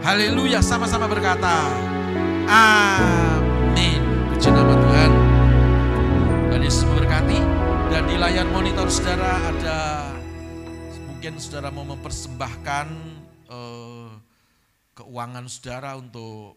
haleluya 0.05 0.61
sama-sama 0.61 1.09
berkata, 1.09 1.69
amin. 2.49 4.01
Puji 4.33 4.49
nama 4.55 4.75
Tuhan. 4.77 5.11
Dan 6.55 6.61
Yesus 6.63 6.87
memberkati. 6.87 7.41
Dan 7.89 8.05
di 8.05 8.21
layar 8.21 8.47
monitor 8.53 8.87
saudara 8.93 9.41
ada 9.49 9.98
mungkin 11.19 11.43
saudara 11.43 11.75
mau 11.75 11.83
mempersembahkan 11.83 12.87
uh, 13.51 14.07
keuangan 14.95 15.51
saudara 15.51 15.99
untuk 15.99 16.55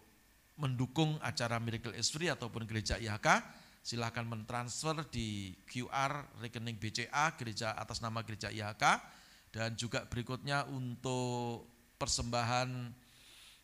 mendukung 0.54 1.18
acara 1.18 1.58
Miracle 1.58 1.98
Free 2.06 2.30
ataupun 2.30 2.70
gereja 2.70 3.02
IHK, 3.02 3.42
silahkan 3.82 4.22
mentransfer 4.22 5.02
di 5.10 5.58
QR 5.66 6.30
rekening 6.46 6.78
BCA 6.78 7.34
gereja 7.42 7.74
atas 7.74 8.06
nama 8.06 8.22
gereja 8.22 8.54
IHK 8.54 9.02
dan 9.50 9.74
juga 9.74 10.06
berikutnya 10.06 10.70
untuk 10.70 11.66
persembahan 11.98 12.94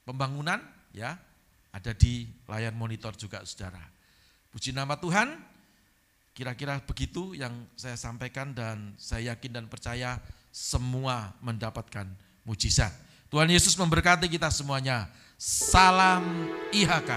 pembangunan 0.01 0.65
ya 0.97 1.13
ada 1.77 1.93
di 1.93 2.25
layar 2.49 2.73
monitor 2.73 3.13
juga 3.13 3.45
saudara. 3.45 3.85
Puji 4.49 4.73
nama 4.73 4.97
Tuhan. 4.97 5.45
Kira-kira 6.33 6.81
begitu 6.81 7.37
yang 7.37 7.53
saya 7.77 7.93
sampaikan 7.93 8.57
dan 8.57 8.97
saya 8.97 9.37
yakin 9.37 9.61
dan 9.61 9.65
percaya 9.69 10.17
semua 10.57 11.37
mendapatkan 11.37 12.09
mujizat. 12.41 12.89
Tuhan 13.29 13.45
Yesus 13.45 13.77
memberkati 13.77 14.25
kita 14.25 14.49
semuanya. 14.49 15.05
Salam 15.37 16.49
IHK. 16.73 17.11